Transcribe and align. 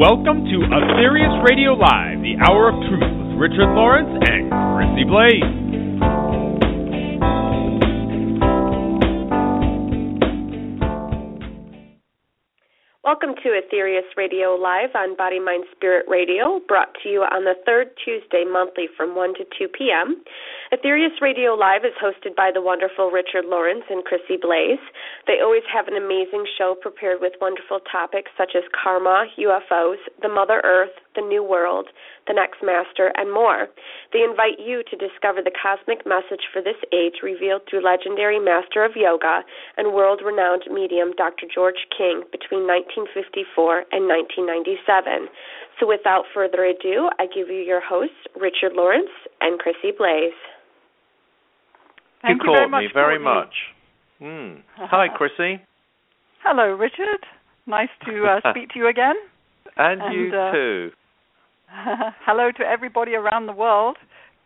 Welcome 0.00 0.46
to 0.46 0.56
Aetherius 0.72 1.44
Radio 1.44 1.74
Live, 1.74 2.22
the 2.22 2.32
Hour 2.48 2.70
of 2.70 2.80
Truth 2.88 3.04
with 3.04 3.36
Richard 3.36 3.68
Lawrence 3.76 4.08
and 4.08 4.48
Chrissy 4.48 5.04
Blaze. 5.04 5.60
Welcome 13.04 13.34
to 13.42 13.60
Aetherius 13.60 14.08
Radio 14.16 14.54
Live 14.54 14.94
on 14.94 15.16
Body 15.18 15.38
Mind 15.38 15.64
Spirit 15.76 16.06
Radio, 16.08 16.60
brought 16.66 16.94
to 17.02 17.08
you 17.10 17.20
on 17.20 17.44
the 17.44 17.54
third 17.66 17.88
Tuesday 18.02 18.44
monthly 18.50 18.86
from 18.96 19.14
1 19.14 19.34
to 19.34 19.44
2 19.58 19.68
p.m. 19.68 20.22
Aetherius 20.70 21.18
Radio 21.20 21.58
Live 21.58 21.82
is 21.82 21.98
hosted 21.98 22.36
by 22.36 22.52
the 22.54 22.62
wonderful 22.62 23.10
Richard 23.10 23.42
Lawrence 23.44 23.82
and 23.90 24.04
Chrissy 24.04 24.38
Blaze. 24.40 24.78
They 25.26 25.42
always 25.42 25.66
have 25.66 25.88
an 25.88 25.98
amazing 25.98 26.46
show 26.56 26.76
prepared 26.78 27.18
with 27.20 27.32
wonderful 27.42 27.80
topics 27.90 28.30
such 28.38 28.54
as 28.54 28.62
karma, 28.70 29.26
UFOs, 29.34 29.98
the 30.22 30.30
Mother 30.30 30.62
Earth, 30.62 30.94
the 31.18 31.26
New 31.26 31.42
World, 31.42 31.88
the 32.30 32.38
Next 32.38 32.62
Master, 32.62 33.10
and 33.18 33.34
more. 33.34 33.66
They 34.14 34.22
invite 34.22 34.62
you 34.62 34.86
to 34.86 34.94
discover 34.94 35.42
the 35.42 35.50
cosmic 35.50 36.06
message 36.06 36.46
for 36.54 36.62
this 36.62 36.78
age 36.94 37.18
revealed 37.18 37.66
through 37.66 37.82
legendary 37.82 38.38
master 38.38 38.86
of 38.86 38.94
yoga 38.94 39.42
and 39.76 39.90
world 39.90 40.22
renowned 40.24 40.70
medium 40.70 41.18
Dr. 41.18 41.50
George 41.50 41.82
King 41.90 42.22
between 42.30 42.70
1954 42.70 43.90
and 43.90 44.06
1997. 44.06 45.34
So 45.82 45.90
without 45.90 46.30
further 46.30 46.62
ado, 46.62 47.10
I 47.18 47.26
give 47.26 47.50
you 47.50 47.58
your 47.58 47.82
hosts, 47.82 48.22
Richard 48.38 48.78
Lawrence 48.78 49.10
and 49.42 49.58
Chrissy 49.58 49.90
Blaze. 49.98 50.38
Thank 52.22 52.42
you, 52.42 52.50
you 52.50 52.58
caught 52.58 52.70
very 52.70 52.82
me 52.82 52.86
much, 52.86 52.94
very 52.94 53.18
much. 53.18 53.54
Mm. 54.20 54.62
Hi, 54.76 55.06
Chrissy. 55.16 55.62
Hello, 56.42 56.72
Richard. 56.72 57.24
Nice 57.66 57.88
to 58.06 58.24
uh, 58.24 58.50
speak 58.50 58.70
to 58.70 58.78
you 58.78 58.88
again. 58.88 59.14
And, 59.76 60.02
And, 60.02 60.14
you 60.14 60.36
uh, 60.36 60.52
too. 60.52 60.90
Hello 62.26 62.50
to 62.56 62.64
everybody 62.64 63.14
around 63.14 63.46
the 63.46 63.52
world. 63.52 63.96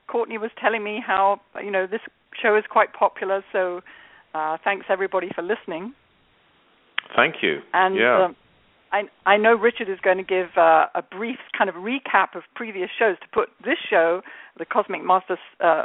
Courtney 0.07 0.39
was 0.39 0.51
telling 0.61 0.85
me 0.85 1.01
how 1.05 1.41
you 1.63 1.71
know 1.71 1.87
this 1.87 2.01
show 2.41 2.57
is 2.57 2.65
quite 2.71 2.93
popular, 2.93 3.43
so 3.53 3.81
uh, 4.35 4.59
thanks 4.63 4.87
everybody 4.91 5.31
for 5.35 5.43
listening. 5.43 5.95
Thank 7.17 7.37
you. 7.43 7.61
And 7.73 7.97
yeah. 7.97 8.27
um, 8.27 8.37
I 8.93 9.03
I 9.25 9.37
know 9.39 9.55
Richard 9.55 9.89
is 9.89 9.99
going 10.03 10.19
to 10.19 10.25
give 10.25 10.49
uh, 10.57 10.87
a 10.95 11.03
brief 11.03 11.39
kind 11.57 11.71
of 11.71 11.77
recap 11.77 12.37
of 12.37 12.43
previous 12.55 12.91
shows 12.99 13.17
to 13.21 13.27
put 13.33 13.49
this 13.65 13.79
show, 13.89 14.21
the 14.59 14.67
Cosmic 14.67 15.03
Masters 15.03 15.39
uh, 15.61 15.85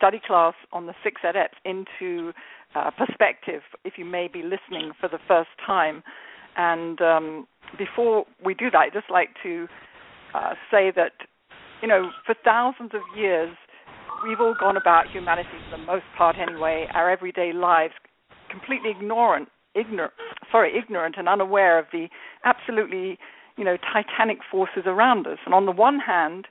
study 0.00 0.20
class 0.26 0.54
on 0.72 0.86
the 0.86 0.94
six 1.04 1.20
adepts, 1.28 1.58
into 1.66 2.32
uh, 2.74 2.90
perspective. 2.90 3.60
If 3.84 3.94
you 3.98 4.06
may 4.06 4.28
be 4.28 4.42
listening 4.42 4.92
for 4.98 5.08
the 5.08 5.18
first 5.28 5.50
time, 5.66 6.02
and 6.56 7.00
um, 7.02 7.46
before 7.76 8.24
we 8.42 8.54
do 8.54 8.70
that, 8.70 8.78
I'd 8.78 8.92
just 8.94 9.10
like 9.10 9.28
to 9.42 9.68
uh, 10.34 10.54
say 10.70 10.90
that 10.96 11.12
you 11.82 11.88
know 11.88 12.10
for 12.24 12.34
thousands 12.42 12.92
of 12.94 13.02
years 13.14 13.54
we've 14.26 14.40
all 14.40 14.54
gone 14.58 14.78
about 14.78 15.10
humanity 15.10 15.48
for 15.70 15.76
the 15.76 15.84
most 15.84 16.04
part 16.16 16.36
anyway, 16.38 16.86
our 16.94 17.10
everyday 17.10 17.52
lives 17.52 17.94
completely 18.50 18.90
ignorant 18.90 19.48
ignorant 19.74 20.12
sorry 20.50 20.72
ignorant 20.76 21.14
and 21.16 21.28
unaware 21.28 21.78
of 21.78 21.86
the 21.92 22.08
absolutely 22.44 23.16
you 23.56 23.64
know 23.64 23.76
titanic 23.92 24.38
forces 24.50 24.82
around 24.86 25.26
us 25.26 25.38
and 25.46 25.54
on 25.54 25.66
the 25.66 25.72
one 25.72 26.00
hand 26.00 26.46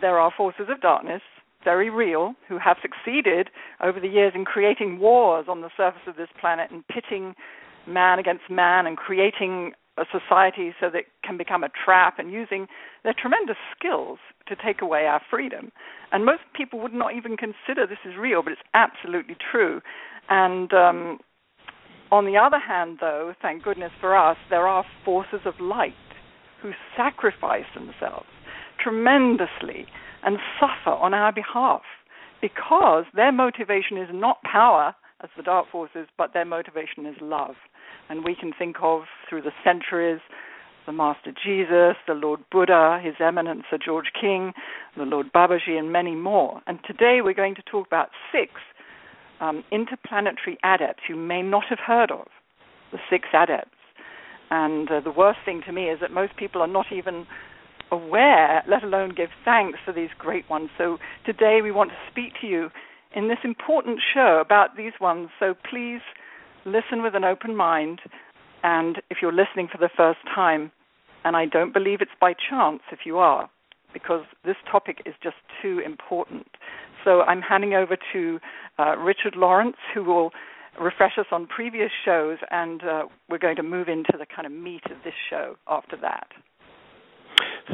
there 0.00 0.18
are 0.18 0.32
forces 0.36 0.66
of 0.68 0.80
darkness 0.80 1.22
very 1.64 1.90
real 1.90 2.34
who 2.48 2.58
have 2.58 2.76
succeeded 2.82 3.50
over 3.82 4.00
the 4.00 4.08
years 4.08 4.32
in 4.34 4.44
creating 4.44 4.98
wars 4.98 5.46
on 5.48 5.60
the 5.60 5.70
surface 5.76 6.02
of 6.06 6.16
this 6.16 6.28
planet 6.40 6.70
and 6.70 6.86
pitting 6.88 7.34
man 7.86 8.18
against 8.18 8.50
man 8.50 8.86
and 8.86 8.96
creating 8.96 9.72
a 9.96 10.04
society 10.12 10.72
so 10.80 10.88
that 10.90 10.98
it 10.98 11.06
can 11.24 11.36
become 11.36 11.64
a 11.64 11.68
trap 11.84 12.18
and 12.18 12.32
using 12.32 12.66
their 13.02 13.14
tremendous 13.14 13.56
skills 13.76 14.18
to 14.46 14.54
take 14.54 14.80
away 14.80 15.06
our 15.06 15.20
freedom. 15.28 15.72
And 16.12 16.24
most 16.24 16.42
people 16.56 16.78
would 16.80 16.94
not 16.94 17.14
even 17.14 17.36
consider 17.36 17.86
this 17.86 17.98
is 18.04 18.16
real, 18.16 18.42
but 18.42 18.52
it's 18.52 18.62
absolutely 18.74 19.36
true. 19.50 19.80
And 20.28 20.72
um, 20.72 21.18
on 22.10 22.26
the 22.26 22.36
other 22.36 22.58
hand, 22.58 22.98
though, 23.00 23.34
thank 23.42 23.62
goodness 23.64 23.92
for 24.00 24.16
us, 24.16 24.36
there 24.50 24.66
are 24.68 24.84
forces 25.04 25.40
of 25.44 25.54
light 25.60 25.94
who 26.62 26.72
sacrifice 26.96 27.66
themselves 27.74 28.28
tremendously 28.82 29.86
and 30.24 30.38
suffer 30.58 30.96
on 30.96 31.14
our 31.14 31.32
behalf 31.32 31.82
because 32.40 33.04
their 33.14 33.32
motivation 33.32 33.96
is 33.96 34.08
not 34.12 34.42
power, 34.42 34.94
as 35.22 35.30
the 35.36 35.42
dark 35.42 35.66
forces, 35.70 36.06
but 36.16 36.32
their 36.32 36.44
motivation 36.44 37.06
is 37.06 37.16
love. 37.20 37.56
And 38.08 38.24
we 38.24 38.36
can 38.36 38.52
think 38.56 38.76
of 38.82 39.02
through 39.28 39.42
the 39.42 39.52
centuries 39.64 40.20
the 40.88 40.92
Master 40.92 41.32
Jesus, 41.44 41.96
the 42.06 42.14
Lord 42.14 42.40
Buddha, 42.50 42.98
His 43.04 43.16
Eminence 43.20 43.64
Sir 43.70 43.76
George 43.84 44.10
King, 44.18 44.54
the 44.96 45.02
Lord 45.02 45.30
Babaji, 45.34 45.78
and 45.78 45.92
many 45.92 46.14
more. 46.14 46.62
And 46.66 46.78
today 46.86 47.18
we're 47.22 47.34
going 47.34 47.54
to 47.56 47.62
talk 47.62 47.86
about 47.86 48.08
six 48.32 48.52
um, 49.40 49.64
interplanetary 49.70 50.56
adepts 50.64 51.02
you 51.06 51.14
may 51.14 51.42
not 51.42 51.64
have 51.68 51.78
heard 51.78 52.10
of, 52.10 52.28
the 52.90 52.98
six 53.10 53.28
adepts. 53.34 53.76
And 54.50 54.90
uh, 54.90 55.00
the 55.00 55.10
worst 55.10 55.40
thing 55.44 55.60
to 55.66 55.72
me 55.72 55.90
is 55.90 56.00
that 56.00 56.10
most 56.10 56.34
people 56.38 56.62
are 56.62 56.66
not 56.66 56.86
even 56.90 57.26
aware, 57.90 58.62
let 58.68 58.82
alone 58.82 59.14
give 59.14 59.30
thanks 59.44 59.78
for 59.84 59.92
these 59.92 60.10
great 60.18 60.48
ones. 60.48 60.70
So 60.76 60.98
today 61.24 61.60
we 61.62 61.72
want 61.72 61.90
to 61.90 61.96
speak 62.10 62.32
to 62.40 62.46
you 62.46 62.70
in 63.14 63.28
this 63.28 63.38
important 63.44 64.00
show 64.14 64.40
about 64.44 64.76
these 64.76 64.92
ones. 65.00 65.28
So 65.38 65.54
please 65.68 66.00
listen 66.64 67.02
with 67.02 67.14
an 67.14 67.24
open 67.24 67.56
mind. 67.56 68.00
And 68.62 69.00
if 69.10 69.18
you're 69.22 69.32
listening 69.32 69.68
for 69.70 69.78
the 69.78 69.90
first 69.96 70.20
time, 70.34 70.72
and 71.24 71.36
I 71.36 71.46
don't 71.46 71.72
believe 71.72 72.00
it's 72.00 72.10
by 72.20 72.34
chance 72.34 72.80
if 72.92 73.00
you 73.04 73.18
are, 73.18 73.48
because 73.92 74.24
this 74.44 74.56
topic 74.70 75.02
is 75.06 75.14
just 75.22 75.36
too 75.62 75.80
important. 75.84 76.46
So 77.04 77.22
I'm 77.22 77.40
handing 77.40 77.74
over 77.74 77.96
to 78.12 78.38
uh, 78.78 78.96
Richard 78.96 79.36
Lawrence, 79.36 79.76
who 79.94 80.04
will 80.04 80.30
refresh 80.80 81.18
us 81.18 81.26
on 81.32 81.46
previous 81.46 81.90
shows, 82.04 82.38
and 82.50 82.82
uh, 82.82 83.04
we're 83.28 83.38
going 83.38 83.56
to 83.56 83.62
move 83.62 83.88
into 83.88 84.12
the 84.18 84.26
kind 84.26 84.46
of 84.46 84.52
meat 84.52 84.82
of 84.86 84.98
this 85.04 85.14
show 85.28 85.56
after 85.66 85.96
that. 86.02 86.28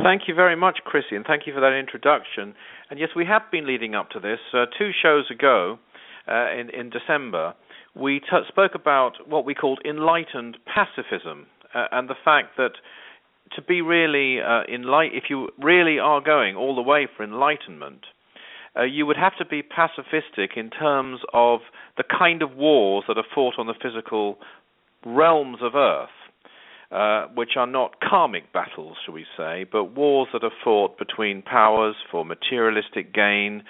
Thank 0.03 0.23
you 0.27 0.35
very 0.35 0.57
much, 0.57 0.79
Chrissy, 0.85 1.15
and 1.15 1.25
thank 1.25 1.47
you 1.47 1.55
for 1.55 1.61
that 1.61 1.73
introduction. 1.73 2.55
And 2.91 2.99
yes, 2.99 3.11
we 3.15 3.25
have 3.27 3.43
been 3.53 3.67
leading 3.67 3.95
up 3.95 4.11
to 4.11 4.21
this. 4.21 4.41
Uh, 4.53 4.67
two 4.77 4.91
shows 5.01 5.31
ago, 5.31 5.79
uh, 6.27 6.51
in, 6.51 6.69
in 6.71 6.91
December, 6.91 7.55
we 7.95 8.19
t- 8.19 8.27
spoke 8.49 8.75
about 8.75 9.13
what 9.29 9.45
we 9.45 9.55
called 9.55 9.81
enlightened 9.85 10.59
pacifism 10.67 11.47
uh, 11.75 11.87
and 11.93 12.09
the 12.09 12.17
fact 12.25 12.57
that 12.57 12.73
to 13.55 13.63
be 13.63 13.83
really 13.83 14.41
uh, 14.41 14.65
enlight- 14.69 15.17
if 15.17 15.25
you 15.31 15.51
really 15.63 15.99
are 15.99 16.21
going 16.21 16.57
all 16.57 16.75
the 16.75 16.83
way 16.83 17.07
for 17.17 17.23
enlightenment, 17.23 18.07
uh, 18.77 18.83
you 18.83 19.07
would 19.07 19.17
have 19.17 19.37
to 19.37 19.45
be 19.45 19.63
pacifistic 19.63 20.57
in 20.57 20.71
terms 20.71 21.21
of 21.33 21.61
the 21.97 22.05
kind 22.05 22.43
of 22.43 22.57
wars 22.57 23.05
that 23.07 23.17
are 23.17 23.25
fought 23.33 23.55
on 23.59 23.69
the 23.69 23.75
physical 23.81 24.39
realms 25.07 25.59
of 25.63 25.77
Earth. 25.77 26.09
Uh, 26.95 27.27
which 27.35 27.57
are 27.57 27.67
not 27.67 27.97
karmic 28.01 28.53
battles, 28.53 28.97
shall 29.05 29.15
we 29.15 29.27
say, 29.37 29.65
but 29.65 29.97
wars 29.97 30.29
that 30.33 30.45
are 30.45 30.53
fought 30.63 30.97
between 30.97 31.43
powers 31.43 31.97
for 32.09 32.25
materialistic 32.25 33.13
gain 33.13 33.65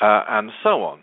uh, 0.00 0.24
and 0.28 0.50
so 0.64 0.82
on. 0.82 0.98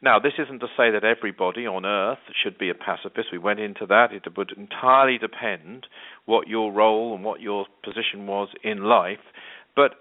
Now, 0.00 0.18
this 0.18 0.32
isn't 0.38 0.60
to 0.60 0.68
say 0.74 0.90
that 0.90 1.04
everybody 1.04 1.66
on 1.66 1.84
Earth 1.84 2.24
should 2.42 2.56
be 2.56 2.70
a 2.70 2.74
pacifist. 2.74 3.28
We 3.30 3.36
went 3.36 3.60
into 3.60 3.84
that. 3.86 4.14
It 4.14 4.38
would 4.38 4.52
entirely 4.56 5.18
depend 5.18 5.86
what 6.24 6.48
your 6.48 6.72
role 6.72 7.14
and 7.14 7.22
what 7.22 7.42
your 7.42 7.66
position 7.84 8.26
was 8.26 8.48
in 8.64 8.84
life. 8.84 9.20
But 9.76 9.96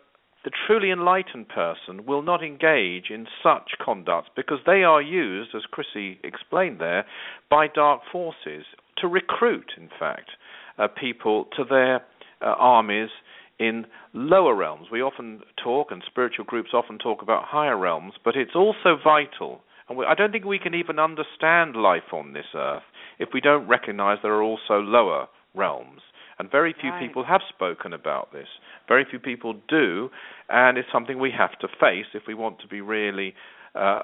the 0.45 0.51
truly 0.65 0.91
enlightened 0.91 1.49
person 1.49 2.05
will 2.05 2.21
not 2.21 2.41
engage 2.41 3.09
in 3.09 3.27
such 3.43 3.71
conduct 3.83 4.29
because 4.35 4.59
they 4.65 4.83
are 4.83 5.01
used, 5.01 5.49
as 5.53 5.63
Chrissy 5.69 6.21
explained 6.23 6.79
there, 6.79 7.05
by 7.49 7.67
dark 7.67 8.01
forces 8.09 8.63
to 8.99 9.07
recruit, 9.07 9.73
in 9.77 9.89
fact, 9.99 10.31
uh, 10.81 10.87
people 10.87 11.45
to 11.55 11.63
their 11.63 11.97
uh, 12.41 12.55
armies 12.57 13.09
in 13.59 13.85
lower 14.13 14.55
realms. 14.55 14.87
We 14.91 15.01
often 15.01 15.41
talk, 15.63 15.91
and 15.91 16.01
spiritual 16.05 16.45
groups 16.45 16.69
often 16.73 16.97
talk 16.97 17.21
about 17.21 17.43
higher 17.45 17.77
realms, 17.77 18.13
but 18.25 18.35
it's 18.35 18.55
also 18.55 18.97
vital. 19.03 19.61
And 19.87 19.97
we, 19.97 20.05
I 20.05 20.15
don't 20.15 20.31
think 20.31 20.45
we 20.45 20.59
can 20.59 20.73
even 20.73 20.97
understand 20.99 21.75
life 21.75 22.11
on 22.11 22.33
this 22.33 22.45
earth 22.55 22.83
if 23.19 23.29
we 23.33 23.41
don't 23.41 23.67
recognize 23.67 24.17
there 24.23 24.33
are 24.33 24.41
also 24.41 24.79
lower 24.79 25.27
realms. 25.53 26.01
And 26.39 26.49
very 26.49 26.73
few 26.73 26.89
Right. 26.89 26.99
people 26.99 27.23
have 27.23 27.41
spoken 27.49 27.93
about 27.93 28.33
this. 28.33 28.47
Very 28.87 29.05
few 29.05 29.19
people 29.19 29.53
do, 29.67 30.09
and 30.49 30.77
it's 30.79 30.91
something 30.91 31.19
we 31.19 31.29
have 31.37 31.59
to 31.59 31.67
face 31.79 32.07
if 32.15 32.23
we 32.27 32.33
want 32.33 32.59
to 32.61 32.67
be 32.67 32.81
really 32.81 33.35
uh, 33.73 34.01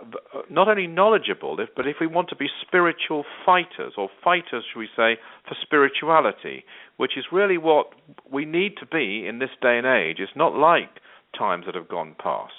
not 0.49 0.69
only 0.69 0.87
knowledgeable, 0.87 1.59
if, 1.59 1.69
but 1.75 1.87
if 1.87 1.97
we 1.99 2.07
want 2.07 2.29
to 2.29 2.35
be 2.35 2.47
spiritual 2.65 3.25
fighters, 3.45 3.93
or 3.97 4.09
fighters, 4.23 4.63
should 4.71 4.79
we 4.79 4.87
say, 4.95 5.17
for 5.47 5.55
spirituality, 5.61 6.63
which 6.95 7.17
is 7.17 7.25
really 7.31 7.57
what 7.57 7.87
we 8.31 8.45
need 8.45 8.73
to 8.79 8.85
be 8.85 9.27
in 9.27 9.39
this 9.39 9.49
day 9.61 9.77
and 9.77 9.85
age. 9.85 10.17
It's 10.19 10.31
not 10.35 10.55
like 10.55 10.89
times 11.37 11.65
that 11.65 11.75
have 11.75 11.89
gone 11.89 12.15
past. 12.21 12.53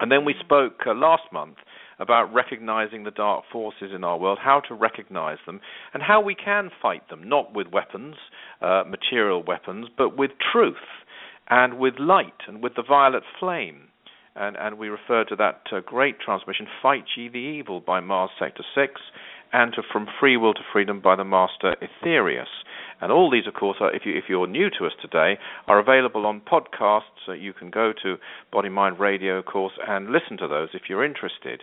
And 0.00 0.12
then 0.12 0.24
we 0.24 0.34
spoke 0.38 0.80
uh, 0.86 0.94
last 0.94 1.24
month 1.32 1.56
about 1.98 2.32
recognizing 2.32 3.02
the 3.02 3.10
dark 3.10 3.44
forces 3.50 3.90
in 3.92 4.04
our 4.04 4.16
world, 4.16 4.38
how 4.40 4.60
to 4.68 4.74
recognize 4.74 5.38
them, 5.46 5.60
and 5.92 6.02
how 6.02 6.20
we 6.20 6.34
can 6.36 6.70
fight 6.80 7.08
them, 7.10 7.28
not 7.28 7.52
with 7.54 7.66
weapons, 7.72 8.14
uh, 8.62 8.84
material 8.88 9.42
weapons, 9.42 9.88
but 9.96 10.16
with 10.16 10.30
truth 10.52 10.76
and 11.50 11.78
with 11.78 11.94
light 11.98 12.46
and 12.46 12.62
with 12.62 12.76
the 12.76 12.84
violet 12.86 13.24
flame. 13.40 13.88
And, 14.38 14.56
and 14.56 14.78
we 14.78 14.88
refer 14.88 15.24
to 15.24 15.36
that 15.36 15.62
uh, 15.72 15.80
great 15.84 16.20
transmission, 16.20 16.66
Fight 16.80 17.04
Ye 17.16 17.28
the 17.28 17.38
Evil 17.38 17.80
by 17.80 17.98
Mars 17.98 18.30
Sector 18.38 18.62
6, 18.74 18.92
and 19.52 19.72
to 19.72 19.82
From 19.92 20.06
Free 20.20 20.36
Will 20.36 20.54
to 20.54 20.60
Freedom 20.72 21.00
by 21.00 21.16
the 21.16 21.24
Master 21.24 21.74
Aetherius. 21.82 22.62
And 23.00 23.10
all 23.10 23.30
these, 23.30 23.48
of 23.48 23.54
course, 23.54 23.78
are, 23.80 23.92
if, 23.94 24.02
you, 24.04 24.16
if 24.16 24.24
you're 24.28 24.46
new 24.46 24.70
to 24.78 24.86
us 24.86 24.92
today, 25.02 25.38
are 25.66 25.80
available 25.80 26.24
on 26.24 26.40
podcasts. 26.40 27.18
So 27.26 27.32
you 27.32 27.52
can 27.52 27.70
go 27.70 27.92
to 28.02 28.16
Body 28.52 28.68
Mind 28.68 29.00
Radio, 29.00 29.38
of 29.38 29.46
course, 29.46 29.72
and 29.86 30.10
listen 30.10 30.36
to 30.38 30.46
those 30.46 30.68
if 30.72 30.82
you're 30.88 31.04
interested. 31.04 31.62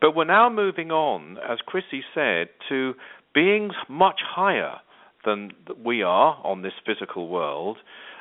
But 0.00 0.14
we're 0.14 0.24
now 0.24 0.50
moving 0.50 0.90
on, 0.90 1.38
as 1.48 1.58
Chrissy 1.64 2.02
said, 2.14 2.48
to 2.68 2.94
beings 3.34 3.72
much 3.88 4.20
higher 4.26 4.76
than 5.24 5.52
we 5.82 6.02
are 6.02 6.38
on 6.44 6.60
this 6.60 6.74
physical 6.84 7.28
world. 7.28 7.78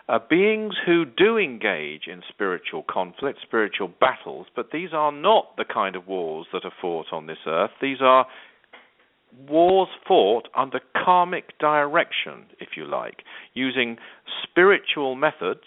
Uh, 0.10 0.20
beings 0.30 0.74
who 0.86 1.06
do 1.06 1.38
engage 1.38 2.08
in 2.08 2.22
spiritual 2.28 2.84
conflict, 2.90 3.40
spiritual 3.42 3.90
battles, 4.02 4.48
but 4.54 4.70
these 4.74 4.90
are 4.92 5.14
not 5.14 5.56
the 5.56 5.64
kind 5.64 5.96
of 5.96 6.08
wars 6.08 6.46
that 6.52 6.66
are 6.66 6.74
fought 6.82 7.06
on 7.14 7.26
this 7.26 7.38
earth. 7.48 7.72
These 7.82 8.00
are 8.02 8.26
wars 9.48 9.88
fought 10.06 10.50
under 10.56 10.82
karmic 11.06 11.58
direction, 11.58 12.46
if 12.60 12.70
you 12.76 12.86
like, 12.86 13.24
using 13.54 13.98
spiritual 14.44 15.16
methods, 15.16 15.62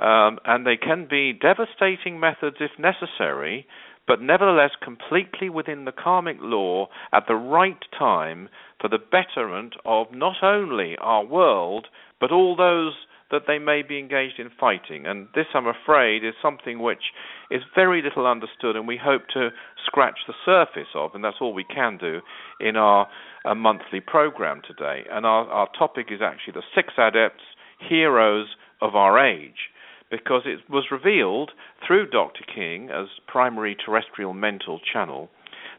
um, 0.00 0.38
and 0.46 0.66
they 0.66 0.76
can 0.76 1.06
be 1.08 1.32
devastating 1.32 2.18
methods 2.18 2.56
if 2.58 2.70
necessary, 2.78 3.66
but 4.06 4.20
nevertheless 4.20 4.70
completely 4.82 5.48
within 5.48 5.84
the 5.84 5.92
karmic 5.92 6.38
law 6.40 6.88
at 7.12 7.24
the 7.28 7.34
right 7.34 7.84
time 7.96 8.48
for 8.80 8.88
the 8.88 8.98
betterment 8.98 9.74
of 9.84 10.06
not 10.10 10.36
only 10.42 10.96
our 11.00 11.24
world, 11.24 11.86
but 12.18 12.32
all 12.32 12.56
those 12.56 12.94
that 13.32 13.42
they 13.48 13.58
may 13.58 13.82
be 13.82 13.98
engaged 13.98 14.38
in 14.38 14.50
fighting. 14.60 15.06
And 15.06 15.26
this, 15.34 15.46
I'm 15.54 15.66
afraid, 15.66 16.24
is 16.24 16.34
something 16.40 16.80
which 16.80 17.02
is 17.50 17.62
very 17.74 18.02
little 18.02 18.26
understood, 18.26 18.76
and 18.76 18.86
we 18.86 18.98
hope 19.02 19.22
to 19.34 19.48
scratch 19.84 20.20
the 20.28 20.34
surface 20.44 20.88
of, 20.94 21.10
and 21.14 21.24
that's 21.24 21.38
all 21.40 21.52
we 21.52 21.64
can 21.64 21.98
do 21.98 22.20
in 22.60 22.76
our, 22.76 23.08
our 23.44 23.54
monthly 23.54 24.00
program 24.00 24.62
today. 24.66 25.02
And 25.10 25.26
our, 25.26 25.46
our 25.48 25.68
topic 25.76 26.06
is 26.10 26.20
actually 26.22 26.52
the 26.52 26.62
six 26.74 26.94
adepts, 26.96 27.42
heroes 27.88 28.46
of 28.80 28.94
our 28.94 29.18
age 29.18 29.70
because 30.10 30.42
it 30.44 30.60
was 30.70 30.84
revealed 30.90 31.50
through 31.84 32.06
Dr. 32.10 32.44
King 32.54 32.90
as 32.90 33.06
primary 33.26 33.74
terrestrial 33.74 34.34
mental 34.34 34.78
channel 34.92 35.30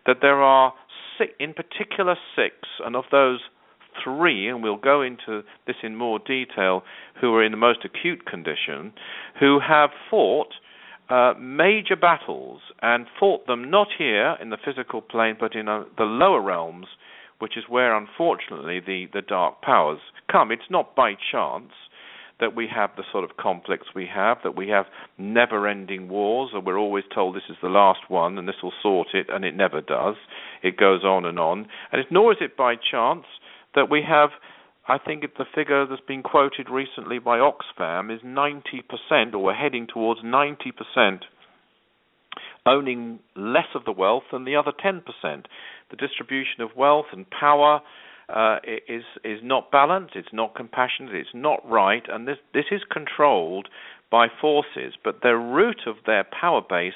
that 0.05 0.17
there 0.21 0.41
are 0.41 0.73
six, 1.17 1.31
in 1.39 1.53
particular 1.53 2.15
six, 2.35 2.55
and 2.83 2.95
of 2.95 3.05
those 3.11 3.39
three, 4.03 4.47
and 4.47 4.63
we'll 4.63 4.77
go 4.77 5.01
into 5.01 5.43
this 5.67 5.75
in 5.83 5.95
more 5.95 6.19
detail, 6.19 6.83
who 7.19 7.33
are 7.35 7.43
in 7.43 7.51
the 7.51 7.57
most 7.57 7.79
acute 7.85 8.25
condition, 8.25 8.93
who 9.39 9.59
have 9.59 9.89
fought 10.09 10.53
uh, 11.09 11.33
major 11.39 11.95
battles 11.95 12.61
and 12.81 13.05
fought 13.19 13.45
them 13.45 13.69
not 13.69 13.87
here 13.97 14.35
in 14.41 14.49
the 14.49 14.57
physical 14.63 15.01
plane, 15.01 15.35
but 15.39 15.55
in 15.55 15.67
uh, 15.67 15.83
the 15.97 16.03
lower 16.03 16.41
realms, 16.41 16.87
which 17.39 17.57
is 17.57 17.63
where, 17.67 17.95
unfortunately, 17.95 18.79
the, 18.79 19.07
the 19.13 19.21
dark 19.21 19.61
powers 19.61 19.99
come. 20.31 20.51
It's 20.51 20.61
not 20.69 20.95
by 20.95 21.13
chance 21.31 21.71
that 22.39 22.55
we 22.55 22.67
have 22.73 22.89
the 22.97 23.03
sort 23.11 23.23
of 23.23 23.37
conflicts 23.37 23.87
we 23.95 24.07
have, 24.13 24.37
that 24.43 24.55
we 24.55 24.67
have 24.69 24.85
never 25.17 25.67
ending 25.67 26.09
wars, 26.09 26.49
and 26.53 26.65
we're 26.65 26.79
always 26.79 27.03
told 27.13 27.35
this 27.35 27.43
is 27.49 27.57
the 27.61 27.69
last 27.69 28.01
one 28.09 28.37
and 28.37 28.47
this 28.47 28.55
will 28.63 28.73
sort 28.81 29.07
it, 29.13 29.27
and 29.29 29.45
it 29.45 29.55
never 29.55 29.81
does. 29.81 30.15
It 30.61 30.77
goes 30.77 31.03
on 31.03 31.25
and 31.25 31.39
on. 31.39 31.67
And 31.91 32.03
nor 32.09 32.31
is 32.31 32.39
it 32.41 32.57
by 32.57 32.75
chance 32.75 33.25
that 33.75 33.89
we 33.89 34.03
have, 34.07 34.29
I 34.87 34.97
think 34.97 35.23
the 35.37 35.45
figure 35.55 35.85
that's 35.85 36.01
been 36.07 36.23
quoted 36.23 36.69
recently 36.69 37.19
by 37.19 37.39
Oxfam 37.39 38.13
is 38.13 38.21
90%, 38.21 39.33
or 39.33 39.39
we're 39.39 39.53
heading 39.53 39.87
towards 39.87 40.21
90% 40.21 41.21
owning 42.65 43.19
less 43.35 43.67
of 43.75 43.85
the 43.85 43.91
wealth 43.91 44.23
than 44.31 44.45
the 44.45 44.55
other 44.55 44.71
10%. 44.71 45.01
The 45.91 45.97
distribution 45.97 46.61
of 46.61 46.75
wealth 46.75 47.07
and 47.11 47.29
power 47.29 47.81
uh, 48.29 48.57
is 48.87 49.03
is 49.23 49.39
not 49.43 49.69
balanced. 49.69 50.15
It's 50.15 50.31
not 50.31 50.55
compassionate. 50.55 51.13
It's 51.13 51.29
not 51.33 51.59
right, 51.69 52.03
and 52.07 52.27
this 52.27 52.37
this 52.53 52.65
is 52.71 52.81
controlled 52.89 53.67
by 54.09 54.27
forces. 54.41 54.93
But 55.03 55.21
the 55.21 55.35
root 55.35 55.81
of 55.85 55.97
their 56.05 56.23
power 56.23 56.61
base 56.67 56.93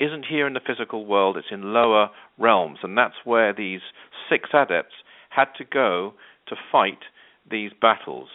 isn't 0.00 0.24
here 0.24 0.46
in 0.46 0.54
the 0.54 0.60
physical 0.66 1.04
world. 1.04 1.36
It's 1.36 1.48
in 1.50 1.74
lower 1.74 2.08
realms, 2.38 2.78
and 2.82 2.96
that's 2.96 3.14
where 3.24 3.52
these 3.52 3.80
six 4.30 4.50
adepts 4.54 4.94
had 5.30 5.48
to 5.58 5.64
go 5.64 6.14
to 6.48 6.56
fight 6.70 7.00
these 7.50 7.70
battles. 7.80 8.28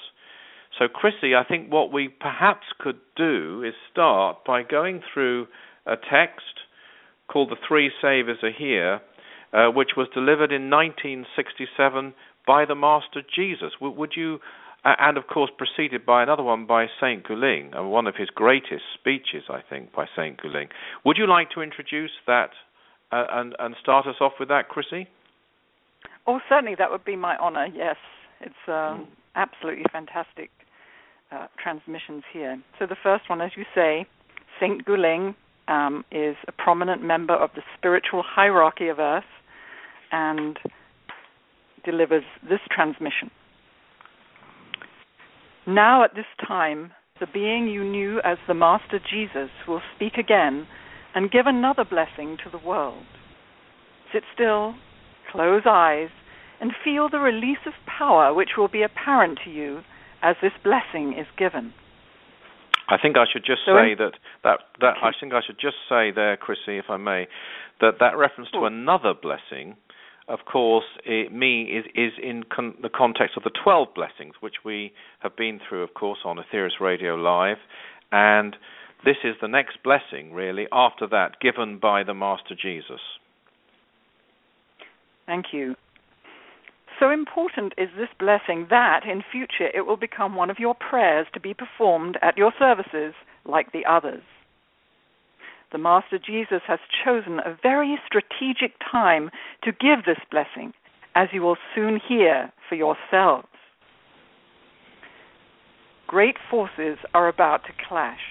So, 0.78 0.88
Chrissy, 0.90 1.36
I 1.36 1.44
think 1.48 1.72
what 1.72 1.94
we 1.94 2.10
perhaps 2.10 2.66
could 2.80 3.00
do 3.16 3.64
is 3.64 3.74
start 3.92 4.44
by 4.46 4.64
going 4.64 5.02
through 5.14 5.48
a 5.86 5.96
text 5.96 6.66
called 7.28 7.50
The 7.50 7.56
Three 7.68 7.92
Saviors 8.02 8.40
Are 8.44 8.52
Here, 8.52 9.00
uh, 9.54 9.72
which 9.72 9.92
was 9.96 10.08
delivered 10.14 10.52
in 10.52 10.70
1967 10.70 12.14
by 12.46 12.66
the 12.66 12.76
Master 12.76 13.22
Jesus. 13.36 13.72
W- 13.80 13.98
would 13.98 14.14
you, 14.18 14.40
uh, 14.84 14.96
and 15.00 15.18
of 15.18 15.28
course 15.28 15.50
preceded 15.58 16.06
by 16.06 16.24
another 16.24 16.44
one 16.44 16.66
by 16.66 16.88
Saint 17.00 17.24
Goo-Ling, 17.24 17.74
uh, 17.74 17.84
one 17.84 18.06
of 18.06 18.16
his 18.16 18.30
greatest 18.30 18.84
speeches, 18.94 19.44
I 19.50 19.62
think, 19.68 19.94
by 19.94 20.06
Saint 20.16 20.42
Goo-Ling. 20.42 20.68
Would 21.06 21.18
you 21.18 21.28
like 21.28 21.52
to 21.52 21.62
introduce 21.62 22.12
that 22.28 22.50
uh, 23.12 23.26
and, 23.32 23.56
and 23.60 23.76
start 23.82 24.08
us 24.08 24.16
off 24.20 24.34
with 24.40 24.50
that, 24.50 24.68
Chrissy? 24.68 25.08
Oh, 26.28 26.40
certainly, 26.50 26.76
that 26.78 26.90
would 26.92 27.06
be 27.06 27.16
my 27.16 27.38
honor. 27.38 27.68
Yes, 27.74 27.98
it's 28.42 28.54
um, 28.68 29.08
absolutely 29.36 29.86
fantastic 29.92 30.50
uh, 31.32 31.48
transmissions 31.62 32.24
here. 32.34 32.62
So 32.80 32.86
the 32.88 32.96
first 33.02 33.30
one, 33.30 33.42
as 33.42 33.52
you 33.56 33.64
say, 33.76 34.08
Saint 34.60 34.86
Goo-Ling 34.86 35.36
um, 35.68 36.04
is 36.12 36.36
a 36.48 36.52
prominent 36.52 37.04
member 37.04 37.34
of 37.34 37.50
the 37.56 37.62
spiritual 37.78 38.24
hierarchy 38.26 38.88
of 38.88 39.00
Earth, 39.00 39.24
and 40.12 40.58
delivers 41.84 42.24
this 42.44 42.60
transmission. 42.72 43.30
Now, 45.68 46.04
at 46.04 46.16
this 46.16 46.26
time, 46.48 46.92
the 47.20 47.28
being 47.34 47.68
you 47.68 47.84
knew 47.84 48.20
as 48.24 48.38
the 48.48 48.54
Master 48.54 49.00
Jesus 49.00 49.50
will 49.68 49.82
speak 49.96 50.14
again 50.18 50.68
and 51.14 51.32
give 51.32 51.48
another 51.48 51.86
blessing 51.86 52.38
to 52.44 52.50
the 52.52 52.66
world. 52.66 53.06
Sit 54.14 54.24
still, 54.34 54.76
close 55.36 55.64
eyes, 55.70 56.10
and 56.60 56.72
feel 56.84 57.10
the 57.10 57.20
release 57.20 57.64
of 57.66 57.74
power 57.86 58.34
which 58.34 58.52
will 58.58 58.68
be 58.68 58.82
apparent 58.82 59.40
to 59.44 59.52
you 59.52 59.82
as 60.22 60.36
this 60.42 60.54
blessing 60.64 61.14
is 61.18 61.28
given. 61.38 61.74
I 62.88 62.98
think 63.02 63.18
I 63.18 63.26
should 63.32 63.44
just 63.46 63.62
so 63.66 63.76
say 63.76 63.92
in, 63.92 63.98
that 63.98 64.14
that 64.44 64.60
that 64.80 64.96
I 65.02 65.12
think 65.20 65.34
I 65.34 65.42
should 65.46 65.60
just 65.60 65.78
say 65.90 66.12
there, 66.12 66.38
Chrissy, 66.38 66.78
if 66.78 66.86
I 66.90 66.98
may, 66.98 67.28
that 67.82 67.96
that 68.00 68.18
reference 68.18 68.50
to 68.52 68.66
another 68.66 69.14
blessing 69.14 69.76
of 70.28 70.40
course, 70.52 70.86
it, 71.06 71.32
me 71.32 71.64
is 71.64 71.86
is 71.94 72.14
in 72.22 72.44
con- 72.44 72.76
the 72.82 72.90
context 72.90 73.38
of 73.38 73.44
the 73.44 73.52
twelve 73.52 73.90
blessings, 73.94 74.34
which 74.40 74.56
we 74.64 74.92
have 75.20 75.36
been 75.36 75.60
through, 75.68 75.84
of 75.84 75.94
course, 75.94 76.20
on 76.26 76.38
Aetherius 76.38 76.80
Radio 76.82 77.16
Live, 77.16 77.58
and 78.12 78.56
this 79.04 79.18
is 79.24 79.36
the 79.40 79.48
next 79.48 79.84
blessing, 79.84 80.34
really, 80.34 80.68
after 80.72 81.08
that, 81.08 81.40
given 81.40 81.78
by 81.78 82.04
the 82.04 82.16
Master 82.16 82.56
Jesus. 82.60 83.02
Thank 85.26 85.48
you. 85.54 85.76
So 87.00 87.10
important 87.10 87.74
is 87.78 87.90
this 87.98 88.10
blessing 88.20 88.68
that 88.70 89.02
in 89.06 89.22
future 89.32 89.70
it 89.74 89.86
will 89.86 89.98
become 89.98 90.36
one 90.36 90.50
of 90.50 90.60
your 90.60 90.76
prayers 90.76 91.28
to 91.34 91.40
be 91.40 91.54
performed 91.54 92.18
at 92.22 92.38
your 92.38 92.54
services 92.58 93.14
like 93.46 93.72
the 93.72 93.86
others 93.86 94.24
the 95.76 95.80
Master 95.80 96.18
Jesus 96.18 96.62
has 96.68 96.80
chosen 97.04 97.40
a 97.40 97.58
very 97.62 98.00
strategic 98.08 98.80
time 98.80 99.30
to 99.64 99.74
give 99.74 100.06
this 100.06 100.24
blessing, 100.32 100.74
as 101.16 101.28
you 101.34 101.42
will 101.42 101.58
soon 101.76 102.00
hear 102.08 102.50
for 102.70 102.76
yourselves. 102.76 103.50
Great 106.08 106.38
forces 106.50 106.98
are 107.14 107.28
about 107.28 107.66
to 107.66 107.74
clash. 107.90 108.22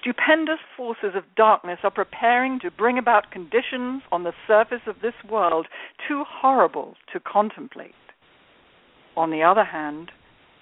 Stupendous 0.00 0.60
forces 0.76 1.14
of 1.14 1.24
darkness 1.36 1.80
are 1.82 1.90
preparing 1.90 2.60
to 2.60 2.70
bring 2.70 2.98
about 2.98 3.30
conditions 3.30 4.02
on 4.12 4.22
the 4.22 4.32
surface 4.46 4.82
of 4.86 4.96
this 5.02 5.14
world 5.28 5.66
too 6.06 6.24
horrible 6.26 6.94
to 7.12 7.20
contemplate. 7.20 7.94
On 9.16 9.30
the 9.30 9.42
other 9.42 9.64
hand, 9.64 10.12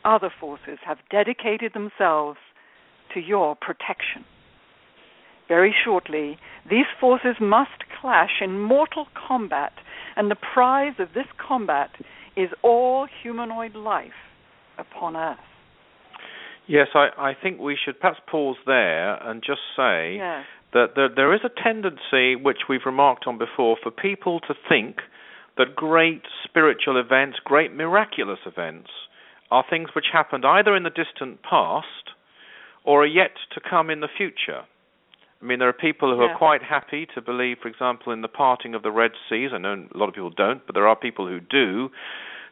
other 0.04 0.30
forces 0.40 0.78
have 0.86 0.98
dedicated 1.10 1.72
themselves 1.74 2.38
to 3.12 3.20
your 3.20 3.54
protection. 3.56 4.24
Very 5.48 5.74
shortly, 5.84 6.38
these 6.68 6.86
forces 6.98 7.36
must 7.40 7.84
clash 8.00 8.40
in 8.40 8.58
mortal 8.60 9.06
combat, 9.28 9.72
and 10.16 10.30
the 10.30 10.36
prize 10.36 10.94
of 10.98 11.08
this 11.14 11.26
combat 11.36 11.90
is 12.36 12.48
all 12.62 13.06
humanoid 13.22 13.74
life 13.74 14.12
upon 14.78 15.16
Earth. 15.16 15.38
Yes, 16.68 16.88
I, 16.94 17.08
I 17.16 17.32
think 17.40 17.60
we 17.60 17.76
should 17.82 18.00
perhaps 18.00 18.18
pause 18.28 18.56
there 18.66 19.14
and 19.22 19.42
just 19.42 19.60
say 19.76 20.16
yes. 20.16 20.44
that 20.72 20.88
there, 20.96 21.08
there 21.14 21.34
is 21.34 21.40
a 21.44 21.62
tendency, 21.62 22.34
which 22.34 22.62
we've 22.68 22.84
remarked 22.84 23.26
on 23.26 23.38
before, 23.38 23.76
for 23.82 23.90
people 23.90 24.40
to 24.40 24.54
think 24.68 24.96
that 25.56 25.76
great 25.76 26.22
spiritual 26.44 26.98
events, 26.98 27.38
great 27.44 27.72
miraculous 27.72 28.40
events, 28.44 28.90
are 29.50 29.64
things 29.68 29.90
which 29.94 30.06
happened 30.12 30.44
either 30.44 30.74
in 30.74 30.82
the 30.82 30.90
distant 30.90 31.42
past 31.42 32.14
or 32.84 33.02
are 33.02 33.06
yet 33.06 33.32
to 33.54 33.60
come 33.60 33.90
in 33.90 34.00
the 34.00 34.08
future. 34.16 34.62
I 35.40 35.44
mean, 35.44 35.58
there 35.58 35.68
are 35.68 35.74
people 35.74 36.14
who 36.14 36.24
yeah. 36.24 36.30
are 36.30 36.38
quite 36.38 36.62
happy 36.62 37.06
to 37.14 37.20
believe, 37.20 37.58
for 37.62 37.68
example, 37.68 38.12
in 38.12 38.22
the 38.22 38.28
parting 38.28 38.74
of 38.74 38.82
the 38.82 38.90
Red 38.90 39.12
Seas. 39.28 39.50
I 39.52 39.58
know 39.58 39.86
a 39.94 39.98
lot 39.98 40.08
of 40.08 40.14
people 40.14 40.30
don't, 40.30 40.66
but 40.66 40.74
there 40.74 40.88
are 40.88 40.96
people 40.96 41.26
who 41.28 41.40
do, 41.40 41.90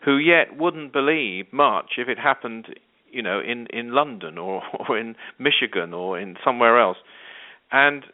who 0.05 0.19
yet 0.19 0.57
wouldn't 0.57 0.93
believe 0.93 1.47
much 1.53 1.93
if 1.97 2.09
it 2.09 2.19
happened, 2.19 2.67
you 3.15 3.23
know, 3.23 3.41
in 3.41 3.67
in 3.69 3.93
London 3.93 4.37
or 4.39 4.63
or 4.89 4.99
in 4.99 5.17
Michigan 5.39 5.95
or 5.95 6.19
in 6.19 6.37
somewhere 6.45 6.81
else. 6.81 6.99
And 7.73 8.05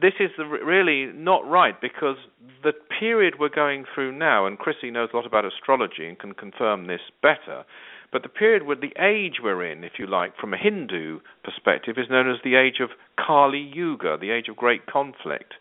this 0.00 0.14
is 0.20 0.30
really 0.38 1.06
not 1.12 1.48
right 1.48 1.80
because 1.80 2.16
the 2.62 2.72
period 2.98 3.34
we're 3.38 3.48
going 3.48 3.84
through 3.94 4.12
now, 4.12 4.46
and 4.46 4.58
Chrissy 4.58 4.90
knows 4.90 5.10
a 5.12 5.16
lot 5.16 5.26
about 5.26 5.44
astrology 5.44 6.06
and 6.06 6.18
can 6.18 6.34
confirm 6.34 6.86
this 6.86 7.00
better, 7.22 7.64
but 8.12 8.22
the 8.22 8.28
period 8.28 8.62
with 8.64 8.80
the 8.80 8.94
age 8.98 9.36
we're 9.42 9.64
in, 9.64 9.84
if 9.84 9.92
you 9.98 10.06
like, 10.06 10.36
from 10.36 10.54
a 10.54 10.56
Hindu 10.56 11.20
perspective, 11.44 11.96
is 11.98 12.10
known 12.10 12.30
as 12.30 12.38
the 12.42 12.56
age 12.56 12.80
of 12.80 12.90
Kali 13.18 13.60
Yuga, 13.60 14.16
the 14.18 14.30
age 14.30 14.48
of 14.48 14.56
great 14.56 14.86
conflict. 14.86 15.54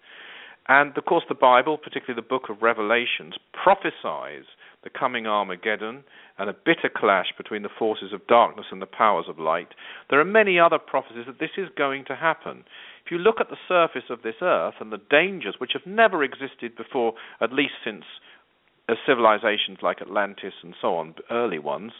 And 0.68 0.98
of 0.98 1.06
course, 1.06 1.24
the 1.28 1.36
Bible, 1.36 1.78
particularly 1.78 2.22
the 2.22 2.28
book 2.28 2.50
of 2.50 2.62
Revelations, 2.62 3.36
prophesies 3.52 4.46
the 4.88 5.00
coming 5.00 5.28
Armageddon 5.28 6.04
and 6.38 6.50
a 6.50 6.54
bitter 6.54 6.90
clash 6.96 7.28
between 7.38 7.64
the 7.64 7.70
forces 7.78 8.14
of 8.14 8.26
darkness 8.28 8.68
and 8.72 8.82
the 8.82 8.86
powers 8.86 9.26
of 9.28 9.38
light. 9.38 9.70
There 10.10 10.20
are 10.20 10.26
many 10.26 10.58
other 10.60 10.80
prophecies 10.80 11.26
that 11.28 11.40
this 11.40 11.58
is 11.58 11.68
going 11.78 12.06
to 12.06 12.16
happen. 12.16 12.64
If 13.06 13.12
you 13.12 13.18
look 13.18 13.42
at 13.42 13.50
the 13.50 13.58
surface 13.68 14.10
of 14.10 14.22
this 14.22 14.36
earth 14.42 14.76
and 14.80 14.92
the 14.92 15.02
dangers 15.10 15.56
which 15.58 15.72
have 15.74 15.86
never 15.86 16.24
existed 16.24 16.78
before, 16.78 17.14
at 17.42 17.52
least 17.52 17.74
since 17.84 18.06
uh, 18.88 18.94
civilizations 19.06 19.80
like 19.82 20.02
Atlantis 20.02 20.54
and 20.64 20.74
so 20.82 20.96
on, 20.96 21.16
early 21.30 21.60
ones, 21.60 21.92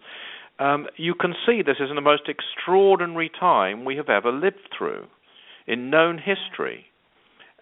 um, 0.60 0.88
you 0.96 1.14
can 1.14 1.34
see 1.46 1.62
this 1.62 1.78
is 1.82 1.90
the 1.94 2.02
most 2.02 2.30
extraordinary 2.30 3.30
time 3.38 3.84
we 3.84 3.98
have 3.98 4.10
ever 4.10 4.32
lived 4.32 4.70
through 4.78 5.08
in 5.68 5.90
known 5.90 6.18
history. 6.20 6.86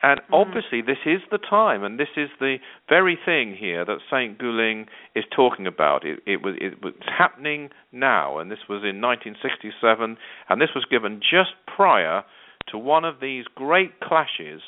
And 0.06 0.22
mm-hmm. 0.22 0.36
obviously, 0.36 0.82
this 0.82 1.02
is 1.04 1.22
the 1.32 1.40
time, 1.40 1.84
and 1.84 2.00
this 2.00 2.14
is 2.16 2.30
the 2.40 2.58
very 2.88 3.18
thing 3.26 3.58
here 3.60 3.84
that 3.84 3.98
Saint 4.12 4.38
Goo-Ling 4.38 4.86
is 5.16 5.24
talking 5.36 5.66
about. 5.66 6.06
It, 6.06 6.20
it, 6.28 6.44
was, 6.44 6.56
it 6.62 6.84
was 6.84 6.94
happening 7.06 7.70
now, 7.92 8.38
and 8.38 8.52
this 8.52 8.70
was 8.70 8.84
in 8.84 9.02
1967, 9.02 10.18
and 10.48 10.62
this 10.62 10.70
was 10.76 10.86
given 10.86 11.20
just 11.20 11.58
prior 11.66 12.24
to 12.68 12.78
one 12.78 13.04
of 13.04 13.16
these 13.20 13.46
great 13.56 14.00
clashes, 14.00 14.62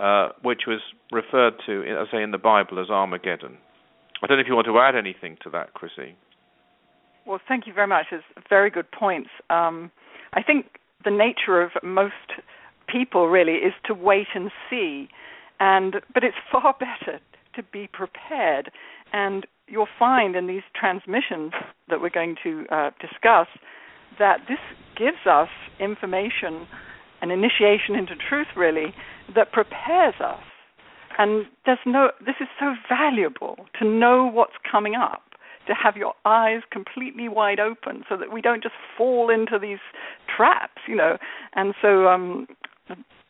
uh, 0.00 0.30
which 0.42 0.62
was 0.66 0.80
referred 1.12 1.54
to, 1.66 1.82
as 1.82 2.08
I 2.08 2.16
say, 2.16 2.22
in 2.24 2.32
the 2.32 2.38
Bible 2.38 2.80
as 2.80 2.90
Armageddon. 2.90 3.58
I 4.20 4.26
don't 4.26 4.36
know 4.36 4.42
if 4.42 4.48
you 4.48 4.54
want 4.56 4.66
to 4.66 4.78
add 4.80 4.96
anything 4.96 5.36
to 5.44 5.50
that, 5.50 5.74
Chrissy. 5.74 6.16
Well, 7.24 7.40
thank 7.46 7.68
you 7.68 7.72
very 7.72 7.86
much. 7.86 8.06
It's 8.10 8.24
very 8.48 8.70
good 8.70 8.90
points. 8.90 9.30
Um, 9.48 9.92
I 10.32 10.42
think 10.42 10.66
the 11.04 11.10
nature 11.12 11.62
of 11.62 11.70
most 11.84 12.14
people 12.92 13.28
really 13.28 13.54
is 13.54 13.72
to 13.86 13.94
wait 13.94 14.28
and 14.34 14.50
see, 14.68 15.08
and 15.58 15.96
but 16.12 16.22
it's 16.22 16.36
far 16.52 16.74
better 16.78 17.18
to 17.54 17.62
be 17.72 17.88
prepared. 17.92 18.70
And 19.12 19.46
you'll 19.68 19.88
find 19.98 20.36
in 20.36 20.46
these 20.46 20.62
transmissions 20.78 21.52
that 21.88 22.00
we're 22.00 22.10
going 22.10 22.36
to 22.42 22.64
uh, 22.70 22.90
discuss 23.00 23.48
that 24.18 24.40
this 24.48 24.58
gives 24.96 25.26
us 25.26 25.48
information, 25.80 26.66
an 27.22 27.30
initiation 27.30 27.94
into 27.96 28.14
truth, 28.16 28.48
really, 28.56 28.94
that 29.34 29.52
prepares 29.52 30.14
us. 30.20 30.42
And 31.18 31.46
there's 31.66 31.78
no 31.86 32.10
this 32.24 32.36
is 32.40 32.48
so 32.58 32.74
valuable 32.88 33.56
to 33.78 33.86
know 33.86 34.30
what's 34.32 34.56
coming 34.70 34.94
up 34.94 35.22
to 35.66 35.74
have 35.74 35.96
your 35.96 36.14
eyes 36.24 36.62
completely 36.72 37.28
wide 37.28 37.60
open 37.60 38.02
so 38.08 38.16
that 38.16 38.32
we 38.32 38.40
don't 38.40 38.62
just 38.62 38.74
fall 38.96 39.30
into 39.30 39.58
these 39.58 39.78
traps 40.34 40.80
you 40.88 40.96
know. 40.96 41.18
And 41.54 41.74
so 41.82 42.08
um 42.08 42.46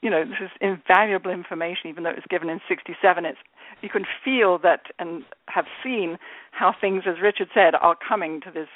you 0.01 0.11
know 0.11 0.25
this 0.25 0.39
is 0.41 0.51
invaluable 0.61 1.31
information 1.31 1.89
even 1.89 2.05
though 2.05 2.11
it 2.11 2.17
was 2.17 2.25
given 2.29 2.49
in 2.49 2.61
67 2.69 3.25
it's 3.25 3.39
you 3.81 3.89
can 3.89 4.05
feel 4.25 4.59
that 4.59 4.83
and 4.99 5.25
have 5.47 5.67
seen 5.85 6.19
how 6.53 6.75
things 6.81 7.05
as 7.07 7.21
richard 7.23 7.49
said 7.55 7.75
are 7.75 7.97
coming 8.09 8.41
to 8.41 8.51
this 8.51 8.69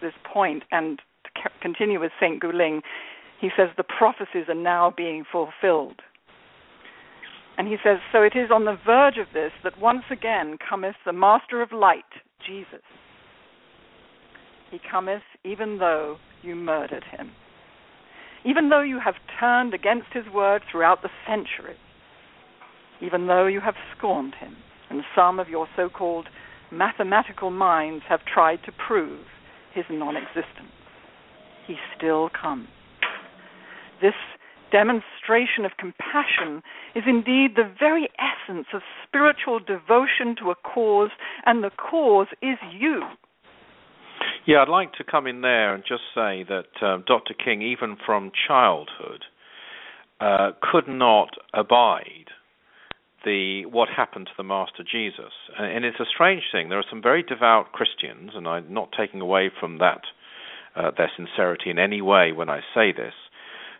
this 0.00 0.14
point 0.30 0.62
and 0.70 1.00
to 1.24 1.50
continue 1.60 2.00
with 2.00 2.12
saint 2.20 2.40
goo-ling. 2.40 2.82
He 3.40 3.50
says 3.56 3.68
the 3.76 3.84
prophecies 3.84 4.44
are 4.48 4.54
now 4.54 4.92
being 4.96 5.24
fulfilled. 5.30 6.00
And 7.56 7.68
he 7.68 7.76
says, 7.84 7.98
So 8.12 8.22
it 8.22 8.34
is 8.36 8.50
on 8.52 8.64
the 8.64 8.78
verge 8.84 9.18
of 9.18 9.28
this 9.32 9.52
that 9.62 9.80
once 9.80 10.04
again 10.10 10.58
cometh 10.68 10.96
the 11.04 11.12
Master 11.12 11.62
of 11.62 11.72
Light, 11.72 12.04
Jesus. 12.46 12.82
He 14.70 14.80
cometh 14.90 15.22
even 15.44 15.78
though 15.78 16.16
you 16.42 16.56
murdered 16.56 17.04
him, 17.04 17.30
even 18.44 18.68
though 18.68 18.82
you 18.82 19.00
have 19.00 19.14
turned 19.40 19.74
against 19.74 20.08
his 20.12 20.24
word 20.32 20.62
throughout 20.70 21.02
the 21.02 21.10
centuries, 21.26 21.76
even 23.00 23.26
though 23.26 23.46
you 23.46 23.60
have 23.60 23.74
scorned 23.96 24.34
him, 24.34 24.56
and 24.90 25.02
some 25.16 25.38
of 25.38 25.48
your 25.48 25.66
so 25.76 25.88
called 25.88 26.28
mathematical 26.70 27.50
minds 27.50 28.04
have 28.08 28.20
tried 28.24 28.60
to 28.64 28.72
prove 28.72 29.24
his 29.74 29.84
non 29.90 30.16
existence. 30.16 30.72
He 31.66 31.76
still 31.96 32.28
comes. 32.28 32.68
This 34.00 34.14
demonstration 34.70 35.64
of 35.64 35.72
compassion 35.78 36.62
is 36.94 37.04
indeed 37.06 37.52
the 37.56 37.72
very 37.78 38.08
essence 38.18 38.66
of 38.74 38.82
spiritual 39.06 39.60
devotion 39.60 40.36
to 40.40 40.50
a 40.50 40.54
cause, 40.54 41.10
and 41.46 41.62
the 41.62 41.70
cause 41.70 42.26
is 42.42 42.58
you. 42.72 43.02
Yeah, 44.46 44.58
I'd 44.60 44.68
like 44.68 44.92
to 44.94 45.04
come 45.04 45.26
in 45.26 45.40
there 45.40 45.74
and 45.74 45.82
just 45.88 46.02
say 46.14 46.44
that 46.48 46.66
uh, 46.82 46.98
Dr. 47.06 47.32
King, 47.32 47.62
even 47.62 47.96
from 48.04 48.30
childhood, 48.46 49.24
uh, 50.20 50.50
could 50.60 50.86
not 50.86 51.30
abide 51.54 52.28
the 53.24 53.64
what 53.64 53.88
happened 53.88 54.26
to 54.26 54.32
the 54.36 54.42
Master 54.44 54.84
Jesus, 54.84 55.32
and 55.58 55.86
it's 55.86 55.98
a 55.98 56.04
strange 56.12 56.42
thing. 56.52 56.68
There 56.68 56.78
are 56.78 56.84
some 56.90 57.00
very 57.00 57.22
devout 57.22 57.72
Christians, 57.72 58.32
and 58.34 58.46
I'm 58.46 58.72
not 58.72 58.90
taking 58.96 59.22
away 59.22 59.50
from 59.58 59.78
that 59.78 60.02
uh, 60.76 60.90
their 60.96 61.10
sincerity 61.16 61.70
in 61.70 61.78
any 61.78 62.02
way 62.02 62.32
when 62.32 62.50
I 62.50 62.60
say 62.74 62.92
this, 62.92 63.14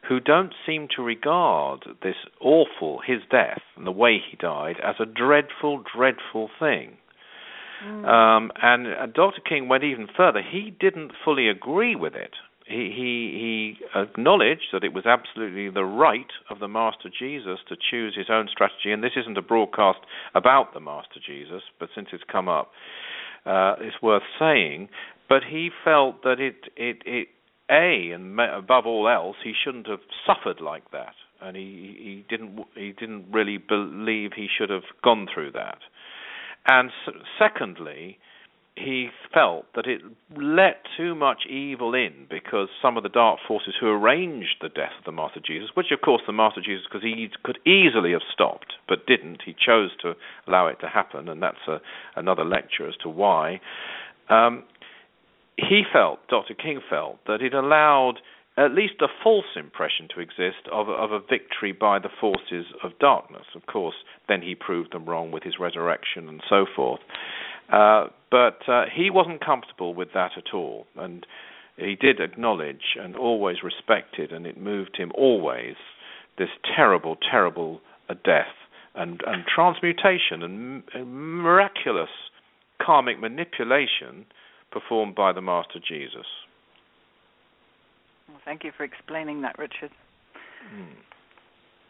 who 0.09 0.19
don't 0.19 0.55
seem 0.67 0.89
to 0.97 1.03
regard 1.03 1.85
this 2.03 2.17
awful, 2.41 3.01
his 3.07 3.21
death 3.31 3.61
and 3.77 3.87
the 3.87 3.93
way 3.93 4.17
he 4.19 4.37
died, 4.39 4.77
as 4.83 4.97
a 4.99 5.07
dreadful, 5.07 5.83
dreadful 5.95 6.49
thing. 6.59 6.97
Mm. 7.85 8.07
Um, 8.07 8.53
and 8.63 8.87
uh, 8.87 9.07
Dr. 9.07 9.41
King 9.41 9.69
went 9.69 9.85
even 9.85 10.09
further. 10.17 10.43
He 10.43 10.75
didn't 10.79 11.13
fully 11.25 11.49
agree 11.49 11.97
with 11.97 12.15
it. 12.15 12.33
He, 12.67 12.93
he, 12.97 13.77
he 13.85 13.99
acknowledged 13.99 14.69
that 14.73 14.85
it 14.85 14.95
was 14.95 15.05
absolutely 15.05 15.69
the 15.69 15.85
right 15.85 16.31
of 16.49 16.61
the 16.61 16.69
Master 16.69 17.11
Jesus 17.11 17.59
to 17.69 17.77
choose 17.91 18.15
his 18.17 18.27
own 18.31 18.49
strategy. 18.51 18.91
And 18.91 19.03
this 19.03 19.13
isn't 19.17 19.37
a 19.37 19.43
broadcast 19.43 19.99
about 20.35 20.73
the 20.73 20.81
Master 20.81 21.21
Jesus, 21.25 21.63
but 21.79 21.91
since 21.95 22.09
it's 22.13 22.23
come 22.31 22.49
up, 22.49 22.71
uh, 23.45 23.75
it's 23.81 24.01
worth 24.01 24.23
saying. 24.39 24.89
But 25.29 25.43
he 25.51 25.71
felt 25.85 26.23
that 26.23 26.41
it, 26.41 26.57
it, 26.77 27.03
it 27.05 27.29
a 27.71 28.11
and 28.13 28.39
above 28.41 28.87
all 28.87 29.09
else, 29.09 29.37
he 29.43 29.53
shouldn't 29.65 29.89
have 29.89 30.01
suffered 30.27 30.61
like 30.61 30.91
that, 30.91 31.15
and 31.41 31.57
he 31.57 31.97
he 31.99 32.25
didn't 32.29 32.65
he 32.75 32.93
didn't 32.93 33.27
really 33.33 33.57
believe 33.57 34.33
he 34.37 34.49
should 34.59 34.71
have 34.71 34.83
gone 35.03 35.27
through 35.33 35.53
that. 35.53 35.79
And 36.67 36.91
secondly, 37.39 38.19
he 38.77 39.09
felt 39.33 39.67
that 39.77 39.87
it 39.87 40.01
let 40.37 40.83
too 40.97 41.15
much 41.15 41.47
evil 41.49 41.95
in 41.95 42.27
because 42.29 42.69
some 42.83 42.97
of 42.97 43.05
the 43.05 43.09
dark 43.09 43.39
forces 43.47 43.75
who 43.81 43.87
arranged 43.87 44.57
the 44.61 44.69
death 44.69 44.91
of 44.99 45.05
the 45.05 45.13
Master 45.13 45.41
Jesus, 45.45 45.71
which 45.75 45.93
of 45.93 46.01
course 46.01 46.23
the 46.27 46.33
Master 46.33 46.61
Jesus 46.61 46.85
because 46.91 47.05
he 47.05 47.29
could 47.45 47.59
easily 47.65 48.13
have 48.13 48.23
stopped 48.33 48.75
but 48.89 49.07
didn't, 49.07 49.43
he 49.45 49.55
chose 49.55 49.91
to 50.03 50.15
allow 50.49 50.67
it 50.67 50.79
to 50.81 50.89
happen, 50.89 51.29
and 51.29 51.41
that's 51.41 51.69
a, 51.69 51.79
another 52.17 52.45
lecture 52.45 52.89
as 52.89 52.97
to 53.03 53.09
why. 53.09 53.61
Um, 54.29 54.65
he 55.57 55.83
felt, 55.93 56.19
Dr. 56.29 56.55
King 56.55 56.81
felt, 56.91 57.19
that 57.27 57.43
it 57.43 57.55
allowed 57.55 58.15
at 58.57 58.73
least 58.73 58.95
a 59.01 59.09
false 59.23 59.57
impression 59.57 60.09
to 60.15 60.21
exist 60.21 60.69
of, 60.71 60.89
of 60.89 61.11
a 61.11 61.19
victory 61.19 61.73
by 61.73 61.99
the 61.99 62.09
forces 62.21 62.67
of 62.83 62.99
darkness. 63.01 63.47
Of 63.55 63.67
course, 63.67 63.97
then 64.29 64.43
he 64.43 64.55
proved 64.55 64.93
them 64.93 65.07
wrong 65.07 65.33
with 65.33 65.43
his 65.43 65.59
resurrection 65.59 66.29
and 66.29 66.43
so 66.49 66.65
forth. 66.75 67.01
Uh, 67.73 68.07
but 68.31 68.69
uh, 68.69 68.85
he 68.95 69.11
wasn't 69.11 69.45
comfortable 69.45 69.95
with 69.95 70.09
that 70.15 70.33
at 70.37 70.55
all, 70.55 70.87
and 70.97 71.27
he 71.77 71.97
did 71.97 72.21
acknowledge 72.21 72.97
and 73.01 73.17
always 73.17 73.63
respected, 73.63 74.31
and 74.31 74.47
it 74.47 74.61
moved 74.61 74.97
him 74.97 75.11
always 75.17 75.75
this 76.39 76.51
terrible, 76.77 77.17
terrible 77.31 77.81
uh, 78.09 78.15
death 78.25 78.55
and, 78.95 79.23
and 79.27 79.45
transmutation 79.53 80.43
and, 80.43 80.83
and 80.95 81.43
miraculous 81.43 82.11
karmic 82.81 83.19
manipulation 83.19 84.27
performed 84.71 85.15
by 85.15 85.33
the 85.33 85.41
Master 85.41 85.81
Jesus. 85.87 86.27
Well, 88.29 88.41
thank 88.45 88.65
you 88.65 88.73
for 88.77 88.85
explaining 88.85 89.43
that, 89.43 89.59
Richard. 89.59 89.91
Mm. 90.75 90.87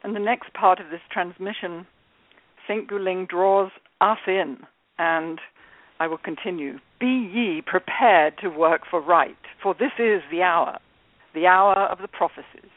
And 0.03 0.15
the 0.15 0.21
next 0.21 0.53
part 0.53 0.81
of 0.81 0.91
this 0.91 1.01
transmission, 1.11 1.87
St. 2.69 2.87
Goo-Ling 2.87 3.27
draws 3.31 3.71
us 4.01 4.19
in, 4.27 4.59
and 4.99 5.41
I 6.01 6.07
will 6.07 6.19
continue 6.19 6.79
Be 7.01 7.07
ye 7.07 7.63
prepared 7.65 8.35
to 8.43 8.49
work 8.49 8.83
for 8.91 9.01
right, 9.01 9.37
for 9.63 9.75
this 9.75 9.93
is 9.99 10.23
the 10.31 10.43
hour, 10.43 10.79
the 11.35 11.47
hour 11.47 11.89
of 11.91 11.99
the 11.99 12.09
prophecies, 12.09 12.71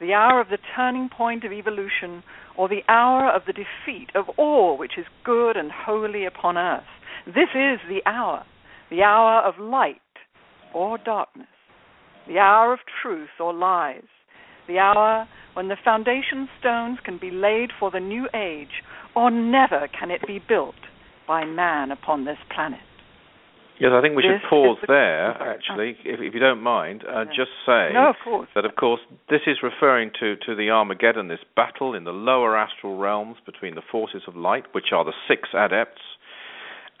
the 0.00 0.12
hour 0.12 0.40
of 0.40 0.48
the 0.48 0.58
turning 0.76 1.08
point 1.08 1.44
of 1.44 1.52
evolution, 1.52 2.22
or 2.56 2.68
the 2.68 2.82
hour 2.88 3.30
of 3.30 3.42
the 3.46 3.52
defeat 3.52 4.10
of 4.14 4.28
all 4.36 4.76
which 4.76 4.98
is 4.98 5.06
good 5.24 5.56
and 5.56 5.70
holy 5.72 6.24
upon 6.26 6.58
earth. 6.58 6.82
This 7.26 7.54
is 7.54 7.78
the 7.88 8.00
hour, 8.04 8.44
the 8.90 9.02
hour 9.02 9.40
of 9.42 9.58
light 9.58 10.00
or 10.74 10.98
darkness, 10.98 11.46
the 12.26 12.38
hour 12.38 12.72
of 12.72 12.80
truth 13.02 13.28
or 13.40 13.52
lies, 13.52 14.02
the 14.68 14.78
hour 14.78 15.26
when 15.54 15.68
the 15.68 15.76
foundation 15.84 16.48
stones 16.60 16.98
can 17.04 17.18
be 17.18 17.30
laid 17.30 17.70
for 17.78 17.90
the 17.90 18.00
new 18.00 18.28
age, 18.34 18.82
or 19.14 19.30
never 19.30 19.88
can 19.98 20.10
it 20.10 20.26
be 20.26 20.38
built 20.48 20.74
by 21.26 21.44
man 21.44 21.90
upon 21.90 22.24
this 22.24 22.38
planet. 22.54 22.80
Yes, 23.78 23.90
I 23.92 24.00
think 24.00 24.14
we 24.14 24.22
This 24.22 24.40
should 24.40 24.48
pause 24.48 24.78
the- 24.80 24.86
there, 24.86 25.34
sorry. 25.38 25.50
actually, 25.50 25.90
if, 26.04 26.20
if 26.20 26.34
you 26.34 26.40
don't 26.40 26.62
mind, 26.62 27.04
uh, 27.04 27.20
Yeah. 27.26 27.32
just 27.34 27.50
say 27.66 27.90
No, 27.92 28.10
of 28.10 28.16
course. 28.22 28.48
that, 28.54 28.64
of 28.64 28.76
course, 28.76 29.00
this 29.28 29.42
is 29.46 29.62
referring 29.62 30.10
to, 30.20 30.36
to 30.36 30.54
the 30.54 30.70
Armageddon, 30.70 31.26
this 31.28 31.42
battle 31.56 31.94
in 31.94 32.04
the 32.04 32.12
lower 32.12 32.56
astral 32.56 32.96
realms 32.96 33.38
between 33.44 33.74
the 33.74 33.82
forces 33.82 34.22
of 34.28 34.36
light, 34.36 34.66
which 34.72 34.92
are 34.92 35.04
the 35.04 35.14
six 35.26 35.48
adepts, 35.52 36.02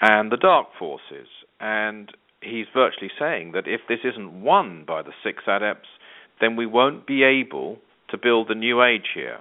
and 0.00 0.32
the 0.32 0.36
dark 0.36 0.74
forces. 0.74 1.28
And 1.60 2.10
he's 2.42 2.66
virtually 2.74 3.10
saying 3.18 3.52
that 3.52 3.66
if 3.66 3.80
this 3.88 4.00
isn't 4.04 4.42
won 4.42 4.84
by 4.86 5.02
the 5.02 5.12
six 5.22 5.44
adepts, 5.46 5.88
then 6.40 6.56
we 6.56 6.66
won't 6.66 7.06
be 7.06 7.22
able 7.22 7.78
to 8.10 8.18
build 8.18 8.48
the 8.48 8.54
new 8.54 8.82
age 8.82 9.08
here. 9.14 9.38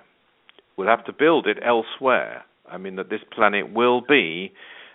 We'll 0.78 0.88
have 0.88 1.06
to 1.06 1.14
build 1.14 1.48
it 1.48 1.58
elsewhere. 1.66 2.44
I 2.70 2.78
mean, 2.78 2.96
that 2.96 3.10
this 3.10 3.22
planet 3.34 3.74
will 3.74 4.02
be 4.02 4.54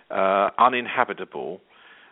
uh, 0.09 0.49
uninhabitable 0.57 1.61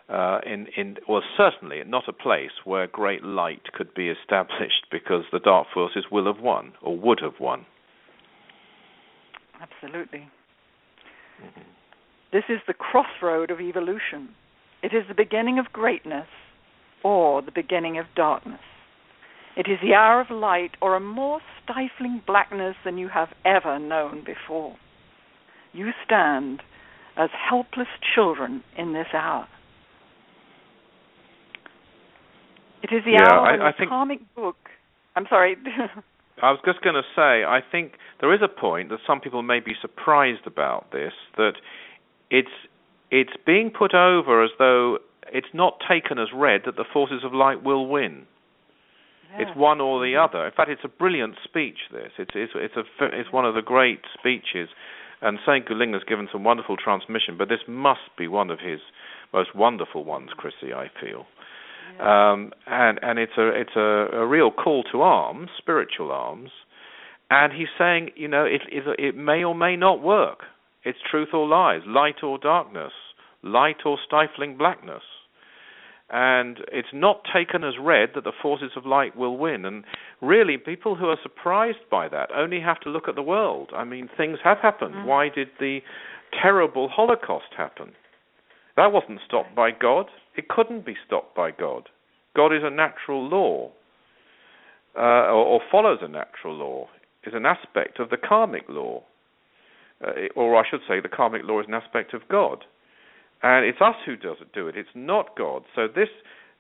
uh, 0.08 0.40
in, 0.46 0.68
in, 0.78 0.98
well, 1.10 1.24
certainly 1.36 1.82
not 1.86 2.08
a 2.08 2.14
place 2.14 2.52
where 2.64 2.86
great 2.86 3.24
light 3.24 3.64
could 3.74 3.94
be 3.94 4.10
established 4.10 4.86
because 4.92 5.24
the 5.32 5.40
dark 5.40 5.68
forces 5.74 6.06
will 6.12 6.32
have 6.32 6.44
won 6.44 6.74
or 6.82 6.98
would 6.98 7.20
have 7.22 7.40
won. 7.40 7.66
Absolutely. 9.60 10.30
This 12.32 12.44
is 12.50 12.60
the 12.68 12.74
crossroad 12.74 13.50
of 13.50 13.60
evolution. 13.60 14.30
It 14.86 14.94
is 14.96 15.08
the 15.08 15.16
beginning 15.16 15.58
of 15.58 15.74
greatness 15.74 16.28
or 17.04 17.42
the 17.42 17.52
beginning 17.52 17.98
of 17.98 18.06
darkness. 18.16 18.60
It 19.58 19.68
is 19.68 19.80
the 19.82 19.96
hour 19.96 20.22
of 20.22 20.30
light 20.30 20.72
or 20.80 20.96
a 20.96 21.00
more 21.00 21.40
stifling 21.64 22.22
blackness 22.28 22.76
than 22.86 23.00
you 23.00 23.08
have 23.08 23.30
ever 23.44 23.80
known 23.80 24.24
before. 24.24 24.76
You 25.74 25.90
stand 26.06 26.62
as 27.18 27.32
helpless 27.50 27.88
children 28.14 28.64
in 28.78 28.94
this 28.94 29.08
hour. 29.12 29.48
It 32.84 32.94
is 32.94 33.04
the 33.06 33.14
Yeah, 33.14 33.24
hour 33.28 33.48
I- 33.48 33.68
I 33.70 33.72
the 33.72 33.78
think- 33.80 33.90
comic 33.90 34.20
book. 34.36 34.70
I'm 35.16 35.26
sorry. 35.28 35.56
I 36.44 36.52
was 36.52 36.60
just 36.64 36.82
going 36.82 36.96
to 36.96 37.04
say, 37.16 37.44
I 37.44 37.62
think 37.72 37.94
there 38.20 38.32
is 38.34 38.42
a 38.44 38.48
point 38.50 38.90
that 38.90 39.00
some 39.08 39.20
people 39.20 39.42
may 39.42 39.62
be 39.62 39.74
surprised 39.82 40.46
about 40.46 40.92
this 40.92 41.14
that 41.38 41.54
it's 42.30 42.52
it's 43.16 43.38
being 43.46 43.72
put 43.72 43.94
over 43.94 44.44
as 44.44 44.52
though 44.60 45.00
it's 45.32 45.54
not 45.54 45.80
taken 45.88 46.20
as 46.20 46.28
read 46.36 46.62
that 46.66 46.76
the 46.76 46.86
forces 46.92 47.24
of 47.24 47.34
light 47.34 47.64
will 47.64 47.88
win. 47.88 48.28
It's 49.38 49.52
one 49.58 49.82
or 49.82 50.00
the 50.00 50.16
other. 50.16 50.46
In 50.46 50.54
fact, 50.54 50.70
it's 50.70 50.86
a 50.86 50.88
brilliant 50.88 51.36
speech. 51.44 51.80
This 51.92 52.12
it's 52.18 52.32
it's 52.36 52.54
it's 52.56 52.76
a 52.78 53.06
it's 53.20 53.34
one 53.34 53.46
of 53.46 53.54
the 53.54 53.62
great 53.62 54.00
speeches, 54.18 54.70
and 55.22 55.40
Saint 55.46 55.68
Goo-Ling 55.68 55.92
has 55.92 56.04
given 56.08 56.30
some 56.32 56.46
wonderful 56.46 56.78
transmission. 56.78 57.38
But 57.38 57.50
this 57.50 57.60
must 57.68 58.08
be 58.18 58.28
one 58.30 58.50
of 58.50 58.60
his 58.60 58.80
most 59.34 59.54
wonderful 59.54 60.06
ones, 60.06 60.30
Chrissy. 60.38 60.74
I 60.74 60.88
feel, 61.02 61.26
um, 62.00 62.54
and 62.66 62.98
and 63.02 63.20
it's 63.20 63.38
a 63.38 63.48
it's 63.50 63.76
a, 63.76 64.20
a 64.20 64.26
real 64.26 64.52
call 64.52 64.84
to 64.94 65.02
arms, 65.02 65.50
spiritual 65.58 66.12
arms, 66.14 66.52
and 67.30 67.52
he's 67.52 67.68
saying, 67.78 68.12
you 68.16 68.30
know, 68.30 68.46
it 68.46 68.62
it, 68.72 68.84
it 68.98 69.18
may 69.18 69.44
or 69.44 69.54
may 69.54 69.76
not 69.76 70.02
work. 70.02 70.44
It's 70.86 71.00
truth 71.12 71.30
or 71.34 71.46
lies, 71.46 71.82
light 71.86 72.24
or 72.24 72.38
darkness, 72.38 72.94
light 73.46 73.86
or 73.86 73.98
stifling 74.06 74.58
blackness 74.58 75.04
and 76.10 76.60
it's 76.72 76.94
not 76.94 77.22
taken 77.34 77.64
as 77.64 77.74
read 77.80 78.10
that 78.14 78.24
the 78.24 78.32
forces 78.42 78.72
of 78.76 78.86
light 78.86 79.16
will 79.16 79.38
win. 79.38 79.66
And 79.66 79.84
really, 80.22 80.58
people 80.58 80.96
who 80.96 81.08
are 81.08 81.18
surprised 81.22 81.90
by 81.90 82.08
that 82.10 82.30
only 82.36 82.60
have 82.60 82.80
to 82.82 82.90
look 82.90 83.08
at 83.08 83.16
the 83.16 83.24
world. 83.24 83.72
I 83.76 83.86
mean, 83.86 84.08
things 84.16 84.38
have 84.44 84.60
happened. 84.60 84.94
Mhm. 84.94 85.06
Why 85.06 85.30
did 85.30 85.50
the 85.60 85.82
terrible 86.32 86.90
Holocaust 86.90 87.54
happen? 87.56 87.96
That 88.76 88.92
wasn't 88.92 89.22
stopped 89.22 89.56
by 89.56 89.72
God. 89.72 90.12
It 90.36 90.48
couldn't 90.48 90.86
be 90.86 90.96
stopped 90.96 91.34
by 91.34 91.52
God. 91.52 91.90
God 92.36 92.54
is 92.54 92.64
a 92.64 92.70
natural 92.70 93.24
law, 93.28 93.72
uh, 94.96 95.32
or, 95.32 95.46
or 95.46 95.62
follows 95.72 96.02
a 96.04 96.08
natural 96.08 96.54
law, 96.54 96.90
is 97.24 97.34
an 97.34 97.46
aspect 97.46 98.00
of 98.00 98.10
the 98.10 98.18
karmic 98.18 98.70
law. 98.70 99.02
Uh, 100.06 100.28
or 100.36 100.56
I 100.56 100.68
should 100.68 100.84
say, 100.88 101.00
the 101.00 101.10
karmic 101.10 101.44
law 101.46 101.62
is 101.62 101.68
an 101.68 101.74
aspect 101.74 102.14
of 102.14 102.28
God 102.28 102.66
and 103.44 103.66
it's 103.66 103.82
us 103.82 103.96
who 104.06 104.16
does 104.16 104.38
it, 104.42 104.54
do 104.54 104.68
it. 104.68 104.76
It's 104.78 104.90
not 104.96 105.36
God. 105.38 105.64
So 105.76 105.88
this 105.88 106.10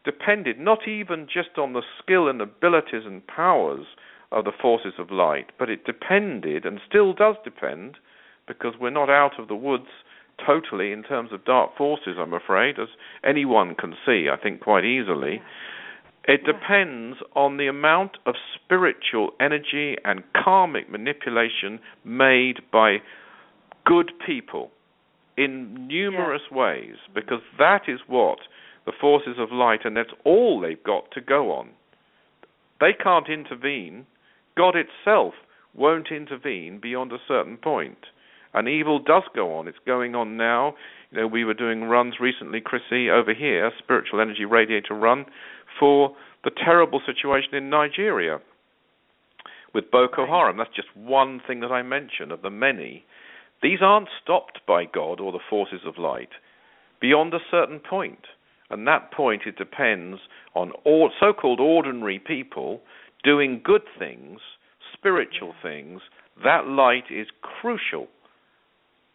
depended 0.04 0.60
not 0.60 0.88
even 0.88 1.28
just 1.32 1.58
on 1.58 1.74
the 1.74 1.82
skill 2.02 2.28
and 2.28 2.42
abilities 2.42 3.04
and 3.06 3.26
powers 3.26 3.86
of 4.32 4.46
the 4.46 4.52
forces 4.52 4.94
of 5.00 5.12
light, 5.12 5.52
but 5.58 5.70
it 5.70 5.86
depended 5.86 6.66
and 6.66 6.80
still 6.88 7.14
does 7.14 7.36
depend, 7.44 7.98
because 8.48 8.74
we're 8.80 8.90
not 8.90 9.10
out 9.10 9.40
of 9.40 9.48
the 9.48 9.56
woods 9.56 9.88
totally 10.46 10.92
in 10.92 11.02
terms 11.02 11.32
of 11.32 11.46
dark 11.46 11.76
forces, 11.78 12.18
I'm 12.20 12.34
afraid, 12.34 12.78
as 12.78 12.90
anyone 13.24 13.74
can 13.74 13.96
see, 14.06 14.28
I 14.32 14.36
think, 14.36 14.60
quite 14.62 14.84
easily. 14.84 15.42
It 16.28 16.42
Yeah. 16.42 16.54
depends 16.54 17.22
on 17.36 17.58
the 17.58 17.68
amount 17.68 18.18
of 18.26 18.36
spiritual 18.54 19.34
energy 19.40 19.98
and 20.04 20.24
karmic 20.34 20.90
manipulation 20.90 21.80
made 22.04 22.70
by 22.72 23.02
good 23.86 24.12
people 24.20 24.72
in 25.38 25.88
numerous 25.88 26.43
ways, 26.52 26.95
because 27.13 27.41
that 27.58 27.84
is 27.88 28.00
what 28.08 28.39
the 28.86 28.93
forces 29.00 29.36
of 29.39 29.52
light, 29.52 29.82
and 29.84 29.98
that's 29.98 30.13
all 30.24 30.62
they've 30.62 30.84
got 30.84 31.12
to 31.12 31.21
go 31.21 31.52
on. 31.52 31.69
They 32.80 32.93
can't 32.93 33.30
intervene. 33.30 34.06
God 34.58 34.76
itself 34.76 35.34
won't 35.74 36.12
intervene 36.12 36.80
beyond 36.82 37.12
a 37.12 37.17
certain 37.28 37.58
point. 37.58 37.98
And 38.54 38.69
evil 38.69 39.00
does 39.00 39.24
go 39.36 39.58
on. 39.58 39.67
It's 39.67 39.78
going 39.86 40.15
on 40.15 40.38
now. 40.38 40.76
You 41.12 41.21
know, 41.21 41.28
we 41.28 41.43
were 41.43 41.54
doing 41.54 41.84
runs 41.84 42.15
recently, 42.21 42.62
Chrissy, 42.62 43.10
over 43.10 43.34
here, 43.34 43.71
spiritual 43.80 44.21
energy 44.21 44.45
radiator 44.45 44.93
run, 44.93 45.26
for 45.80 46.15
the 46.43 46.52
terrible 46.52 47.02
situation 47.06 47.56
in 47.56 47.69
Nigeria 47.69 48.39
with 49.74 49.91
Boko 49.91 50.26
Haram. 50.26 50.58
That's 50.58 50.74
just 50.74 50.88
one 50.95 51.41
thing 51.45 51.60
that 51.60 51.71
I 51.71 51.82
mentioned 51.82 52.32
of 52.32 52.41
the 52.41 52.50
many. 52.50 53.04
These 53.62 53.80
aren't 53.82 54.10
stopped 54.22 54.60
by 54.68 54.86
God 54.86 55.20
or 55.20 55.32
the 55.32 55.39
forces 55.50 55.82
of 55.86 55.98
light 55.98 56.30
beyond 57.02 57.34
a 57.34 57.39
certain 57.52 57.80
point. 57.80 58.26
And 58.70 58.88
that 58.88 59.12
point, 59.12 59.44
it 59.46 59.58
depends 59.58 60.20
on 60.56 60.72
all 60.84 61.12
so-called 61.20 61.60
ordinary 61.60 62.20
people 62.20 62.82
doing 63.24 63.62
good 63.63 63.84
things, 63.98 64.39
spiritual 64.94 65.54
things. 65.62 66.02
That 66.44 66.68
light 66.68 67.06
is 67.12 67.28
crucial. 67.41 68.08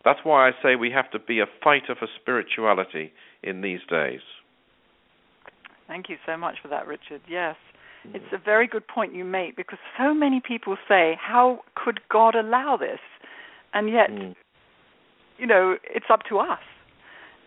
That's 0.05 0.21
why 0.23 0.49
I 0.49 0.53
say 0.63 0.77
we 0.77 0.91
have 0.93 1.11
to 1.11 1.19
be 1.19 1.41
a 1.41 1.47
fighter 1.63 1.95
for 1.99 2.09
spirituality 2.21 3.13
in 3.43 3.61
these 3.61 3.81
days. 3.89 4.21
Thank 5.87 6.09
you 6.09 6.17
so 6.25 6.37
much 6.37 6.57
for 6.63 6.69
that, 6.69 6.87
Richard. 6.87 7.21
Yes. 7.29 7.57
It's 8.05 8.33
a 8.33 8.39
very 8.39 8.67
good 8.67 8.87
point 8.89 9.15
you 9.15 9.25
make 9.25 9.57
because 9.57 9.79
so 9.99 10.15
many 10.15 10.41
people 10.41 10.77
say, 10.89 11.19
How 11.21 11.61
could 11.75 12.01
God 12.09 12.35
allow 12.35 12.79
this? 12.79 13.01
And 13.73 13.89
yet, 13.89 14.11
Mm. 14.11 14.35
you 15.39 15.47
know, 15.47 15.79
it's 15.85 16.11
up 16.11 16.25
to 16.25 16.39
us. 16.39 16.61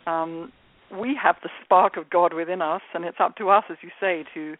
Um, 0.07 0.51
we 0.91 1.15
have 1.15 1.39
the 1.41 1.49
spark 1.63 1.97
of 1.97 2.09
God 2.09 2.33
within 2.33 2.61
us, 2.61 2.81
and 2.93 3.05
it's 3.05 3.19
up 3.19 3.35
to 3.37 3.49
us, 3.49 3.63
as 3.69 3.77
you 3.81 3.91
say, 3.99 4.23
to. 4.33 4.57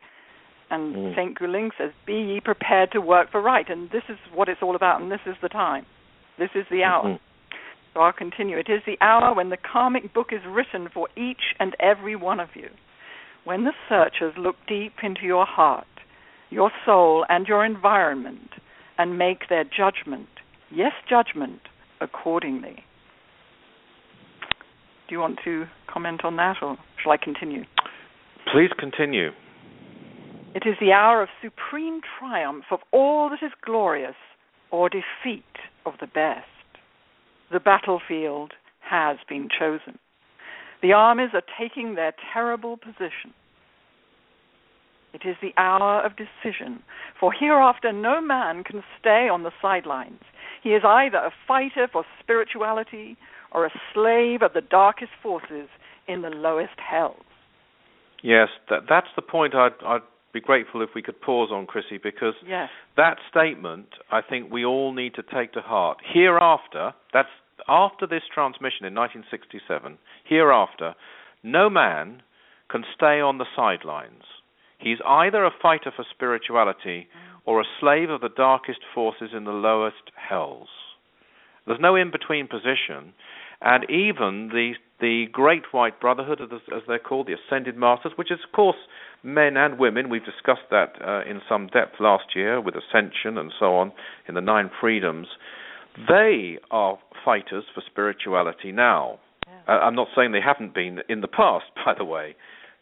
And 0.69 0.95
Mm. 0.95 1.15
Saint 1.15 1.35
Goo-Ling 1.35 1.71
says, 1.77 1.91
"Be 2.05 2.15
ye 2.15 2.39
prepared 2.39 2.91
to 2.91 3.01
work 3.01 3.29
for 3.29 3.41
right," 3.41 3.69
and 3.69 3.89
this 3.91 4.03
is 4.09 4.17
what 4.33 4.49
it's 4.49 4.63
all 4.63 4.75
about, 4.75 5.01
and 5.01 5.11
this 5.11 5.25
is 5.25 5.37
the 5.39 5.49
time. 5.49 5.85
This 6.37 6.55
is 6.55 6.67
the 6.69 6.83
hour. 6.83 7.03
Mhm. 7.03 7.19
So 7.93 8.01
I'll 8.01 8.11
continue. 8.11 8.57
It 8.57 8.69
is 8.69 8.83
the 8.85 8.97
hour 9.01 9.33
when 9.33 9.49
the 9.49 9.57
karmic 9.57 10.13
book 10.13 10.33
is 10.33 10.43
written 10.45 10.89
for 10.89 11.07
each 11.15 11.53
and 11.59 11.75
every 11.79 12.15
one 12.15 12.39
of 12.39 12.55
you. 12.55 12.69
When 13.43 13.65
the 13.65 13.73
searchers 13.87 14.35
look 14.35 14.55
deep 14.65 15.03
into 15.03 15.25
your 15.25 15.45
heart, 15.45 15.85
your 16.49 16.71
soul, 16.85 17.25
and 17.29 17.47
your 17.47 17.63
environment 17.63 18.53
and 18.97 19.17
make 19.17 19.47
their 19.47 19.63
judgment, 19.63 20.41
yes, 20.73 20.91
judgment, 21.09 21.61
accordingly. 22.01 22.83
Do 25.07 25.15
you 25.15 25.19
want 25.19 25.39
to 25.43 25.65
comment 25.91 26.23
on 26.23 26.37
that, 26.37 26.57
or 26.61 26.77
shall 27.01 27.11
I 27.11 27.17
continue? 27.17 27.63
Please 28.51 28.69
continue. 28.77 29.29
It 30.55 30.63
is 30.67 30.75
the 30.79 30.91
hour 30.91 31.21
of 31.23 31.29
supreme 31.41 32.01
triumph 32.19 32.65
of 32.71 32.79
all 32.91 33.29
that 33.29 33.43
is 33.45 33.51
glorious 33.65 34.15
or 34.71 34.89
defeat 34.89 35.43
of 35.85 35.93
the 35.99 36.07
best. 36.07 36.45
The 37.51 37.59
battlefield 37.59 38.53
has 38.79 39.17
been 39.27 39.47
chosen. 39.49 39.97
The 40.81 40.93
armies 40.93 41.29
are 41.33 41.43
taking 41.59 41.95
their 41.95 42.13
terrible 42.33 42.77
position. 42.77 43.33
It 45.13 45.21
is 45.27 45.35
the 45.41 45.53
hour 45.57 46.01
of 46.03 46.13
decision, 46.17 46.81
for 47.19 47.31
hereafter 47.31 47.91
no 47.91 48.19
man 48.19 48.63
can 48.63 48.83
stay 48.99 49.29
on 49.31 49.43
the 49.43 49.51
sidelines. 49.61 50.21
He 50.63 50.69
is 50.69 50.83
either 50.85 51.17
a 51.17 51.33
fighter 51.47 51.87
for 51.91 52.05
spirituality 52.21 53.17
or 53.51 53.65
a 53.65 53.71
slave 53.93 54.41
of 54.41 54.53
the 54.53 54.61
darkest 54.61 55.11
forces 55.21 55.67
in 56.07 56.21
the 56.21 56.29
lowest 56.29 56.79
hells. 56.79 57.23
Yes, 58.23 58.47
that, 58.69 58.83
that's 58.89 59.07
the 59.15 59.21
point 59.21 59.53
I'd, 59.53 59.73
I'd 59.85 60.01
be 60.33 60.39
grateful 60.39 60.81
if 60.81 60.89
we 60.95 61.01
could 61.01 61.21
pause 61.21 61.49
on, 61.51 61.65
Chrissy, 61.65 61.99
because 62.01 62.33
yes. 62.47 62.69
that 62.95 63.17
statement 63.29 63.87
I 64.11 64.21
think 64.21 64.51
we 64.51 64.65
all 64.65 64.93
need 64.93 65.13
to 65.15 65.23
take 65.23 65.51
to 65.53 65.61
heart. 65.61 65.97
Hereafter, 66.13 66.93
that's 67.11 67.29
after 67.67 68.07
this 68.07 68.23
transmission 68.33 68.85
in 68.85 68.95
1967, 68.95 69.97
hereafter, 70.27 70.95
no 71.43 71.69
man 71.69 72.23
can 72.69 72.83
stay 72.95 73.19
on 73.19 73.37
the 73.37 73.45
sidelines. 73.55 74.23
He's 74.79 74.97
either 75.05 75.45
a 75.45 75.51
fighter 75.61 75.91
for 75.95 76.05
spirituality 76.09 77.07
or 77.45 77.61
a 77.61 77.65
slave 77.79 78.09
of 78.09 78.21
the 78.21 78.29
darkest 78.29 78.79
forces 78.93 79.29
in 79.35 79.43
the 79.43 79.51
lowest 79.51 80.11
hells. 80.15 80.69
There's 81.65 81.79
no 81.79 81.95
in 81.95 82.11
between 82.11 82.47
position, 82.47 83.13
and 83.61 83.89
even 83.89 84.49
the 84.49 84.73
the 84.99 85.25
Great 85.33 85.73
White 85.73 85.99
Brotherhood, 85.99 86.39
as, 86.41 86.81
they're 86.87 86.97
called, 86.97 87.27
the 87.27 87.35
Ascended 87.35 87.75
Masters, 87.75 88.13
which 88.15 88.31
is 88.31 88.39
of 88.45 88.55
course 88.55 88.77
men 89.21 89.57
and 89.57 89.77
women. 89.77 90.09
We've 90.09 90.23
discussed 90.23 90.69
that 90.71 90.93
uh, 91.05 91.29
in 91.29 91.41
some 91.49 91.67
depth 91.67 91.95
last 91.99 92.35
year 92.35 92.61
with 92.61 92.75
Ascension 92.75 93.37
and 93.37 93.51
so 93.59 93.75
on 93.75 93.91
in 94.29 94.35
the 94.35 94.41
Nine 94.41 94.69
Freedoms. 94.79 95.27
They 96.07 96.57
are 96.71 96.97
fighters 97.25 97.65
for 97.75 97.83
spirituality 97.85 98.71
now. 98.71 99.19
Yeah. 99.45 99.75
Uh, 99.75 99.79
I'm 99.79 99.95
not 99.95 100.07
saying 100.15 100.31
they 100.31 100.39
haven't 100.41 100.73
been 100.73 100.99
in 101.09 101.19
the 101.19 101.27
past, 101.27 101.65
by 101.85 101.93
the 101.97 102.05
way, 102.05 102.35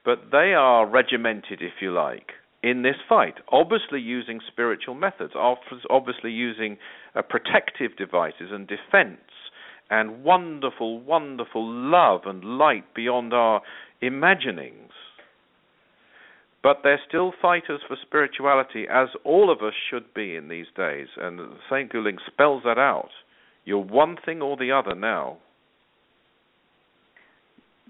but 0.06 0.20
they 0.32 0.54
are 0.54 0.88
regimented, 0.88 1.62
if 1.62 1.74
you 1.82 1.92
like, 1.92 2.34
in 2.64 2.84
this 2.84 2.96
fight. 3.08 3.36
Obviously, 3.52 4.00
using 4.00 4.40
spiritual 4.48 4.96
methods, 4.96 5.34
obviously 5.36 6.32
using 6.32 6.78
uh, 7.16 7.22
protective 7.22 7.96
devices 7.98 8.50
and 8.52 8.68
defense 8.68 9.20
and 9.90 10.24
wonderful, 10.24 11.02
wonderful 11.02 11.70
love 11.70 12.22
and 12.26 12.44
light 12.44 12.94
beyond 12.96 13.34
our 13.34 13.62
imaginings. 14.02 14.92
But 16.64 16.78
they're 16.84 17.02
still 17.08 17.34
fighters 17.42 17.82
for 17.88 17.98
spirituality, 18.02 18.86
as 18.90 19.10
all 19.26 19.52
of 19.52 19.62
us 19.62 19.74
should 19.90 20.14
be 20.14 20.36
in 20.36 20.48
these 20.48 20.68
days. 20.78 21.08
And 21.18 21.40
St. 21.70 21.92
Goo-Ling 21.92 22.18
spells 22.32 22.62
that 22.64 22.78
out. 22.78 23.10
You're 23.66 23.84
one 23.84 24.16
thing 24.24 24.42
or 24.42 24.56
the 24.56 24.72
other 24.72 24.96
now. 24.96 25.38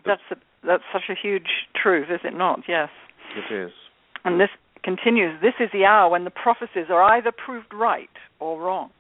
That's 0.05 0.21
a, 0.31 0.36
that's 0.65 0.84
such 0.91 1.10
a 1.10 1.15
huge 1.21 1.67
truth, 1.81 2.07
is 2.10 2.21
it 2.23 2.36
not? 2.36 2.62
Yes. 2.67 2.89
It 3.36 3.53
is. 3.53 3.71
And 4.23 4.39
this 4.39 4.49
continues. 4.84 5.39
This 5.41 5.53
is 5.60 5.69
the 5.73 5.86
hour 5.86 6.10
when 6.10 6.23
the 6.23 6.31
prophecies 6.31 6.89
are 6.89 7.03
either 7.03 7.31
proved 7.31 7.73
right 7.73 8.10
or 8.39 8.60
wrong. 8.60 8.91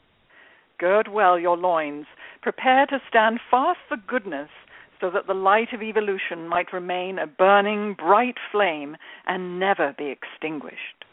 Gird 0.79 1.07
well 1.07 1.39
your 1.39 1.57
loins. 1.57 2.05
Prepare 2.41 2.87
to 2.87 2.99
stand 3.07 3.39
fast 3.49 3.79
for 3.87 3.97
goodness, 4.07 4.49
so 4.99 5.09
that 5.09 5.27
the 5.27 5.33
light 5.33 5.73
of 5.73 5.81
evolution 5.81 6.47
might 6.47 6.71
remain 6.71 7.17
a 7.17 7.25
burning, 7.25 7.95
bright 7.97 8.35
flame 8.51 8.95
and 9.27 9.59
never 9.59 9.95
be 9.97 10.11
extinguished. 10.11 11.05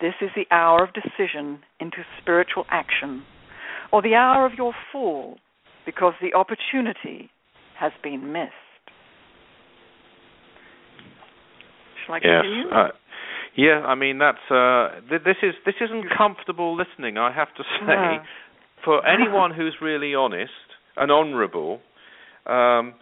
This 0.00 0.14
is 0.20 0.30
the 0.36 0.46
hour 0.50 0.84
of 0.84 0.90
decision 0.92 1.60
into 1.80 2.04
spiritual 2.20 2.66
action, 2.70 3.22
or 3.90 4.02
the 4.02 4.14
hour 4.14 4.46
of 4.46 4.54
your 4.54 4.74
fall, 4.92 5.38
because 5.86 6.12
the 6.20 6.34
opportunity 6.34 7.30
has 7.78 7.92
been 8.02 8.32
missed. 8.32 8.52
Shall 12.08 12.16
I 12.16 12.20
continue? 12.20 12.64
Yes. 12.64 12.72
Uh, 12.74 12.88
yeah, 13.56 13.84
I 13.84 13.94
mean 13.94 14.18
that's 14.18 14.38
uh, 14.50 15.00
th- 15.08 15.22
this 15.24 15.36
is 15.42 15.54
this 15.66 15.74
isn't 15.80 16.06
comfortable 16.16 16.76
listening. 16.76 17.18
I 17.18 17.32
have 17.32 17.48
to 17.56 17.62
say, 17.86 18.24
for 18.84 19.06
anyone 19.06 19.52
who's 19.52 19.76
really 19.80 20.14
honest 20.14 20.50
and 20.96 21.12
honourable. 21.12 21.80
Um, 22.46 22.94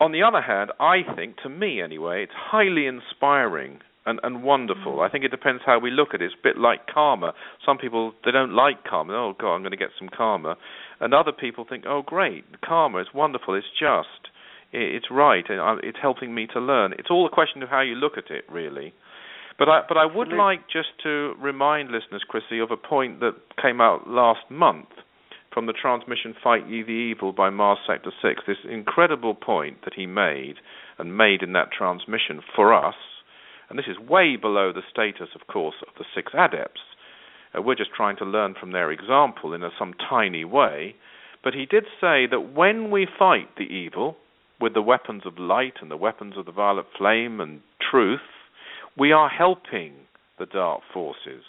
on 0.00 0.12
the 0.12 0.22
other 0.22 0.42
hand, 0.42 0.70
I 0.80 1.02
think, 1.14 1.36
to 1.44 1.48
me 1.48 1.80
anyway, 1.80 2.24
it's 2.24 2.32
highly 2.34 2.86
inspiring 2.86 3.78
and, 4.06 4.20
and 4.22 4.42
wonderful. 4.42 4.96
Mm. 4.96 5.06
I 5.06 5.10
think 5.10 5.24
it 5.24 5.30
depends 5.30 5.62
how 5.64 5.78
we 5.78 5.90
look 5.90 6.08
at 6.14 6.20
it. 6.20 6.26
It's 6.26 6.34
a 6.34 6.42
bit 6.42 6.58
like 6.58 6.86
karma. 6.92 7.32
Some 7.64 7.78
people 7.78 8.12
they 8.24 8.32
don't 8.32 8.54
like 8.54 8.84
karma. 8.84 9.12
Oh 9.14 9.34
God, 9.38 9.54
I'm 9.54 9.62
going 9.62 9.70
to 9.70 9.76
get 9.76 9.90
some 9.98 10.08
karma, 10.08 10.56
and 11.00 11.14
other 11.14 11.32
people 11.32 11.64
think, 11.68 11.84
oh 11.86 12.02
great, 12.04 12.44
karma 12.62 13.00
is 13.00 13.08
wonderful. 13.14 13.54
It's 13.54 13.66
just, 13.78 14.30
it's 14.74 15.06
right, 15.10 15.44
and 15.48 15.80
it's 15.84 15.98
helping 16.00 16.34
me 16.34 16.46
to 16.52 16.60
learn. 16.60 16.92
It's 16.98 17.10
all 17.10 17.26
a 17.26 17.30
question 17.30 17.62
of 17.62 17.68
how 17.68 17.80
you 17.80 17.94
look 17.94 18.18
at 18.18 18.30
it, 18.30 18.44
really. 18.50 18.92
But 19.58 19.68
I, 19.68 19.80
but 19.88 19.96
I 19.96 20.04
would 20.04 20.32
like 20.32 20.62
just 20.70 20.88
to 21.04 21.34
remind 21.40 21.90
listeners, 21.90 22.24
Chrissy, 22.28 22.58
of 22.58 22.72
a 22.72 22.76
point 22.76 23.20
that 23.20 23.34
came 23.60 23.80
out 23.80 24.08
last 24.08 24.50
month 24.50 24.88
from 25.52 25.66
the 25.66 25.72
transmission 25.72 26.34
Fight 26.42 26.68
Ye 26.68 26.82
the 26.82 26.90
Evil 26.90 27.32
by 27.32 27.50
Mars 27.50 27.78
Sector 27.86 28.10
6. 28.20 28.42
This 28.46 28.56
incredible 28.68 29.34
point 29.34 29.84
that 29.84 29.94
he 29.94 30.06
made 30.06 30.56
and 30.98 31.16
made 31.16 31.42
in 31.42 31.52
that 31.52 31.70
transmission 31.70 32.40
for 32.56 32.74
us, 32.74 32.96
and 33.70 33.78
this 33.78 33.86
is 33.86 33.96
way 33.98 34.34
below 34.36 34.72
the 34.72 34.82
status, 34.90 35.28
of 35.40 35.46
course, 35.46 35.76
of 35.86 35.94
the 35.96 36.04
six 36.14 36.32
adepts. 36.34 36.80
Uh, 37.56 37.62
we're 37.62 37.76
just 37.76 37.94
trying 37.96 38.16
to 38.16 38.24
learn 38.24 38.54
from 38.58 38.72
their 38.72 38.90
example 38.90 39.54
in 39.54 39.62
a, 39.62 39.70
some 39.78 39.94
tiny 40.10 40.44
way. 40.44 40.96
But 41.44 41.54
he 41.54 41.66
did 41.66 41.84
say 42.00 42.26
that 42.26 42.52
when 42.54 42.90
we 42.90 43.06
fight 43.18 43.54
the 43.56 43.64
evil 43.64 44.16
with 44.60 44.74
the 44.74 44.82
weapons 44.82 45.22
of 45.26 45.38
light 45.38 45.74
and 45.80 45.90
the 45.90 45.96
weapons 45.96 46.34
of 46.36 46.46
the 46.46 46.52
violet 46.52 46.86
flame 46.96 47.40
and 47.40 47.60
truth, 47.90 48.20
we 48.96 49.12
are 49.12 49.28
helping 49.28 49.92
the 50.38 50.46
dark 50.46 50.80
forces 50.92 51.42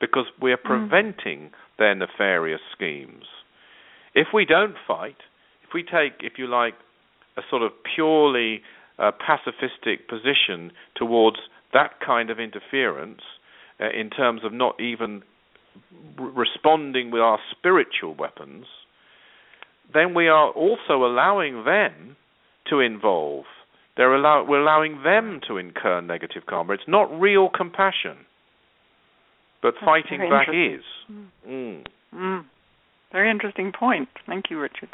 because 0.00 0.26
we 0.40 0.52
are 0.52 0.56
mm. 0.58 0.64
preventing 0.64 1.40
mm. 1.40 1.50
their 1.78 1.94
nefarious 1.94 2.60
schemes. 2.72 3.24
If 4.14 4.28
we 4.34 4.44
don't 4.44 4.74
fight, 4.86 5.16
if 5.62 5.74
we 5.74 5.82
take, 5.82 6.14
if 6.20 6.34
you 6.38 6.46
like, 6.46 6.74
a 7.36 7.42
sort 7.48 7.62
of 7.62 7.70
purely 7.94 8.62
uh, 8.98 9.12
pacifistic 9.12 10.08
position 10.08 10.72
towards 10.96 11.36
that 11.72 11.92
kind 12.04 12.30
of 12.30 12.40
interference, 12.40 13.20
uh, 13.80 13.88
in 13.98 14.10
terms 14.10 14.42
of 14.44 14.52
not 14.52 14.78
even 14.80 15.22
r- 16.18 16.26
responding 16.26 17.10
with 17.10 17.22
our 17.22 17.38
spiritual 17.50 18.14
weapons, 18.14 18.66
then 19.94 20.14
we 20.14 20.28
are 20.28 20.50
also 20.50 21.04
allowing 21.04 21.64
them 21.64 22.16
to 22.66 22.80
involve 22.80 23.44
they're 24.00 24.14
allow- 24.14 24.42
we're 24.44 24.60
allowing 24.60 25.02
them 25.02 25.40
to 25.46 25.58
incur 25.58 26.00
negative 26.00 26.46
karma. 26.46 26.72
It's 26.72 26.88
not 26.88 27.20
real 27.20 27.50
compassion, 27.50 28.24
but 29.60 29.74
That's 29.74 29.84
fighting 29.84 30.30
back 30.30 30.48
is. 30.48 30.82
Mm. 31.10 31.26
Mm. 31.46 31.86
Mm. 32.14 32.44
Very 33.12 33.30
interesting 33.30 33.72
point. 33.72 34.08
Thank 34.26 34.48
you, 34.48 34.58
Richard. 34.58 34.88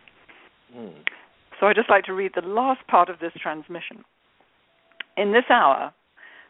Mm. 0.77 1.05
So 1.61 1.69
I'd 1.69 1.77
just 1.77 1.89
like 1.89 2.05
to 2.07 2.15
read 2.15 2.33
the 2.35 2.43
last 2.43 2.85
part 2.89 3.09
of 3.09 3.21
this 3.21 3.33
transmission. 3.35 4.05
In 5.17 5.31
this 5.31 5.49
hour, 5.51 5.93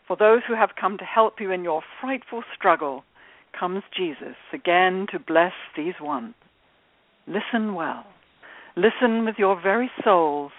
for 0.06 0.16
those 0.16 0.42
who 0.48 0.54
have 0.54 0.76
come 0.80 0.96
to 0.96 1.04
help 1.04 1.40
you 1.40 1.50
in 1.50 1.62
your 1.62 1.82
frightful 2.00 2.42
struggle, 2.54 3.04
comes 3.52 3.82
Jesus 3.94 4.36
again 4.54 5.06
to 5.12 5.18
bless 5.18 5.52
these 5.76 6.00
ones. 6.00 6.34
Listen 7.26 7.74
well. 7.74 8.06
Listen 8.76 9.26
with 9.26 9.38
your 9.38 9.60
very 9.60 9.90
souls 10.02 10.52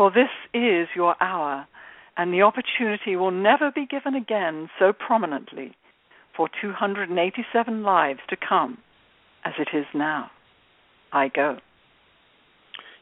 for 0.00 0.10
this 0.10 0.30
is 0.54 0.88
your 0.96 1.14
hour, 1.22 1.68
and 2.16 2.32
the 2.32 2.40
opportunity 2.40 3.16
will 3.16 3.30
never 3.30 3.70
be 3.70 3.84
given 3.84 4.14
again 4.14 4.70
so 4.78 4.94
prominently 4.94 5.76
for 6.34 6.48
287 6.62 7.82
lives 7.82 8.20
to 8.30 8.34
come 8.34 8.78
as 9.44 9.52
it 9.58 9.76
is 9.76 9.84
now. 9.94 10.30
I 11.12 11.28
go. 11.28 11.58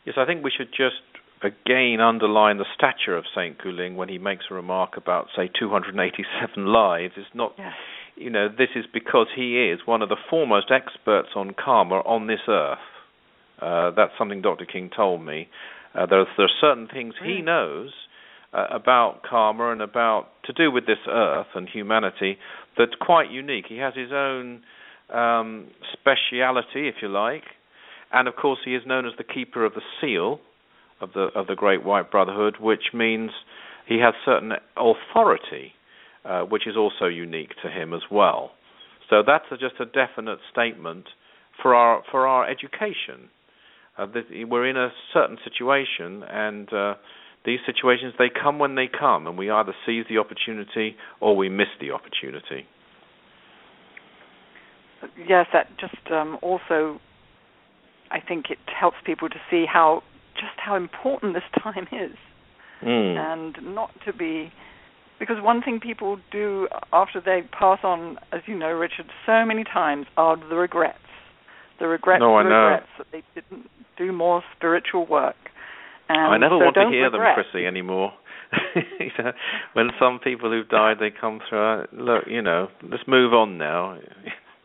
Yes, 0.04 0.16
I 0.18 0.26
think 0.26 0.42
we 0.42 0.50
should 0.50 0.70
just 0.70 0.96
again 1.40 2.00
underline 2.00 2.58
the 2.58 2.64
stature 2.74 3.16
of 3.16 3.26
Saint 3.32 3.62
Goo-Ling 3.62 3.94
when 3.94 4.08
he 4.08 4.18
makes 4.18 4.46
a 4.50 4.54
remark 4.54 4.96
about, 4.96 5.28
say, 5.36 5.48
287 5.56 6.66
lives. 6.72 7.14
It's 7.16 7.28
not, 7.32 7.54
yes. 7.56 7.74
you 8.16 8.30
know, 8.30 8.48
this 8.48 8.70
is 8.74 8.86
because 8.92 9.28
he 9.36 9.70
is 9.70 9.78
one 9.84 10.02
of 10.02 10.08
the 10.08 10.18
foremost 10.28 10.72
experts 10.72 11.28
on 11.36 11.54
karma 11.54 12.00
on 12.00 12.26
this 12.26 12.40
earth. 12.48 12.78
Uh, 13.62 13.92
that's 13.92 14.12
something 14.18 14.42
Dr. 14.42 14.64
King 14.64 14.90
told 14.96 15.24
me. 15.24 15.48
Uh, 15.94 16.06
there, 16.06 16.20
are, 16.20 16.26
there 16.36 16.46
are 16.46 16.60
certain 16.60 16.88
things 16.92 17.14
he 17.24 17.40
knows 17.40 17.90
uh, 18.52 18.66
about 18.70 19.22
karma 19.28 19.72
and 19.72 19.82
about 19.82 20.28
to 20.44 20.52
do 20.52 20.70
with 20.70 20.86
this 20.86 20.98
earth 21.08 21.48
and 21.54 21.68
humanity 21.68 22.38
that's 22.76 22.94
quite 23.00 23.30
unique. 23.30 23.66
He 23.68 23.78
has 23.78 23.94
his 23.94 24.10
own 24.12 24.62
um, 25.12 25.68
speciality, 25.92 26.88
if 26.88 26.96
you 27.02 27.08
like, 27.08 27.44
and 28.12 28.28
of 28.28 28.36
course 28.36 28.58
he 28.64 28.74
is 28.74 28.82
known 28.86 29.06
as 29.06 29.12
the 29.18 29.24
keeper 29.24 29.64
of 29.64 29.74
the 29.74 29.82
seal 30.00 30.40
of 31.00 31.10
the 31.14 31.28
of 31.34 31.46
the 31.46 31.54
Great 31.54 31.84
White 31.84 32.10
Brotherhood, 32.10 32.56
which 32.60 32.92
means 32.94 33.30
he 33.86 33.98
has 33.98 34.14
certain 34.24 34.52
authority, 34.76 35.72
uh, 36.24 36.42
which 36.42 36.66
is 36.66 36.76
also 36.76 37.06
unique 37.06 37.52
to 37.62 37.70
him 37.70 37.94
as 37.94 38.02
well. 38.10 38.52
So 39.08 39.22
that's 39.26 39.44
a, 39.50 39.56
just 39.56 39.80
a 39.80 39.86
definite 39.86 40.38
statement 40.50 41.06
for 41.62 41.74
our 41.74 42.02
for 42.10 42.26
our 42.26 42.48
education 42.48 43.30
uh, 43.98 44.06
we're 44.48 44.66
in 44.66 44.76
a 44.76 44.90
certain 45.12 45.38
situation, 45.44 46.22
and 46.22 46.72
uh, 46.72 46.94
these 47.44 47.58
situations 47.66 48.14
they 48.18 48.30
come 48.30 48.58
when 48.58 48.74
they 48.74 48.88
come, 48.88 49.26
and 49.26 49.36
we 49.36 49.50
either 49.50 49.74
seize 49.86 50.04
the 50.08 50.18
opportunity 50.18 50.96
or 51.20 51.36
we 51.36 51.48
miss 51.48 51.68
the 51.80 51.90
opportunity. 51.90 52.66
Yes, 55.28 55.46
that 55.52 55.68
just 55.78 56.10
um, 56.12 56.38
also, 56.42 57.00
I 58.10 58.20
think 58.20 58.46
it 58.50 58.58
helps 58.66 58.96
people 59.04 59.28
to 59.28 59.36
see 59.50 59.64
how 59.70 60.02
just 60.34 60.58
how 60.58 60.76
important 60.76 61.34
this 61.34 61.62
time 61.62 61.86
is, 61.92 62.16
mm. 62.82 63.16
and 63.16 63.74
not 63.74 63.90
to 64.06 64.12
be 64.12 64.52
because 65.18 65.36
one 65.40 65.62
thing 65.62 65.80
people 65.80 66.18
do 66.30 66.68
after 66.92 67.20
they 67.20 67.42
pass 67.50 67.78
on, 67.82 68.18
as 68.32 68.42
you 68.46 68.56
know, 68.56 68.70
Richard, 68.70 69.06
so 69.26 69.44
many 69.44 69.64
times 69.64 70.06
are 70.16 70.36
the 70.36 70.56
regrets. 70.56 70.98
The 71.78 71.86
regrets, 71.86 72.20
no, 72.20 72.36
regrets 72.36 72.86
that 72.98 73.06
they 73.12 73.22
didn't 73.34 73.68
do 73.96 74.12
more 74.12 74.42
spiritual 74.56 75.06
work. 75.06 75.36
And 76.08 76.34
I 76.34 76.38
never 76.38 76.58
so 76.58 76.64
want 76.64 76.74
to 76.74 76.88
hear 76.90 77.04
regret. 77.04 77.36
them, 77.36 77.44
Chrissy, 77.52 77.66
anymore. 77.66 78.12
when 79.74 79.90
some 79.98 80.18
people 80.18 80.50
who've 80.50 80.68
died 80.68 80.96
they 81.00 81.10
come 81.10 81.40
through, 81.48 81.84
look, 81.92 82.24
you 82.26 82.40
know, 82.40 82.68
let's 82.82 83.02
move 83.06 83.34
on 83.34 83.58
now. 83.58 83.98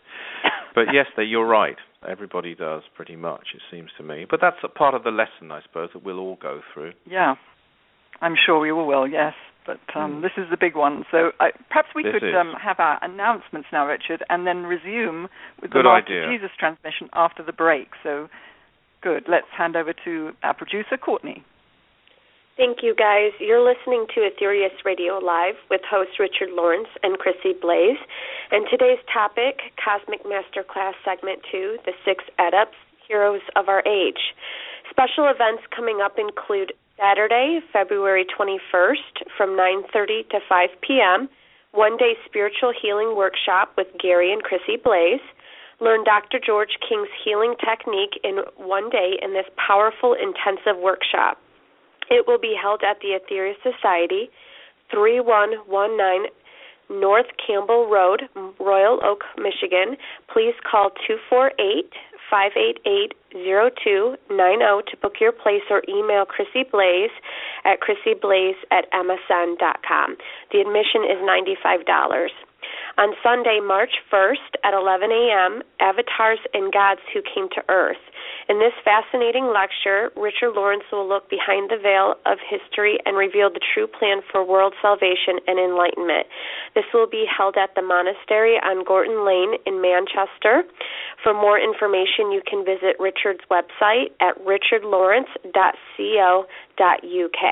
but 0.75 0.85
yes, 0.93 1.07
they, 1.17 1.23
you're 1.23 1.45
right. 1.45 1.75
Everybody 2.07 2.55
does 2.55 2.83
pretty 2.95 3.15
much, 3.15 3.47
it 3.53 3.61
seems 3.71 3.89
to 3.97 4.03
me. 4.03 4.25
But 4.29 4.39
that's 4.41 4.57
a 4.63 4.69
part 4.69 4.93
of 4.93 5.03
the 5.03 5.11
lesson, 5.11 5.51
I 5.51 5.61
suppose, 5.63 5.89
that 5.93 6.03
we'll 6.03 6.19
all 6.19 6.37
go 6.41 6.61
through. 6.73 6.93
Yeah, 7.05 7.35
I'm 8.21 8.35
sure 8.45 8.59
we 8.59 8.71
all 8.71 8.87
will. 8.87 9.07
Yes, 9.07 9.33
but 9.65 9.79
um, 9.95 10.19
Mm. 10.19 10.21
this 10.21 10.31
is 10.37 10.49
the 10.49 10.57
big 10.57 10.75
one. 10.75 11.05
So 11.11 11.31
I, 11.39 11.51
perhaps 11.69 11.89
we 11.95 12.03
This 12.03 12.13
could 12.19 12.35
um, 12.35 12.53
have 12.61 12.79
our 12.79 12.99
announcements 13.03 13.67
now, 13.71 13.87
Richard, 13.87 14.23
and 14.29 14.45
then 14.45 14.63
resume 14.65 15.27
with 15.61 15.71
Good 15.71 15.85
the 15.85 15.89
Master 15.89 16.13
idea. 16.23 16.31
Jesus 16.31 16.51
transmission 16.59 17.09
after 17.13 17.43
the 17.43 17.53
break. 17.53 17.89
So 18.03 18.27
good. 19.01 19.25
Let's 19.27 19.47
hand 19.55 19.75
over 19.75 19.93
to 20.05 20.31
our 20.43 20.53
producer, 20.53 20.97
Courtney. 20.97 21.43
Thank 22.55 22.83
you, 22.83 22.93
guys. 22.93 23.31
You're 23.39 23.65
listening 23.65 24.05
to 24.13 24.29
Aetherius 24.29 24.77
Radio 24.85 25.17
Live 25.17 25.55
with 25.71 25.81
host 25.89 26.19
Richard 26.19 26.51
Lawrence 26.53 26.87
and 27.01 27.17
Chrissy 27.17 27.53
Blaze. 27.59 27.97
And 28.51 28.67
today's 28.69 28.99
topic, 29.11 29.73
Cosmic 29.83 30.21
Masterclass 30.23 30.93
Segment 31.03 31.39
2, 31.51 31.77
The 31.85 31.93
Six 32.05 32.23
Adepts, 32.37 32.77
Heroes 33.07 33.41
of 33.55 33.69
Our 33.69 33.81
Age. 33.87 34.37
Special 34.91 35.25
events 35.33 35.63
coming 35.75 35.99
up 36.05 36.19
include 36.19 36.73
Saturday, 36.99 37.59
February 37.71 38.25
21st 38.37 39.25
from 39.35 39.57
9:30 39.57 40.29
to 40.29 40.39
5 40.47 40.69
p.m., 40.81 41.27
one-day 41.71 42.13
spiritual 42.25 42.71
healing 42.79 43.15
workshop 43.15 43.73
with 43.77 43.87
Gary 43.99 44.31
and 44.31 44.43
Chrissy 44.43 44.77
Blaze. 44.77 45.25
Learn 45.79 46.03
Dr. 46.03 46.39
George 46.39 46.77
King's 46.87 47.09
healing 47.25 47.55
technique 47.59 48.19
in 48.23 48.45
one 48.57 48.89
day 48.89 49.17
in 49.21 49.33
this 49.33 49.47
powerful 49.57 50.13
intensive 50.13 50.77
workshop. 50.79 51.39
It 52.11 52.27
will 52.27 52.37
be 52.37 52.55
held 52.55 52.83
at 52.83 52.99
the 53.01 53.17
Aetherius 53.17 53.57
Society, 53.63 54.29
3119 54.91 56.29
North 56.89 57.27
Campbell 57.45 57.89
Road, 57.89 58.23
Royal 58.59 58.99
Oak, 59.03 59.23
Michigan. 59.37 59.97
Please 60.31 60.53
call 60.69 60.91
248 61.07 61.91
588 62.29 63.13
0290 63.33 64.91
to 64.91 64.97
book 64.97 65.13
your 65.19 65.31
place 65.31 65.61
or 65.69 65.83
email 65.89 66.25
Chrissy 66.25 66.63
Blaze 66.71 67.13
at 67.65 67.79
chrissyblaze 67.81 68.57
at 68.71 68.89
msn.com. 68.91 70.17
The 70.51 70.59
admission 70.61 71.03
is 71.05 71.19
$95. 71.21 72.27
On 72.97 73.13
Sunday, 73.23 73.59
March 73.59 74.01
1st 74.11 74.61
at 74.63 74.73
11 74.73 75.11
a.m., 75.11 75.61
Avatars 75.79 76.39
and 76.53 76.71
Gods 76.71 77.01
Who 77.13 77.21
Came 77.21 77.49
to 77.49 77.63
Earth. 77.69 78.01
In 78.49 78.59
this 78.59 78.73
fascinating 78.83 79.53
lecture, 79.53 80.11
Richard 80.15 80.51
Lawrence 80.55 80.83
will 80.91 81.07
look 81.07 81.29
behind 81.29 81.71
the 81.71 81.77
veil 81.81 82.15
of 82.25 82.39
history 82.43 82.99
and 83.05 83.15
reveal 83.15 83.49
the 83.49 83.61
true 83.73 83.87
plan 83.87 84.21
for 84.31 84.43
world 84.43 84.73
salvation 84.81 85.39
and 85.47 85.57
enlightenment. 85.59 86.27
This 86.75 86.83
will 86.93 87.07
be 87.07 87.25
held 87.25 87.55
at 87.55 87.73
the 87.75 87.81
monastery 87.81 88.59
on 88.59 88.83
Gorton 88.83 89.25
Lane 89.25 89.55
in 89.65 89.81
Manchester. 89.81 90.63
For 91.23 91.33
more 91.33 91.57
information, 91.57 92.31
you 92.31 92.41
can 92.45 92.65
visit 92.65 92.99
Richard's 92.99 93.39
website 93.49 94.11
at 94.19 94.37
richardlawrence.co.uk. 94.43 97.43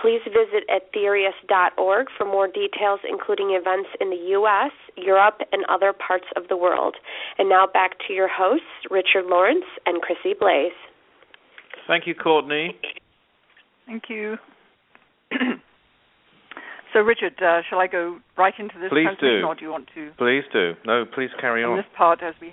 Please 0.00 0.20
visit 0.26 0.64
aetherius.org 0.68 2.06
for 2.16 2.24
more 2.24 2.48
details, 2.48 3.00
including 3.08 3.50
events 3.50 3.90
in 4.00 4.10
the 4.10 4.16
U.S., 4.38 4.72
Europe, 4.96 5.42
and 5.52 5.64
other 5.68 5.92
parts 5.92 6.26
of 6.34 6.48
the 6.48 6.56
world. 6.56 6.96
And 7.38 7.48
now 7.48 7.66
back 7.66 7.98
to 8.06 8.12
your 8.12 8.28
hosts, 8.28 8.66
Richard 8.90 9.26
Lawrence 9.26 9.64
and 9.88 10.02
Chrissy 10.02 10.36
Blaze. 10.38 10.72
Thank 11.86 12.06
you, 12.06 12.14
Courtney. 12.14 12.76
Thank 13.86 14.04
you. 14.10 14.36
so, 16.92 17.00
Richard, 17.00 17.34
uh, 17.42 17.62
shall 17.68 17.78
I 17.80 17.86
go 17.86 18.18
right 18.36 18.52
into 18.58 18.74
this 18.78 18.90
Please 18.90 19.04
transmission, 19.04 19.40
do. 19.40 19.46
or 19.46 19.54
do 19.54 19.64
you 19.64 19.70
want 19.70 19.88
to? 19.94 20.10
Please 20.18 20.44
do. 20.52 20.74
No, 20.84 21.04
please 21.06 21.30
carry 21.40 21.62
And 21.62 21.72
on. 21.72 21.76
this 21.78 21.86
part, 21.96 22.22
as 22.22 22.34
we 22.40 22.52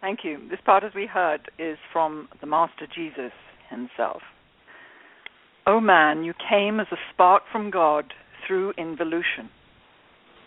thank 0.00 0.20
you. 0.22 0.38
This 0.48 0.60
part, 0.64 0.84
as 0.84 0.92
we 0.94 1.06
heard, 1.06 1.50
is 1.58 1.76
from 1.92 2.28
the 2.40 2.46
Master 2.46 2.86
Jesus 2.94 3.32
himself. 3.68 4.22
O 5.66 5.80
man, 5.80 6.22
you 6.22 6.32
came 6.48 6.78
as 6.78 6.86
a 6.92 6.96
spark 7.12 7.42
from 7.50 7.72
God 7.72 8.12
through 8.46 8.72
involution. 8.78 9.50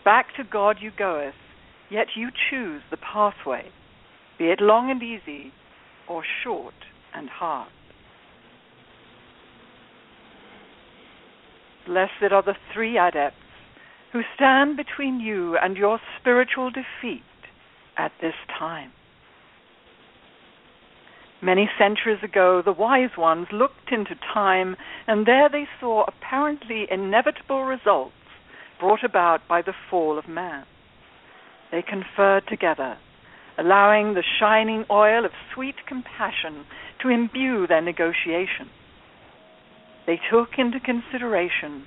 Back 0.02 0.34
to 0.38 0.44
God 0.50 0.76
you 0.80 0.90
goeth, 0.96 1.34
yet 1.90 2.06
you 2.16 2.30
choose 2.48 2.80
the 2.90 2.96
pathway, 2.96 3.66
be 4.38 4.46
it 4.46 4.62
long 4.62 4.90
and 4.90 5.02
easy, 5.02 5.52
or 6.10 6.24
short 6.42 6.74
and 7.14 7.28
hard. 7.28 7.70
Blessed 11.86 12.32
are 12.32 12.42
the 12.42 12.56
three 12.74 12.98
adepts 12.98 13.36
who 14.12 14.22
stand 14.34 14.76
between 14.76 15.20
you 15.20 15.56
and 15.56 15.76
your 15.76 16.00
spiritual 16.18 16.70
defeat 16.70 17.22
at 17.96 18.10
this 18.20 18.34
time. 18.58 18.90
Many 21.42 21.70
centuries 21.78 22.22
ago, 22.22 22.60
the 22.62 22.72
wise 22.72 23.16
ones 23.16 23.46
looked 23.52 23.92
into 23.92 24.14
time, 24.34 24.76
and 25.06 25.26
there 25.26 25.48
they 25.48 25.66
saw 25.80 26.04
apparently 26.06 26.86
inevitable 26.90 27.64
results 27.64 28.12
brought 28.78 29.04
about 29.04 29.40
by 29.48 29.62
the 29.62 29.72
fall 29.88 30.18
of 30.18 30.28
man. 30.28 30.66
They 31.70 31.82
conferred 31.82 32.42
together, 32.48 32.98
allowing 33.58 34.14
the 34.14 34.24
shining 34.38 34.84
oil 34.90 35.24
of 35.24 35.32
sweet 35.54 35.76
compassion 35.86 36.64
to 37.02 37.08
imbue 37.08 37.66
their 37.66 37.82
negotiation. 37.82 38.68
They 40.06 40.18
took 40.30 40.58
into 40.58 40.80
consideration 40.80 41.86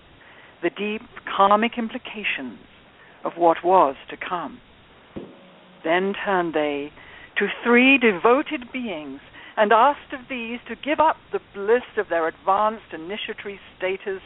the 0.62 0.70
deep 0.70 1.02
karmic 1.26 1.78
implications 1.78 2.60
of 3.24 3.34
what 3.38 3.64
was 3.64 3.96
to 4.10 4.18
come. 4.18 4.60
Then 5.84 6.14
turned 6.26 6.54
they 6.54 6.92
to 7.38 7.48
three 7.64 7.98
devoted 7.98 8.72
beings 8.72 9.20
and 9.58 9.72
asked 9.72 10.14
of 10.14 10.22
these 10.30 10.60
to 10.68 10.76
give 10.76 11.00
up 11.00 11.18
the 11.32 11.42
bliss 11.54 11.84
of 11.98 12.10
their 12.10 12.28
advanced 12.28 12.94
initiatory 12.94 13.60
status 13.78 14.22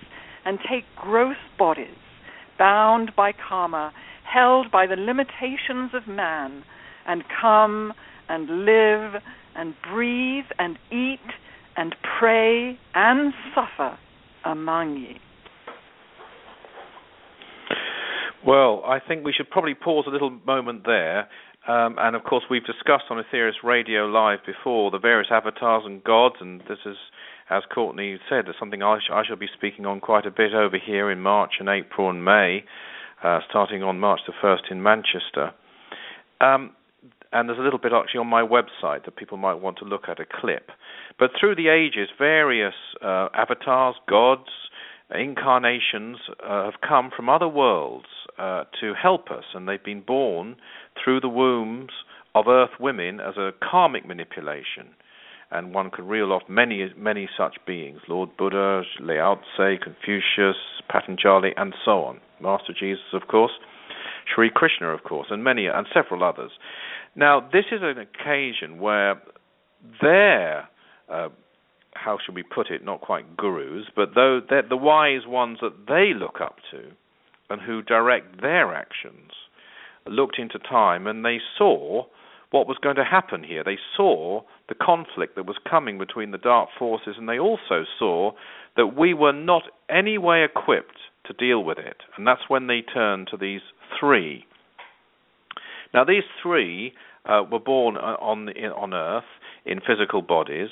and 0.46 0.60
take 0.70 0.86
gross 0.96 1.38
bodies, 1.58 1.98
bound 2.58 3.12
by 3.16 3.32
karma, 3.34 3.92
held 4.24 4.72
by 4.72 4.86
the 4.88 4.96
limitations 4.96 5.92
of 5.94 6.08
man, 6.08 6.64
and 7.08 7.24
come 7.42 7.94
and 8.30 8.66
live 8.66 9.22
and 9.56 9.74
breathe 9.92 10.46
and 10.60 10.78
eat 10.92 11.20
and 11.76 11.96
pray 12.20 12.78
and 12.94 13.34
suffer 13.56 13.98
among 14.46 14.98
ye. 14.98 15.20
Well, 18.46 18.84
I 18.86 19.00
think 19.00 19.26
we 19.26 19.34
should 19.34 19.50
probably 19.50 19.74
pause 19.74 20.06
a 20.08 20.12
little 20.12 20.30
moment 20.30 20.84
there. 20.86 21.28
Um, 21.68 21.98
and 22.00 22.16
of 22.16 22.24
course, 22.24 22.46
we've 22.50 22.66
discussed 22.66 23.06
on 23.10 23.22
Aetherius 23.22 23.62
Radio 23.62 24.06
Live 24.06 24.40
before 24.46 24.90
the 24.90 25.00
various 25.00 25.28
avatars 25.30 25.84
and 25.86 26.02
gods, 26.02 26.36
and 26.40 26.62
this 26.62 26.78
is, 26.86 26.96
as 27.50 27.64
Courtney 27.74 28.18
said, 28.30 28.46
something 28.58 28.82
I, 28.82 29.00
sh- 29.00 29.12
I 29.12 29.24
shall 29.28 29.36
be 29.36 29.50
speaking 29.54 29.86
on 29.86 30.00
quite 30.00 30.26
a 30.26 30.32
bit 30.32 30.54
over 30.54 30.78
here 30.84 31.12
in 31.12 31.20
March 31.20 31.56
and 31.60 31.68
April 31.68 32.10
and 32.10 32.24
May, 32.24 32.64
uh, 33.22 33.40
starting 33.50 33.84
on 33.84 34.00
March 34.00 34.22
the 34.26 34.34
1st 34.42 34.72
in 34.72 34.82
Manchester. 34.82 35.52
Um, 36.40 36.72
and 37.32 37.50
there's 37.50 37.60
a 37.60 37.62
little 37.62 37.80
bit 37.80 37.92
actually 37.94 38.20
on 38.20 38.28
my 38.28 38.42
website 38.42 39.06
that 39.06 39.16
people 39.16 39.38
might 39.38 39.56
want 39.56 39.78
to 39.80 39.86
look 39.86 40.04
at 40.08 40.20
a 40.20 40.26
clip. 40.26 40.70
But 41.20 41.32
through 41.40 41.56
the 41.56 41.70
ages, 41.70 42.10
various 42.18 42.74
uh, 43.02 43.30
avatars, 43.34 43.96
gods, 44.10 44.50
incarnations 45.14 46.18
uh, 46.44 46.66
have 46.66 46.82
come 46.88 47.12
from 47.16 47.30
other 47.30 47.48
worlds 47.48 48.08
uh, 48.38 48.66
to 48.82 48.94
help 48.94 49.32
us, 49.32 49.44
and 49.54 49.68
they've 49.68 49.84
been 49.84 50.02
born 50.02 50.56
through 51.04 51.22
the 51.22 51.30
wombs 51.30 51.92
of 52.36 52.48
Earth 52.48 52.80
women 52.80 53.20
as 53.20 53.38
a 53.38 53.52
karmic 53.64 54.06
manipulation. 54.06 54.90
And 55.50 55.74
one 55.74 55.92
could 55.92 56.04
reel 56.04 56.34
off 56.34 56.44
many, 56.50 56.92
many 56.98 57.30
such 57.38 57.56
beings: 57.66 58.02
Lord 58.10 58.36
Buddha, 58.38 58.84
Lao 59.00 59.40
Tse, 59.56 59.80
Confucius, 59.82 60.58
Patanjali, 60.90 61.54
and 61.56 61.74
so 61.86 62.04
on. 62.04 62.20
Master 62.42 62.74
Jesus, 62.78 63.14
of 63.14 63.30
course, 63.30 63.54
Sri 64.34 64.52
Krishna, 64.54 64.90
of 64.90 65.04
course, 65.04 65.28
and 65.30 65.44
many 65.44 65.68
and 65.68 65.88
several 65.94 66.24
others. 66.24 66.52
Now, 67.18 67.42
this 67.42 67.66
is 67.72 67.82
an 67.82 67.98
occasion 67.98 68.80
where 68.80 69.22
their 70.02 70.70
uh, 71.10 71.30
how 71.94 72.18
should 72.24 72.36
we 72.36 72.44
put 72.44 72.70
it? 72.70 72.86
Not 72.86 73.02
quite 73.02 73.36
gurus, 73.36 73.86
but 73.96 74.10
though 74.16 74.40
the 74.48 74.78
wise 74.78 75.26
ones 75.26 75.58
that 75.62 75.88
they 75.88 76.18
look 76.18 76.40
up 76.42 76.58
to, 76.72 76.92
and 77.50 77.62
who 77.62 77.82
direct 77.82 78.42
their 78.42 78.74
actions, 78.74 79.32
looked 80.06 80.40
into 80.40 80.60
time 80.60 81.08
and 81.08 81.26
they 81.26 81.38
saw 81.58 82.06
what 82.52 82.68
was 82.68 82.78
going 82.82 82.96
to 82.96 83.04
happen 83.04 83.44
here. 83.44 83.64
They 83.64 83.78
saw 83.96 84.42
the 84.70 84.76
conflict 84.76 85.36
that 85.36 85.46
was 85.46 85.58
coming 85.70 85.98
between 85.98 86.32
the 86.32 86.38
dark 86.38 86.70
forces, 86.80 87.16
and 87.18 87.28
they 87.28 87.40
also 87.40 87.84
saw 88.00 88.32
that 88.78 88.96
we 88.98 89.14
were 89.14 89.34
not 89.34 89.64
any 89.90 90.18
way 90.18 90.46
equipped 90.46 90.98
to 91.26 91.34
deal 91.34 91.64
with 91.64 91.78
it. 91.78 91.98
And 92.16 92.26
that's 92.26 92.48
when 92.48 92.68
they 92.68 92.82
turned 92.82 93.28
to 93.32 93.38
these 93.38 93.62
three. 94.00 94.46
Now, 95.94 96.06
these 96.06 96.24
three 96.42 96.94
uh, 97.28 97.44
were 97.52 97.60
born 97.60 97.98
on 97.98 98.50
on 98.50 98.94
Earth 98.94 99.24
in 99.66 99.80
physical 99.80 100.22
bodies, 100.22 100.70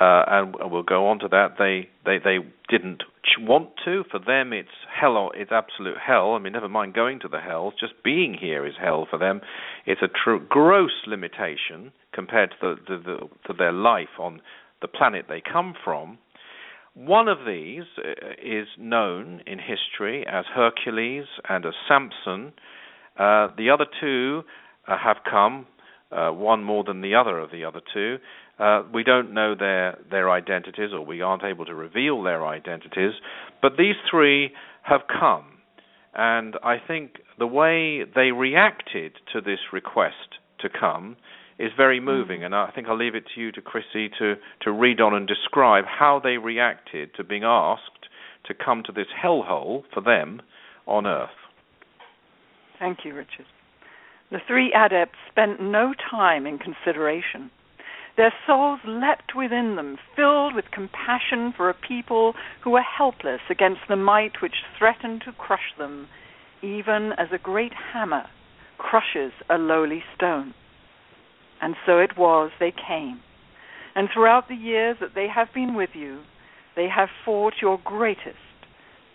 uh, 0.00 0.24
and 0.26 0.54
we'll 0.70 0.82
go 0.82 1.08
on 1.08 1.18
to 1.20 1.28
that. 1.28 1.54
They 1.58 1.88
they 2.04 2.18
they 2.18 2.38
didn't 2.68 3.02
want 3.40 3.70
to. 3.84 4.04
For 4.10 4.18
them, 4.18 4.52
it's 4.52 4.68
hell. 4.92 5.30
It's 5.34 5.52
absolute 5.52 5.96
hell. 6.04 6.34
I 6.34 6.38
mean, 6.38 6.52
never 6.52 6.68
mind 6.68 6.94
going 6.94 7.20
to 7.20 7.28
the 7.28 7.40
hell. 7.40 7.72
Just 7.78 7.94
being 8.02 8.34
here 8.38 8.66
is 8.66 8.74
hell 8.80 9.06
for 9.08 9.18
them. 9.18 9.40
It's 9.86 10.02
a 10.02 10.08
tr- 10.08 10.44
gross 10.48 10.92
limitation 11.06 11.92
compared 12.12 12.50
to 12.60 12.76
the, 12.86 12.96
the, 12.96 13.02
the, 13.02 13.18
to 13.46 13.52
their 13.56 13.72
life 13.72 14.18
on 14.18 14.40
the 14.82 14.88
planet 14.88 15.26
they 15.28 15.40
come 15.40 15.74
from. 15.84 16.18
One 16.94 17.26
of 17.26 17.38
these 17.46 17.82
uh, 17.98 18.10
is 18.40 18.68
known 18.78 19.42
in 19.46 19.58
history 19.58 20.24
as 20.26 20.44
Hercules 20.54 21.26
and 21.48 21.66
as 21.66 21.74
Samson. 21.88 22.52
Uh, 23.18 23.48
the 23.56 23.70
other 23.70 23.86
two 24.00 24.42
uh, 24.86 24.96
have 25.02 25.18
come, 25.28 25.66
uh, 26.14 26.30
one 26.30 26.62
more 26.62 26.84
than 26.84 27.00
the 27.00 27.14
other 27.14 27.38
of 27.38 27.50
the 27.50 27.64
other 27.64 27.80
two. 27.92 28.18
Uh, 28.58 28.82
we 28.92 29.02
don't 29.02 29.34
know 29.34 29.54
their 29.54 29.98
their 30.10 30.30
identities, 30.30 30.90
or 30.92 31.04
we 31.04 31.20
aren't 31.20 31.42
able 31.42 31.64
to 31.64 31.74
reveal 31.74 32.22
their 32.22 32.46
identities. 32.46 33.12
But 33.60 33.72
these 33.76 33.96
three 34.10 34.52
have 34.82 35.02
come, 35.08 35.44
and 36.14 36.54
I 36.62 36.76
think 36.86 37.16
the 37.38 37.46
way 37.46 38.04
they 38.04 38.30
reacted 38.30 39.12
to 39.32 39.40
this 39.40 39.58
request 39.72 40.38
to 40.60 40.68
come 40.68 41.16
is 41.58 41.70
very 41.76 41.98
hmm. 41.98 42.04
moving. 42.04 42.44
And 42.44 42.54
I 42.54 42.70
think 42.74 42.86
I'll 42.86 42.98
leave 42.98 43.14
it 43.14 43.24
to 43.34 43.40
you, 43.40 43.50
to 43.52 43.60
Chrissy, 43.60 44.08
to 44.18 44.34
to 44.62 44.70
read 44.70 45.00
on 45.00 45.14
and 45.14 45.26
describe 45.26 45.84
how 45.86 46.20
they 46.22 46.36
reacted 46.38 47.14
to 47.16 47.24
being 47.24 47.44
asked 47.44 48.08
to 48.46 48.54
come 48.54 48.82
to 48.86 48.92
this 48.92 49.06
hellhole 49.22 49.82
for 49.92 50.00
them 50.00 50.42
on 50.86 51.06
Earth. 51.06 51.30
Thank 52.78 52.98
you, 53.04 53.14
Richard. 53.14 53.46
The 54.34 54.40
three 54.48 54.72
adepts 54.72 55.18
spent 55.30 55.60
no 55.60 55.94
time 56.10 56.44
in 56.44 56.58
consideration. 56.58 57.52
Their 58.16 58.34
souls 58.44 58.80
leapt 58.84 59.36
within 59.36 59.76
them, 59.76 59.96
filled 60.16 60.56
with 60.56 60.72
compassion 60.72 61.52
for 61.56 61.70
a 61.70 61.74
people 61.74 62.34
who 62.64 62.70
were 62.70 62.82
helpless 62.82 63.42
against 63.48 63.82
the 63.88 63.94
might 63.94 64.42
which 64.42 64.64
threatened 64.76 65.22
to 65.22 65.30
crush 65.30 65.72
them, 65.78 66.08
even 66.62 67.12
as 67.12 67.28
a 67.30 67.38
great 67.38 67.74
hammer 67.92 68.24
crushes 68.76 69.30
a 69.48 69.56
lowly 69.56 70.02
stone. 70.16 70.52
And 71.62 71.76
so 71.86 72.00
it 72.00 72.18
was 72.18 72.50
they 72.58 72.72
came. 72.72 73.20
And 73.94 74.08
throughout 74.12 74.48
the 74.48 74.56
years 74.56 74.96
that 75.00 75.14
they 75.14 75.28
have 75.28 75.54
been 75.54 75.76
with 75.76 75.90
you, 75.94 76.22
they 76.74 76.88
have 76.88 77.08
fought 77.24 77.62
your 77.62 77.78
greatest 77.84 78.66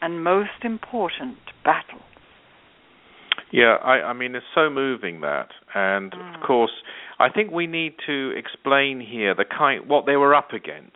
and 0.01 0.23
most 0.23 0.63
important 0.63 1.39
battle. 1.65 1.99
Yeah, 3.51 3.77
I, 3.83 4.09
I 4.09 4.13
mean, 4.13 4.35
it's 4.35 4.45
so 4.53 4.69
moving 4.69 5.21
that, 5.21 5.49
and 5.73 6.12
mm. 6.12 6.35
of 6.35 6.45
course, 6.45 6.71
I 7.19 7.29
think 7.29 7.51
we 7.51 7.67
need 7.67 7.95
to 8.05 8.31
explain 8.38 8.99
here 9.01 9.33
the 9.33 9.45
kind 9.45 9.88
what 9.88 10.05
they 10.05 10.15
were 10.15 10.35
up 10.35 10.53
against. 10.53 10.95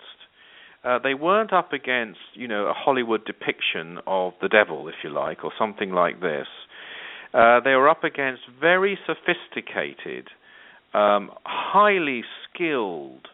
Uh, 0.84 1.00
they 1.00 1.14
weren't 1.14 1.54
up 1.54 1.72
against, 1.72 2.20
you 2.34 2.48
know, 2.48 2.66
a 2.66 2.74
Hollywood 2.74 3.26
depiction 3.26 4.00
of 4.06 4.34
the 4.42 4.50
devil, 4.50 4.88
if 4.90 4.96
you 5.04 5.10
like, 5.10 5.44
or 5.44 5.52
something 5.58 5.92
like 5.92 6.20
this. 6.20 6.48
Uh, 7.34 7.60
they 7.62 7.72
were 7.72 7.90
up 7.90 8.04
against 8.04 8.42
very 8.60 8.98
sophisticated, 9.08 10.28
um, 10.94 11.32
highly 11.46 12.22
skilled 12.44 13.28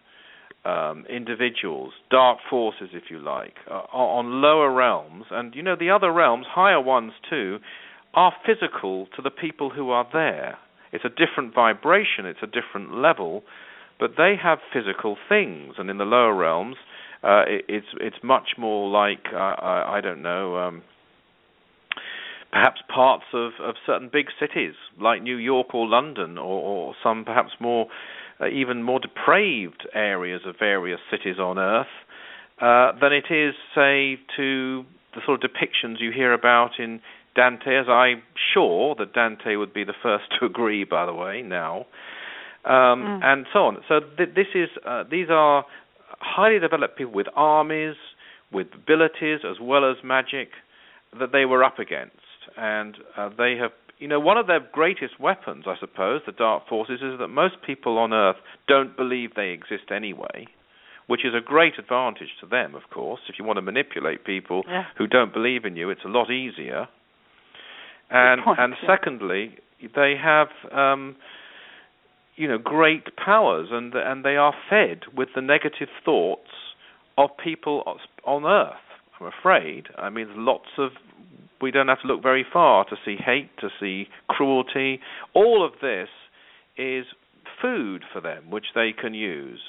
um, 0.64 1.06
individuals, 1.10 1.94
dark 2.12 2.38
forces, 2.50 2.90
if 2.94 3.04
you 3.10 3.20
like, 3.20 3.56
uh, 3.70 3.82
on 3.92 4.42
lower 4.42 4.72
realms, 4.72 5.26
and 5.32 5.56
you 5.56 5.64
know 5.64 5.76
the 5.78 5.90
other 5.90 6.12
realms, 6.12 6.46
higher 6.50 6.82
ones 6.82 7.14
too, 7.30 7.58
are 8.14 8.34
physical 8.46 9.08
to 9.16 9.22
the 9.22 9.30
people 9.30 9.70
who 9.70 9.90
are 9.92 10.08
there. 10.12 10.58
It's 10.92 11.06
a 11.06 11.10
different 11.10 11.54
vibration, 11.54 12.26
it's 12.26 12.40
a 12.42 12.48
different 12.48 12.96
level, 12.96 13.44
but 14.00 14.12
they 14.18 14.36
have 14.42 14.60
physical 14.74 15.18
things, 15.28 15.76
and 15.78 15.90
in 15.90 15.98
the 15.98 16.06
lower 16.06 16.34
realms, 16.34 16.78
uh, 17.24 17.44
it, 17.48 17.66
it's 17.68 17.88
it's 18.00 18.18
much 18.24 18.52
more 18.58 18.90
like 18.90 19.26
uh, 19.34 19.38
I, 19.38 19.98
I 19.98 20.02
don't 20.02 20.22
know, 20.22 20.58
um, 20.58 20.84
perhaps 22.52 22.82
parts 22.94 23.26
of, 23.34 23.52
of 23.62 23.76
certain 23.86 24.10
big 24.12 24.28
cities 24.40 24.74
like 25.00 25.22
New 25.22 25.36
York 25.36 25.76
or 25.76 25.88
London, 25.88 26.38
or, 26.38 26.62
or 26.62 26.96
some 27.04 27.26
perhaps 27.26 27.52
more 27.60 27.88
uh, 28.42 28.48
even 28.48 28.84
more 28.84 29.00
depraved 29.00 29.88
areas 29.94 30.42
of 30.46 30.56
various 30.58 31.00
cities 31.12 31.38
on 31.40 31.60
Earth 31.60 31.88
uh, 32.62 32.94
than 33.00 33.12
it 33.14 33.26
is, 33.30 33.54
say, 33.76 34.18
to 34.38 34.86
the 35.14 35.22
sort 35.26 35.44
of 35.44 35.50
depictions 35.52 35.96
you 36.00 36.12
hear 36.12 36.34
about 36.34 36.80
in 36.80 37.02
Dante, 37.40 37.78
as 37.78 37.88
I'm 37.88 38.22
sure 38.54 38.96
that 39.00 39.14
Dante 39.14 39.56
would 39.56 39.74
be 39.74 39.86
the 39.86 39.94
first 40.04 40.26
to 40.40 40.46
agree, 40.46 40.84
by 40.84 41.06
the 41.06 41.14
way, 41.14 41.42
now, 41.42 41.86
um, 42.66 43.00
mm. 43.00 43.24
and 43.24 43.46
so 43.54 43.60
on. 43.60 43.78
So 43.88 44.02
th- 44.18 44.36
this 44.36 44.48
is 44.54 44.68
uh, 44.86 45.06
these 45.10 45.28
are 45.30 45.64
highly 46.20 46.60
developed 46.60 46.98
people 46.98 47.14
with 47.14 47.28
armies, 47.38 47.96
with 48.52 48.68
abilities 48.76 49.40
as 49.50 49.56
well 49.62 49.90
as 49.90 49.96
magic 50.04 50.50
that 51.18 51.32
they 51.32 51.46
were 51.46 51.64
up 51.64 51.80
against, 51.80 52.18
and 52.58 52.98
uh, 53.16 53.30
they 53.38 53.56
have. 53.56 53.72
You 54.00 54.08
know, 54.08 54.20
one 54.20 54.38
of 54.38 54.48
their 54.48 54.62
greatest 54.72 55.20
weapons, 55.20 55.66
I 55.68 55.76
suppose, 55.78 56.22
the 56.26 56.32
dark 56.32 56.68
forces, 56.70 57.02
is 57.02 57.20
that 57.20 57.28
most 57.28 57.56
people 57.66 57.98
on 57.98 58.14
Earth 58.14 58.38
don't 58.66 58.96
believe 58.96 59.36
they 59.36 59.50
exist 59.50 59.92
anyway 59.94 60.48
which 61.08 61.26
is 61.26 61.34
a 61.34 61.42
great 61.44 61.74
advantage 61.80 62.30
to 62.40 62.46
them, 62.46 62.76
of 62.76 62.84
course. 62.94 63.20
If 63.28 63.40
you 63.40 63.44
want 63.44 63.58
to 63.58 63.64
manipulate 63.64 64.24
people 64.26 64.62
yeah. 64.68 64.84
who 64.96 65.08
don't 65.08 65.34
believe 65.34 65.66
in 65.66 65.76
you, 65.76 65.90
it's 65.90 66.06
a 66.06 66.08
lot 66.08 66.30
easier. 66.30 66.88
And 68.10 68.44
point, 68.44 68.60
and 68.60 68.74
yeah. 68.82 68.96
secondly, 68.96 69.56
they 69.96 70.16
have 70.22 70.48
um, 70.72 71.16
you 72.36 72.48
know 72.48 72.58
great 72.58 73.16
powers, 73.16 73.70
and 73.72 73.94
and 73.94 74.24
they 74.24 74.36
are 74.36 74.54
fed 74.70 75.02
with 75.16 75.30
the 75.36 75.42
negative 75.42 75.90
thoughts 76.04 76.50
of 77.18 77.30
people 77.44 77.84
on 78.26 78.46
Earth. 78.46 78.76
I'm 79.20 79.28
afraid. 79.28 79.88
I 79.98 80.10
mean, 80.10 80.28
lots 80.46 80.70
of 80.78 80.92
we 81.62 81.72
don't 81.72 81.90
have 81.90 82.02
to 82.02 82.08
look 82.08 82.24
very 82.24 82.46
far 82.52 82.86
to 82.86 82.96
see 83.06 83.18
hate, 83.24 83.50
to 83.60 83.70
see 83.80 84.08
cruelty. 84.28 85.00
All 85.34 85.66
of 85.66 85.74
this 85.82 86.08
is 86.78 87.06
food 87.62 88.04
for 88.14 88.22
them, 88.22 88.50
which 88.50 88.68
they 88.74 88.92
can 89.00 89.14
use, 89.14 89.60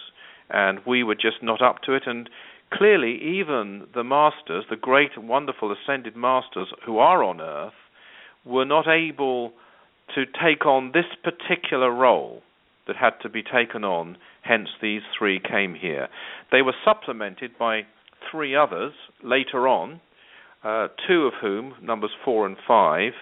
and 0.48 0.78
we 0.86 1.02
were 1.02 1.16
just 1.16 1.42
not 1.42 1.60
up 1.60 1.82
to 1.82 1.94
it. 1.94 2.04
And 2.06 2.30
clearly, 2.72 3.18
even 3.20 3.86
the 3.94 4.04
masters, 4.04 4.64
the 4.70 4.76
great 4.76 5.10
and 5.16 5.28
wonderful 5.28 5.72
ascended 5.74 6.16
masters 6.16 6.68
who 6.86 6.98
are 6.98 7.24
on 7.24 7.40
Earth, 7.40 7.72
were 8.50 8.64
not 8.64 8.86
able 8.88 9.52
to 10.14 10.24
take 10.26 10.66
on 10.66 10.92
this 10.92 11.04
particular 11.22 11.90
role 11.90 12.42
that 12.86 12.96
had 12.96 13.12
to 13.22 13.28
be 13.28 13.42
taken 13.42 13.84
on, 13.84 14.16
hence 14.42 14.68
these 14.82 15.02
three 15.16 15.40
came 15.40 15.74
here. 15.74 16.08
They 16.50 16.62
were 16.62 16.74
supplemented 16.84 17.52
by 17.58 17.82
three 18.30 18.56
others 18.56 18.92
later 19.22 19.68
on, 19.68 20.00
uh, 20.64 20.88
two 21.06 21.22
of 21.22 21.34
whom, 21.40 21.74
numbers 21.82 22.10
four 22.24 22.46
and 22.46 22.56
five, 22.66 23.12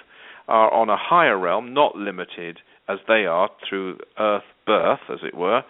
are 0.49 0.73
on 0.73 0.89
a 0.89 0.97
higher 0.97 1.39
realm, 1.39 1.75
not 1.75 1.95
limited 1.95 2.59
as 2.89 2.99
they 3.07 3.27
are 3.27 3.51
through 3.69 3.99
earth 4.19 4.43
birth, 4.67 5.01
as 5.11 5.19
it 5.23 5.37
were, 5.37 5.63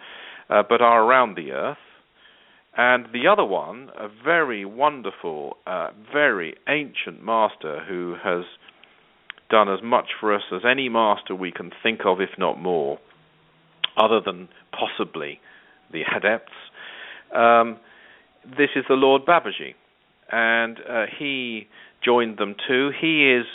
uh, 0.49 0.63
but 0.67 0.81
are 0.81 1.03
around 1.03 1.35
the 1.35 1.51
earth. 1.51 1.77
And 2.77 3.07
the 3.11 3.27
other 3.27 3.43
one, 3.43 3.89
a 3.97 4.07
very 4.23 4.63
wonderful, 4.63 5.57
uh, 5.67 5.89
very 6.13 6.55
ancient 6.69 7.21
master 7.23 7.83
who 7.87 8.15
has 8.23 8.45
done 9.49 9.69
as 9.69 9.79
much 9.83 10.07
for 10.19 10.33
us 10.33 10.43
as 10.53 10.61
any 10.69 10.89
master 10.89 11.35
we 11.35 11.51
can 11.51 11.71
think 11.83 12.01
of, 12.05 12.21
if 12.21 12.29
not 12.37 12.61
more, 12.61 12.99
other 13.97 14.21
than 14.23 14.47
possibly 14.71 15.39
the 15.91 16.03
adepts. 16.15 16.53
Um, 17.35 17.77
this 18.45 18.69
is 18.75 18.85
the 18.87 18.95
Lord 18.95 19.25
Babaji, 19.25 19.73
and 20.31 20.77
uh, 20.89 21.05
he 21.17 21.67
joined 22.03 22.37
them 22.37 22.55
too. 22.67 22.91
He 22.99 23.31
is 23.31 23.45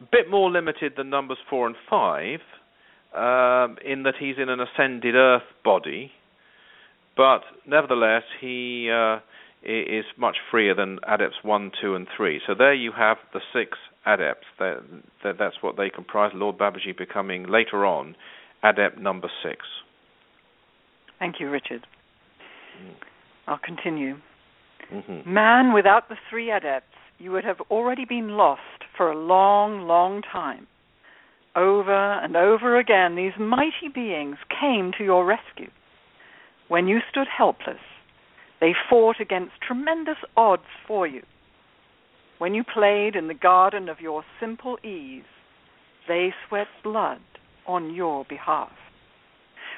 a 0.00 0.04
bit 0.10 0.30
more 0.30 0.50
limited 0.50 0.94
than 0.96 1.10
numbers 1.10 1.38
four 1.48 1.66
and 1.66 1.76
five, 1.88 2.40
um, 3.14 3.76
in 3.84 4.04
that 4.04 4.14
he's 4.18 4.36
in 4.38 4.48
an 4.48 4.60
ascended 4.60 5.14
earth 5.14 5.42
body, 5.64 6.12
but 7.16 7.40
nevertheless 7.66 8.22
he 8.40 8.90
uh, 8.92 9.18
is 9.64 10.04
much 10.16 10.36
freer 10.50 10.74
than 10.74 10.98
adepts 11.06 11.36
one, 11.42 11.70
two, 11.80 11.94
and 11.94 12.06
three. 12.16 12.40
So 12.46 12.54
there 12.56 12.74
you 12.74 12.92
have 12.96 13.18
the 13.32 13.40
six 13.52 13.78
adepts. 14.06 14.46
That, 14.58 14.80
that, 15.24 15.36
that's 15.38 15.56
what 15.60 15.76
they 15.76 15.90
comprise. 15.90 16.32
Lord 16.34 16.58
Babaji 16.58 16.96
becoming 16.96 17.48
later 17.48 17.84
on 17.84 18.16
adept 18.62 18.98
number 18.98 19.30
six. 19.42 19.58
Thank 21.18 21.36
you, 21.40 21.50
Richard. 21.50 21.86
Mm. 22.82 22.94
I'll 23.46 23.58
continue. 23.58 24.16
Mm-hmm. 24.92 25.32
Man, 25.32 25.72
without 25.72 26.08
the 26.08 26.16
three 26.28 26.50
adepts, 26.50 26.86
you 27.18 27.30
would 27.32 27.44
have 27.44 27.60
already 27.70 28.04
been 28.04 28.30
lost 28.30 28.60
for 28.96 29.10
a 29.10 29.18
long, 29.18 29.86
long 29.86 30.22
time. 30.22 30.66
Over 31.54 32.14
and 32.14 32.36
over 32.36 32.78
again, 32.78 33.16
these 33.16 33.32
mighty 33.38 33.88
beings 33.92 34.36
came 34.48 34.92
to 34.96 35.04
your 35.04 35.26
rescue. 35.26 35.70
When 36.68 36.86
you 36.86 37.00
stood 37.10 37.26
helpless, 37.36 37.80
they 38.60 38.72
fought 38.88 39.16
against 39.20 39.52
tremendous 39.66 40.18
odds 40.36 40.62
for 40.86 41.06
you. 41.06 41.22
When 42.40 42.54
you 42.54 42.64
played 42.64 43.16
in 43.16 43.28
the 43.28 43.34
garden 43.34 43.90
of 43.90 44.00
your 44.00 44.24
simple 44.40 44.78
ease, 44.82 45.28
they 46.08 46.32
sweat 46.48 46.68
blood 46.82 47.20
on 47.66 47.94
your 47.94 48.24
behalf. 48.24 48.72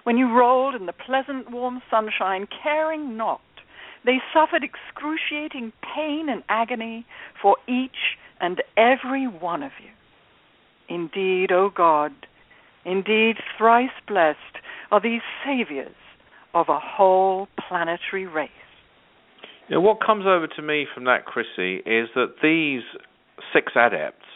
When 0.05 0.17
you 0.17 0.33
rolled 0.33 0.77
in 0.77 0.87
the 0.87 0.93
pleasant 0.93 1.51
warm 1.51 1.83
sunshine, 1.91 2.47
caring 2.63 3.17
not, 3.17 3.41
they 4.05 4.19
suffered 4.33 4.63
excruciating 4.63 5.73
pain 5.83 6.29
and 6.29 6.45
agony 6.49 7.05
for 7.43 7.57
each 7.67 8.17
and 8.41 8.63
every 8.77 9.27
one 9.27 9.65
of 9.65 9.73
you. 9.83 9.91
Indeed, 10.89 11.51
O 11.51 11.69
God, 11.69 12.13
indeed 12.85 13.39
thrice 13.59 13.91
blessed 14.07 14.39
are 14.93 15.01
these 15.01 15.23
saviors 15.45 15.97
of 16.55 16.69
a 16.69 16.79
whole 16.79 17.49
planetary 17.69 18.29
race. 18.29 18.51
Know, 19.73 19.81
what 19.81 20.05
comes 20.05 20.27
over 20.27 20.47
to 20.47 20.63
me 20.63 20.87
from 20.93 21.05
that, 21.05 21.25
Chrissy, 21.25 21.77
is 21.87 22.11
that 22.15 22.35
these 22.43 22.83
six 23.55 23.73
adepts 23.75 24.27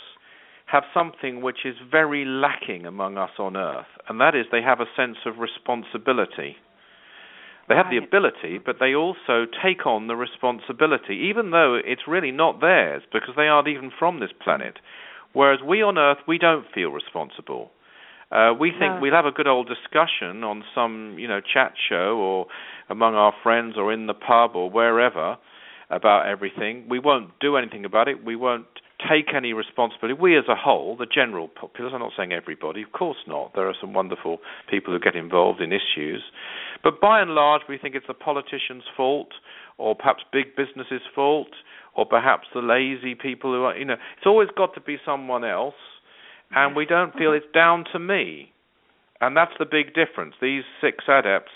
have 0.64 0.84
something 0.94 1.42
which 1.42 1.58
is 1.66 1.74
very 1.90 2.24
lacking 2.24 2.86
among 2.86 3.18
us 3.18 3.32
on 3.38 3.54
Earth, 3.54 3.86
and 4.08 4.18
that 4.18 4.34
is 4.34 4.46
they 4.50 4.62
have 4.62 4.80
a 4.80 4.86
sense 4.96 5.18
of 5.26 5.38
responsibility. 5.38 6.56
They 7.68 7.74
have 7.74 7.90
the 7.90 7.98
ability, 7.98 8.60
but 8.64 8.76
they 8.80 8.94
also 8.94 9.44
take 9.62 9.84
on 9.84 10.06
the 10.06 10.16
responsibility, 10.16 11.28
even 11.28 11.50
though 11.50 11.78
it's 11.84 12.08
really 12.08 12.30
not 12.30 12.62
theirs 12.62 13.02
because 13.12 13.34
they 13.36 13.48
aren't 13.48 13.68
even 13.68 13.90
from 13.98 14.20
this 14.20 14.32
planet. 14.42 14.78
Whereas 15.34 15.60
we 15.60 15.82
on 15.82 15.98
Earth, 15.98 16.18
we 16.26 16.38
don't 16.38 16.64
feel 16.74 16.88
responsible. 16.88 17.72
Uh, 18.32 18.52
we 18.58 18.70
think 18.70 18.94
no. 18.94 18.98
we'll 19.02 19.14
have 19.14 19.26
a 19.26 19.30
good 19.30 19.46
old 19.46 19.68
discussion 19.68 20.42
on 20.42 20.64
some, 20.74 21.16
you 21.18 21.28
know, 21.28 21.40
chat 21.40 21.74
show 21.88 22.16
or 22.16 22.46
among 22.88 23.14
our 23.14 23.32
friends 23.42 23.74
or 23.76 23.92
in 23.92 24.06
the 24.06 24.14
pub 24.14 24.52
or 24.54 24.70
wherever 24.70 25.36
about 25.90 26.26
everything. 26.26 26.86
We 26.88 26.98
won't 26.98 27.30
do 27.40 27.56
anything 27.56 27.84
about 27.84 28.08
it. 28.08 28.24
We 28.24 28.36
won't 28.36 28.66
take 28.98 29.34
any 29.34 29.52
responsibility. 29.52 30.18
We 30.18 30.38
as 30.38 30.44
a 30.48 30.56
whole, 30.56 30.96
the 30.96 31.06
general 31.06 31.48
populace, 31.48 31.92
I'm 31.94 32.00
not 32.00 32.12
saying 32.16 32.32
everybody, 32.32 32.82
of 32.82 32.92
course 32.92 33.18
not. 33.26 33.52
There 33.54 33.68
are 33.68 33.74
some 33.80 33.92
wonderful 33.92 34.38
people 34.70 34.92
who 34.92 35.00
get 35.00 35.14
involved 35.14 35.60
in 35.60 35.72
issues. 35.72 36.22
But 36.82 37.00
by 37.00 37.20
and 37.20 37.32
large, 37.32 37.62
we 37.68 37.78
think 37.78 37.94
it's 37.94 38.06
the 38.06 38.14
politician's 38.14 38.84
fault 38.96 39.28
or 39.78 39.94
perhaps 39.94 40.22
big 40.32 40.56
business's 40.56 41.02
fault 41.14 41.50
or 41.94 42.06
perhaps 42.06 42.46
the 42.54 42.60
lazy 42.60 43.14
people 43.14 43.52
who 43.52 43.64
are, 43.64 43.76
you 43.76 43.84
know, 43.84 43.94
it's 43.94 44.26
always 44.26 44.48
got 44.56 44.74
to 44.74 44.80
be 44.80 44.96
someone 45.04 45.44
else 45.44 45.74
and 46.54 46.76
we 46.76 46.86
don't 46.86 47.14
feel 47.14 47.32
it's 47.32 47.46
down 47.52 47.84
to 47.92 47.98
me. 47.98 48.52
And 49.20 49.36
that's 49.36 49.52
the 49.58 49.64
big 49.64 49.94
difference. 49.94 50.34
These 50.40 50.64
six 50.80 51.04
adepts, 51.08 51.52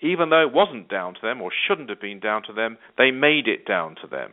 even 0.00 0.30
though 0.30 0.42
it 0.42 0.52
wasn't 0.52 0.88
down 0.88 1.14
to 1.14 1.20
them 1.22 1.40
or 1.40 1.50
shouldn't 1.66 1.88
have 1.88 2.00
been 2.00 2.20
down 2.20 2.42
to 2.44 2.52
them, 2.52 2.78
they 2.98 3.10
made 3.10 3.48
it 3.48 3.66
down 3.66 3.96
to 4.02 4.06
them. 4.06 4.32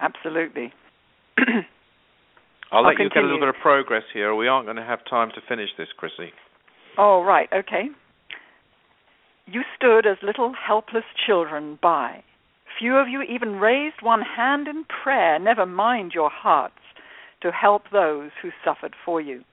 Absolutely. 0.00 0.72
I'll 2.72 2.82
let 2.82 2.96
I'll 2.96 3.04
you 3.04 3.10
get 3.10 3.18
a 3.18 3.26
little 3.26 3.40
bit 3.40 3.48
of 3.48 3.56
progress 3.60 4.04
here, 4.12 4.30
or 4.30 4.36
we 4.36 4.48
aren't 4.48 4.66
going 4.66 4.76
to 4.76 4.84
have 4.84 5.00
time 5.08 5.30
to 5.34 5.40
finish 5.48 5.68
this, 5.76 5.88
Chrissy. 5.96 6.32
Oh, 6.98 7.22
right, 7.22 7.48
okay. 7.52 7.88
You 9.46 9.62
stood 9.76 10.06
as 10.06 10.16
little 10.22 10.52
helpless 10.54 11.04
children 11.26 11.78
by. 11.82 12.22
Few 12.78 12.96
of 12.96 13.08
you 13.08 13.22
even 13.22 13.56
raised 13.56 13.96
one 14.02 14.22
hand 14.22 14.68
in 14.68 14.84
prayer, 14.84 15.38
never 15.38 15.66
mind 15.66 16.12
your 16.14 16.30
hearts, 16.30 16.74
to 17.42 17.50
help 17.50 17.82
those 17.92 18.30
who 18.40 18.50
suffered 18.64 18.94
for 19.04 19.20
you. 19.20 19.44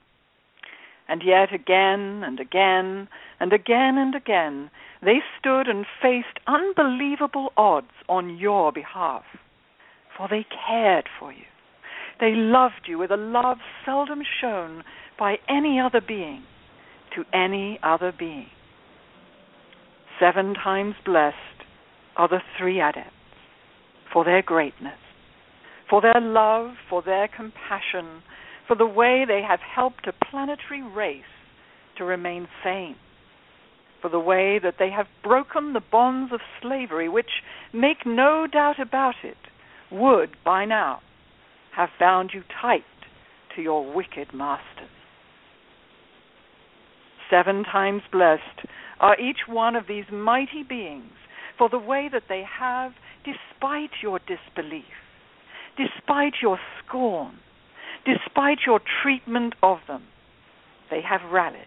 And 1.10 1.24
yet 1.26 1.52
again 1.52 2.22
and 2.24 2.40
again 2.40 3.08
and 3.40 3.52
again 3.52 3.98
and 3.98 4.14
again, 4.14 4.70
they 5.02 5.20
stood 5.40 5.68
and 5.68 5.86
faced 6.02 6.40
unbelievable 6.46 7.52
odds 7.58 7.92
on 8.08 8.38
your 8.38 8.72
behalf, 8.72 9.24
for 10.16 10.28
they 10.30 10.46
cared 10.68 11.10
for 11.20 11.34
you. 11.34 11.46
They 12.20 12.34
loved 12.36 12.86
you 12.86 13.00
with 13.00 13.10
a 13.12 13.18
love 13.18 13.58
seldom 13.86 14.22
shown 14.40 14.84
by 15.18 15.38
any 15.50 15.80
other 15.80 16.02
being 16.06 16.44
to 17.16 17.24
any 17.34 17.80
other 17.82 18.14
being. 18.18 18.48
Seven 20.20 20.54
times 20.54 20.96
blessed 21.06 21.36
are 22.18 22.28
the 22.28 22.42
three 22.58 22.82
adepts 22.82 23.10
for 24.12 24.26
their 24.26 24.42
greatness, 24.42 25.00
for 25.90 26.02
their 26.02 26.22
love, 26.22 26.72
for 26.90 27.02
their 27.02 27.28
compassion, 27.28 28.22
for 28.70 28.76
the 28.76 28.86
way 28.86 29.26
they 29.28 29.42
have 29.42 29.60
helped 29.62 30.08
a 30.08 30.14
planetary 30.30 30.84
race 30.84 31.24
to 31.98 32.06
remain 32.06 32.48
sane, 32.64 32.96
for 34.00 34.10
the 34.10 34.20
way 34.20 34.60
that 34.62 34.76
they 34.78 34.92
have 34.92 35.08
broken 35.24 35.74
the 35.74 35.82
bonds 35.92 36.32
of 36.32 36.40
slavery, 36.62 37.10
which, 37.10 37.42
make 37.74 38.06
no 38.06 38.46
doubt 38.46 38.80
about 38.80 39.16
it, 39.24 39.38
would 39.92 40.30
by 40.46 40.66
now 40.66 41.00
have 41.76 41.90
bound 42.00 42.30
you 42.32 42.44
tight 42.62 42.84
to 43.56 43.62
your 43.64 43.92
wicked 43.92 44.28
masters. 44.36 44.88
Seven 47.32 47.64
times 47.64 48.04
blessed 48.12 48.68
are 49.00 49.20
each 49.20 49.48
one 49.48 49.76
of 49.76 49.88
these 49.88 50.06
mighty 50.12 50.62
beings 50.62 51.14
for 51.58 51.70
the 51.70 51.80
way 51.80 52.08
that 52.12 52.24
they 52.30 52.44
have, 52.60 52.92
despite 53.26 53.90
your 54.04 54.20
disbelief, 54.20 54.84
despite 55.76 56.34
your 56.40 56.60
scorn, 56.86 57.40
despite 58.06 58.60
your 58.66 58.80
treatment 59.04 59.56
of 59.62 59.80
them, 59.88 60.04
they 60.90 61.02
have 61.02 61.32
rallied 61.32 61.66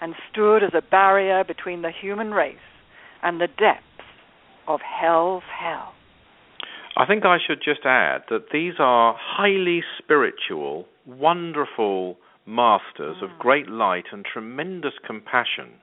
and 0.00 0.14
stood 0.30 0.62
as 0.62 0.72
a 0.74 0.82
barrier 0.82 1.44
between 1.44 1.82
the 1.82 1.90
human 1.90 2.32
race 2.32 2.56
and 3.22 3.40
the 3.40 3.46
depths 3.46 3.84
of 4.66 4.80
hell's 4.80 5.42
hell. 5.58 5.92
I 6.96 7.06
think 7.06 7.24
I 7.24 7.38
should 7.44 7.60
just 7.64 7.84
add 7.84 8.22
that 8.30 8.46
these 8.52 8.74
are 8.78 9.14
highly 9.18 9.82
spiritual, 9.98 10.86
wonderful 11.06 12.16
masters 12.46 13.16
of 13.22 13.38
great 13.38 13.68
light 13.68 14.06
and 14.12 14.24
tremendous 14.24 14.94
compassion 15.06 15.74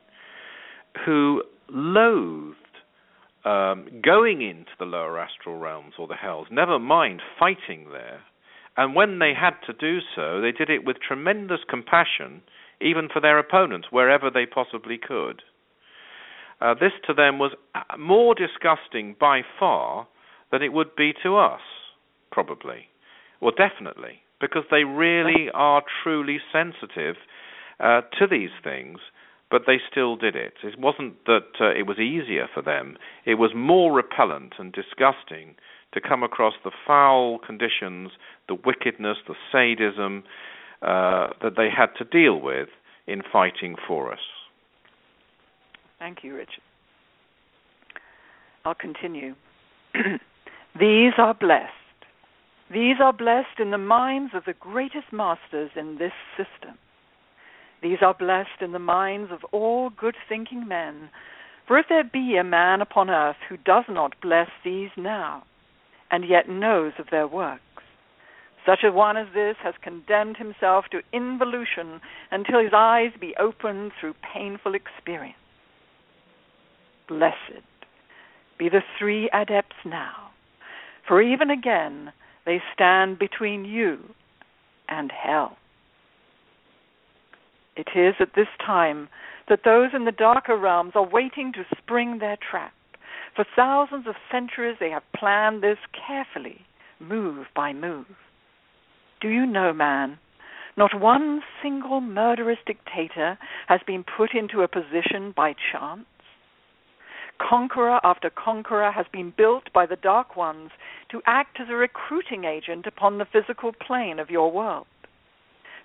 who 1.06 1.44
loathed 1.70 2.56
um, 3.46 3.88
going 4.04 4.42
into 4.42 4.72
the 4.80 4.86
lower 4.86 5.18
astral 5.20 5.58
realms 5.58 5.94
or 5.98 6.08
the 6.08 6.16
hells, 6.16 6.48
never 6.52 6.78
mind 6.80 7.22
fighting 7.40 7.88
there. 7.92 8.22
And 8.78 8.94
when 8.94 9.18
they 9.18 9.34
had 9.34 9.56
to 9.66 9.74
do 9.74 10.00
so, 10.16 10.40
they 10.40 10.52
did 10.52 10.70
it 10.70 10.86
with 10.86 10.98
tremendous 11.06 11.62
compassion, 11.68 12.42
even 12.80 13.10
for 13.12 13.20
their 13.20 13.40
opponents, 13.40 13.88
wherever 13.90 14.30
they 14.30 14.46
possibly 14.46 15.00
could. 15.00 15.42
Uh, 16.62 16.76
this 16.76 16.94
to 17.08 17.14
them 17.14 17.40
was 17.40 17.52
uh, 17.76 17.98
more 17.98 18.36
disgusting 18.36 19.16
by 19.20 19.42
far 19.60 20.08
than 20.52 20.62
it 20.62 20.74
would 20.74 20.96
be 20.96 21.14
to 21.24 21.38
us, 21.38 21.62
probably. 22.32 22.88
Well, 23.42 23.52
definitely, 23.56 24.22
because 24.40 24.64
they 24.70 24.84
really 24.84 25.50
are 25.54 25.84
truly 26.04 26.40
sensitive 26.52 27.16
uh, 27.80 28.02
to 28.20 28.28
these 28.30 28.50
things, 28.64 29.00
but 29.50 29.64
they 29.66 29.78
still 29.90 30.16
did 30.16 30.36
it. 30.36 30.54
It 30.64 30.80
wasn't 30.80 31.26
that 31.26 31.48
uh, 31.60 31.72
it 31.72 31.88
was 31.88 32.00
easier 32.00 32.48
for 32.54 32.62
them, 32.62 32.98
it 33.26 33.36
was 33.36 33.52
more 33.56 33.94
repellent 33.94 34.54
and 34.60 34.72
disgusting 34.72 35.56
to 35.94 36.02
come 36.02 36.24
across 36.24 36.54
the 36.64 36.72
foul 36.86 37.40
conditions, 37.40 38.12
the 38.48 38.56
wickedness, 38.66 39.18
the 39.28 39.36
sadism 39.52 40.24
uh, 40.82 41.28
that 41.42 41.54
they 41.56 41.70
had 41.76 41.88
to 41.98 42.04
deal 42.04 42.40
with 42.40 42.70
in 43.08 43.22
fighting 43.32 43.76
for 43.88 44.12
us. 44.12 44.20
Thank 46.00 46.24
you, 46.24 46.36
Richard. 46.36 46.62
I'll 48.66 48.76
continue. 48.76 49.34
These 50.80 51.14
are 51.18 51.34
blessed. 51.34 51.72
These 52.72 52.98
are 53.02 53.14
blessed 53.14 53.60
in 53.60 53.72
the 53.72 53.78
minds 53.78 54.34
of 54.36 54.44
the 54.46 54.54
greatest 54.54 55.14
masters 55.14 55.72
in 55.76 55.98
this 55.98 56.12
system. 56.36 56.78
These 57.82 58.00
are 58.02 58.14
blessed 58.14 58.62
in 58.62 58.74
the 58.74 58.80
minds 58.80 59.32
of 59.32 59.40
all 59.52 59.90
good 59.90 60.16
thinking 60.28 60.68
men. 60.68 61.10
For 61.68 61.78
if 61.78 61.86
there 61.88 62.04
be 62.04 62.36
a 62.38 62.44
man 62.44 62.82
upon 62.82 63.10
earth 63.10 63.38
who 63.48 63.58
does 63.58 63.86
not 63.90 64.20
bless 64.22 64.50
these 64.64 64.90
now, 64.98 65.44
and 66.12 66.28
yet 66.28 66.50
knows 66.50 66.94
of 67.00 67.08
their 67.12 67.28
works, 67.28 67.62
such 68.66 68.80
a 68.84 68.92
one 68.92 69.18
as 69.18 69.28
this 69.34 69.56
has 69.64 69.74
condemned 69.82 70.38
himself 70.38 70.86
to 70.92 71.02
involution 71.14 72.02
until 72.32 72.60
his 72.62 72.74
eyes 72.74 73.12
be 73.20 73.36
opened 73.40 73.92
through 74.00 74.14
painful 74.34 74.74
experience. 74.76 75.38
Blessed 77.08 77.64
be 78.58 78.70
the 78.70 78.82
three 78.98 79.30
adepts 79.34 79.76
now, 79.86 80.32
for 81.08 81.22
even 81.22 81.50
again 81.50 82.12
they 82.46 82.62
stand 82.74 83.20
between 83.20 83.66
you 83.66 84.00
and 84.90 85.12
hell. 85.12 85.58
It 87.76 87.90
is 87.96 88.16
at 88.20 88.34
this 88.36 88.48
time 88.66 89.08
that 89.48 89.60
those 89.64 89.90
in 89.94 90.06
the 90.06 90.12
darker 90.12 90.58
realms 90.58 90.94
are 90.96 91.08
waiting 91.08 91.54
to 91.54 91.66
spring 91.78 92.18
their 92.20 92.38
trap, 92.38 92.74
For 93.38 93.46
thousands 93.56 94.08
of 94.08 94.16
centuries, 94.32 94.78
they 94.80 94.90
have 94.90 95.04
planned 95.16 95.62
this 95.62 95.78
carefully, 95.94 96.66
move 97.00 97.46
by 97.56 97.72
move. 97.72 98.08
Do 99.22 99.30
you 99.30 99.46
know, 99.46 99.74
man? 99.74 100.18
Not 100.76 101.00
one 101.00 101.44
single 101.62 102.02
murderous 102.02 102.58
dictator 102.66 103.38
has 103.68 103.80
been 103.86 104.04
put 104.04 104.34
into 104.34 104.64
a 104.64 104.68
position 104.68 105.36
by 105.36 105.54
chance. 105.72 106.08
Conqueror 107.38 108.00
after 108.04 108.32
conqueror 108.32 108.92
has 108.92 109.06
been 109.14 109.32
built 109.38 109.72
by 109.72 109.86
the 109.86 109.96
Dark 109.96 110.36
Ones 110.36 110.72
to 111.12 111.22
act 111.28 111.60
as 111.62 111.68
a 111.70 111.76
recruiting 111.76 112.44
agent 112.44 112.88
upon 112.88 113.20
the 113.20 113.28
physical 113.32 113.72
plane 113.72 114.18
of 114.18 114.32
your 114.32 114.52
world. 114.52 114.88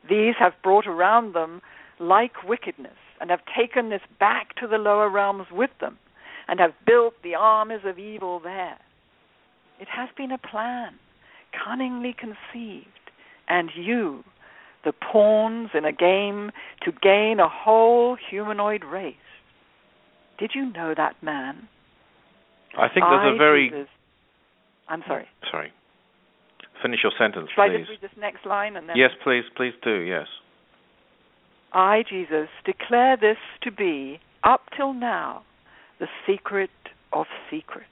These 0.08 0.36
have 0.38 0.54
brought 0.62 0.86
around 0.86 1.34
them 1.34 1.60
like 2.00 2.48
wickedness 2.48 2.96
and 3.20 3.28
have 3.28 3.40
taken 3.54 3.90
this 3.90 4.00
back 4.18 4.54
to 4.54 4.66
the 4.66 4.78
lower 4.78 5.10
realms 5.10 5.48
with 5.52 5.70
them 5.82 5.98
and 6.48 6.60
have 6.60 6.72
built 6.86 7.14
the 7.22 7.34
armies 7.34 7.80
of 7.84 7.98
evil 7.98 8.40
there. 8.40 8.78
It 9.80 9.88
has 9.88 10.08
been 10.16 10.30
a 10.30 10.38
plan, 10.38 10.94
cunningly 11.64 12.14
conceived, 12.18 12.86
and 13.48 13.70
you, 13.76 14.24
the 14.84 14.92
pawns 14.92 15.70
in 15.74 15.84
a 15.84 15.92
game 15.92 16.50
to 16.84 16.92
gain 16.92 17.40
a 17.40 17.48
whole 17.48 18.16
humanoid 18.30 18.84
race. 18.84 19.14
Did 20.38 20.52
you 20.54 20.72
know 20.72 20.94
that 20.96 21.22
man? 21.22 21.68
I 22.76 22.88
think 22.88 23.04
there's 23.08 23.32
I, 23.32 23.34
a 23.34 23.36
very. 23.36 23.68
Jesus, 23.70 23.88
I'm 24.88 25.02
sorry. 25.06 25.26
Sorry. 25.50 25.72
Finish 26.82 27.00
your 27.02 27.12
sentence, 27.16 27.48
Should 27.54 27.62
I 27.62 27.68
please. 27.68 27.78
just 27.80 27.90
read 27.90 28.00
this 28.02 28.18
next 28.18 28.44
line 28.44 28.76
and 28.76 28.88
then? 28.88 28.96
Yes, 28.96 29.10
please, 29.22 29.44
please 29.56 29.72
do. 29.84 30.00
Yes. 30.00 30.26
I, 31.72 32.02
Jesus, 32.08 32.48
declare 32.64 33.16
this 33.16 33.36
to 33.62 33.70
be, 33.70 34.18
up 34.42 34.62
till 34.76 34.92
now, 34.92 35.42
the 36.02 36.08
secret 36.26 36.70
of 37.12 37.26
secrets. 37.48 37.86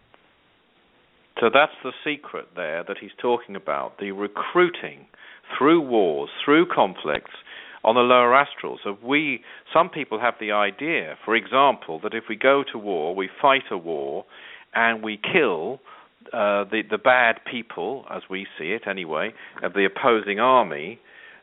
So 1.39 1.49
that's 1.53 1.73
the 1.85 1.93
secret 2.05 2.49
there 2.57 2.83
that 2.89 2.97
he's 3.01 3.13
talking 3.23 3.55
about 3.55 3.99
the 4.01 4.11
recruiting 4.11 5.07
through 5.57 5.81
wars, 5.81 6.29
through 6.45 6.67
conflicts 6.67 7.31
on 7.85 7.95
the 7.95 8.01
lower 8.01 8.35
astral. 8.35 8.81
So 8.83 8.99
we, 9.03 9.43
some 9.73 9.89
people 9.89 10.19
have 10.19 10.35
the 10.41 10.51
idea, 10.51 11.17
for 11.25 11.37
example, 11.37 12.01
that 12.03 12.13
if 12.13 12.25
we 12.29 12.35
go 12.35 12.65
to 12.73 12.79
war, 12.79 13.15
we 13.15 13.29
fight 13.41 13.71
a 13.71 13.79
war, 13.79 14.25
and 14.75 15.05
we 15.05 15.17
kill 15.17 15.79
uh, 16.33 16.65
the 16.65 16.83
the 16.91 16.99
bad 16.99 17.37
people, 17.49 18.05
as 18.11 18.23
we 18.29 18.47
see 18.59 18.73
it 18.73 18.83
anyway, 18.89 19.33
of 19.63 19.73
the 19.75 19.85
opposing 19.85 20.41
army, 20.41 20.99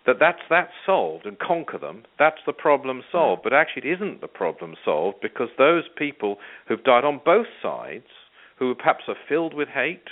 that 0.07 0.15
that's 0.19 0.41
that's 0.49 0.71
solved 0.85 1.25
and 1.27 1.37
conquer 1.37 1.77
them. 1.77 2.03
That's 2.17 2.39
the 2.45 2.53
problem 2.53 3.03
solved. 3.11 3.43
But 3.43 3.53
actually, 3.53 3.89
it 3.89 3.95
isn't 3.95 4.21
the 4.21 4.27
problem 4.27 4.75
solved 4.83 5.17
because 5.21 5.49
those 5.57 5.83
people 5.95 6.37
who've 6.67 6.83
died 6.83 7.03
on 7.05 7.21
both 7.23 7.47
sides, 7.61 8.05
who 8.57 8.73
perhaps 8.73 9.03
are 9.07 9.17
filled 9.29 9.53
with 9.53 9.67
hate, 9.67 10.07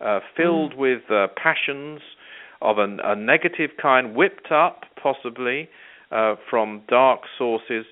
uh, 0.00 0.20
filled 0.36 0.72
Mm. 0.74 0.76
with 0.76 1.10
uh, 1.10 1.26
passions 1.36 2.00
of 2.62 2.78
an, 2.78 3.00
a 3.02 3.14
negative 3.14 3.70
kind, 3.80 4.14
whipped 4.14 4.50
up 4.50 4.84
possibly 5.02 5.68
uh, 6.10 6.36
from 6.48 6.82
dark 6.88 7.20
sources, 7.36 7.84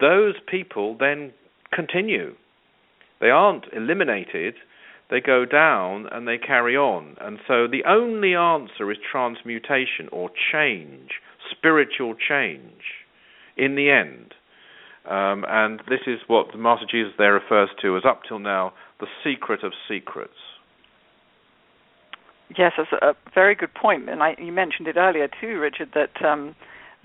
those 0.00 0.34
people 0.46 0.96
then 0.98 1.32
continue. 1.72 2.34
They 3.20 3.30
aren't 3.30 3.66
eliminated, 3.72 4.54
they 5.10 5.20
go 5.20 5.44
down 5.44 6.06
and 6.12 6.26
they 6.26 6.38
carry 6.38 6.76
on. 6.76 7.16
And 7.20 7.38
so 7.46 7.66
the 7.66 7.84
only 7.86 8.34
answer 8.34 8.90
is 8.90 8.98
transmutation 9.10 10.08
or 10.12 10.30
change, 10.52 11.20
spiritual 11.50 12.14
change, 12.14 12.82
in 13.56 13.74
the 13.74 13.90
end. 13.90 14.34
Um, 15.08 15.44
and 15.48 15.80
this 15.88 16.00
is 16.06 16.20
what 16.26 16.52
the 16.52 16.58
Master 16.58 16.86
Jesus 16.90 17.12
there 17.18 17.32
refers 17.32 17.70
to 17.82 17.96
as 17.96 18.04
up 18.04 18.22
till 18.28 18.38
now 18.38 18.72
the 19.00 19.06
secret 19.24 19.64
of 19.64 19.72
secrets. 19.88 20.34
Yes, 22.56 22.72
that's 22.76 22.92
a 22.92 23.14
very 23.32 23.54
good 23.54 23.72
point, 23.74 24.08
and 24.08 24.22
I, 24.22 24.34
you 24.38 24.52
mentioned 24.52 24.88
it 24.88 24.96
earlier 24.96 25.28
too, 25.40 25.60
Richard. 25.60 25.90
That 25.94 26.24
um, 26.24 26.56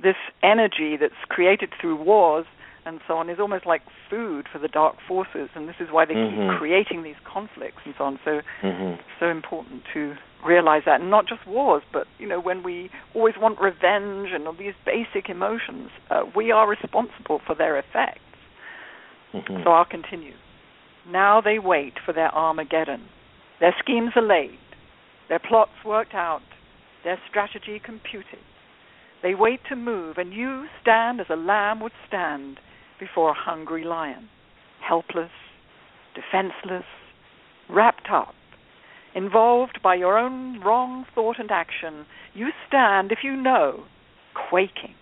this 0.02 0.16
energy 0.42 0.98
that's 0.98 1.14
created 1.30 1.70
through 1.80 2.04
wars 2.04 2.46
and 2.86 3.00
so 3.08 3.18
on 3.18 3.30
is 3.30 3.40
almost 3.40 3.66
like 3.66 3.82
food 4.10 4.48
for 4.52 4.60
the 4.60 4.68
dark 4.68 4.96
forces, 5.08 5.50
and 5.56 5.68
this 5.68 5.76
is 5.80 5.90
why 5.92 6.06
they 6.06 6.14
Mhm. 6.14 6.50
keep 6.50 6.58
creating 6.60 7.04
these 7.04 7.20
conflicts 7.24 7.82
and 7.86 7.96
so 7.98 8.04
on. 8.06 8.20
So, 8.24 8.42
Mm-hmm. 8.62 9.02
so 9.20 9.28
important 9.30 9.84
to 9.94 10.16
realize 10.44 10.84
that, 10.86 11.02
and 11.02 11.10
not 11.10 11.26
just 11.26 11.46
wars, 11.48 11.84
but 11.92 12.08
you 12.20 12.28
know, 12.28 12.40
when 12.40 12.62
we 12.62 12.92
always 13.16 13.36
want 13.38 13.60
revenge 13.60 14.32
and 14.32 14.46
all 14.48 14.54
these 14.54 14.76
basic 14.86 15.30
emotions, 15.30 15.90
uh, 16.12 16.24
we 16.36 16.52
are 16.52 16.68
responsible 16.68 17.40
for 17.40 17.56
their 17.56 17.78
effects. 17.78 18.20
Mm-hmm. 19.34 19.64
So 19.64 19.72
I'll 19.72 19.86
continue. 19.86 20.36
Now 21.08 21.42
they 21.42 21.60
wait 21.60 22.00
for 22.06 22.14
their 22.14 22.34
Armageddon. 22.34 23.10
Their 23.60 23.76
schemes 23.80 24.12
are 24.16 24.22
laid, 24.22 24.60
their 25.30 25.40
plots 25.40 25.84
worked 25.84 26.14
out, 26.14 26.42
their 27.04 27.20
strategy 27.30 27.80
computed. 27.80 28.40
They 29.24 29.34
wait 29.34 29.62
to 29.70 29.76
move, 29.76 30.18
and 30.18 30.34
you 30.34 30.68
stand 30.82 31.20
as 31.20 31.28
a 31.30 31.36
lamb 31.36 31.80
would 31.80 31.94
stand 32.08 32.60
before 33.00 33.32
a 33.32 33.36
hungry 33.36 33.84
lion, 33.84 34.30
helpless, 34.88 35.32
defenseless, 36.14 36.86
wrapped 37.70 38.10
up, 38.12 38.36
involved 39.14 39.80
by 39.84 39.96
your 39.96 40.18
own 40.18 40.60
wrong 40.62 41.06
thought 41.14 41.40
and 41.40 41.52
action. 41.52 42.06
You 42.34 42.50
stand, 42.68 43.12
if 43.12 43.20
you 43.24 43.36
know, 43.36 43.84
quaking. 44.50 44.96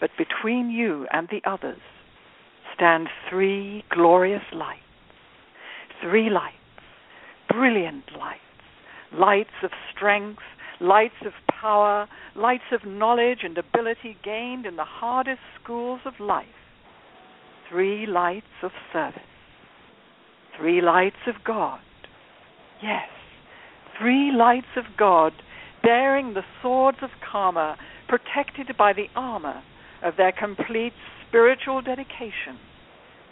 But 0.00 0.10
between 0.18 0.70
you 0.70 1.06
and 1.12 1.28
the 1.30 1.40
others, 1.48 1.80
stand 2.74 3.08
three 3.30 3.84
glorious 3.90 4.42
lights. 4.52 4.80
Three 6.02 6.28
lights, 6.28 6.56
brilliant 7.48 8.04
lights, 8.18 8.40
lights 9.12 9.62
of 9.62 9.70
strength, 9.94 10.42
lights 10.80 11.14
of 11.24 11.32
power, 11.64 12.06
lights 12.36 12.70
of 12.72 12.84
knowledge 12.86 13.38
and 13.42 13.56
ability 13.56 14.18
gained 14.22 14.66
in 14.66 14.76
the 14.76 14.84
hardest 14.84 15.40
schools 15.62 16.00
of 16.04 16.12
life. 16.20 16.44
Three 17.70 18.04
lights 18.06 18.60
of 18.62 18.70
service. 18.92 19.22
Three 20.58 20.82
lights 20.82 21.24
of 21.26 21.36
God. 21.42 21.80
Yes, 22.82 23.08
three 23.98 24.30
lights 24.30 24.76
of 24.76 24.84
God 24.98 25.32
bearing 25.82 26.34
the 26.34 26.42
swords 26.60 26.98
of 27.00 27.08
karma, 27.32 27.78
protected 28.08 28.76
by 28.76 28.92
the 28.92 29.06
armor 29.16 29.62
of 30.02 30.18
their 30.18 30.32
complete 30.32 30.92
spiritual 31.26 31.80
dedication 31.80 32.58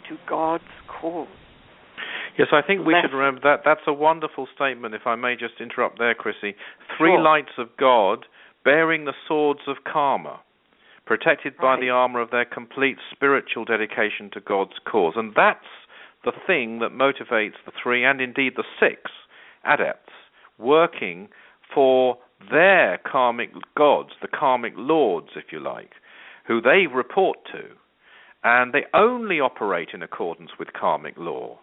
to 0.09 0.17
God's 0.27 0.63
cause. 0.87 1.27
Yes, 2.37 2.47
I 2.51 2.61
think 2.61 2.85
we 2.85 2.95
should 3.01 3.13
remember 3.13 3.41
that. 3.43 3.61
That's 3.63 3.85
a 3.85 3.93
wonderful 3.93 4.47
statement, 4.55 4.95
if 4.95 5.05
I 5.05 5.15
may 5.15 5.35
just 5.35 5.61
interrupt 5.61 5.99
there, 5.99 6.15
Chrissy. 6.15 6.55
Three 6.97 7.11
Sure. 7.11 7.21
lights 7.21 7.57
of 7.57 7.75
God 7.77 8.25
bearing 8.63 9.05
the 9.05 9.13
swords 9.27 9.67
of 9.67 9.83
karma, 9.83 10.39
protected 11.05 11.57
by 11.57 11.73
Right. 11.73 11.81
the 11.81 11.89
armor 11.89 12.21
of 12.21 12.31
their 12.31 12.45
complete 12.45 12.97
spiritual 13.11 13.65
dedication 13.65 14.29
to 14.31 14.39
God's 14.39 14.79
cause. 14.79 15.15
And 15.15 15.35
that's 15.35 15.67
the 16.23 16.31
thing 16.31 16.79
that 16.79 16.91
motivates 16.91 17.61
the 17.65 17.71
three, 17.71 18.03
and 18.03 18.19
indeed 18.21 18.55
the 18.55 18.63
six 18.79 19.11
adepts, 19.63 20.13
working 20.57 21.29
for 21.69 22.17
their 22.49 22.97
karmic 22.99 23.51
gods, 23.75 24.17
the 24.21 24.27
karmic 24.27 24.73
lords, 24.75 25.35
if 25.35 25.51
you 25.51 25.59
like, 25.59 25.95
who 26.45 26.61
they 26.61 26.87
report 26.87 27.45
to. 27.45 27.77
And 28.43 28.73
they 28.73 28.85
only 28.93 29.39
operate 29.39 29.93
in 29.93 30.01
accordance 30.01 30.57
with 30.57 30.73
karmic 30.73 31.17
law. 31.17 31.59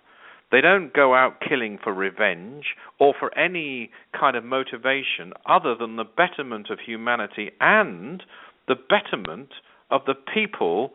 They 0.50 0.60
don't 0.60 0.92
go 0.92 1.14
out 1.14 1.40
killing 1.46 1.78
for 1.82 1.92
revenge 1.92 2.74
or 2.98 3.14
for 3.18 3.36
any 3.38 3.90
kind 4.18 4.36
of 4.36 4.44
motivation 4.44 5.32
other 5.46 5.74
than 5.74 5.96
the 5.96 6.04
betterment 6.04 6.70
of 6.70 6.78
humanity 6.84 7.52
and 7.60 8.22
the 8.66 8.74
betterment 8.74 9.50
of 9.90 10.02
the 10.06 10.14
people 10.14 10.92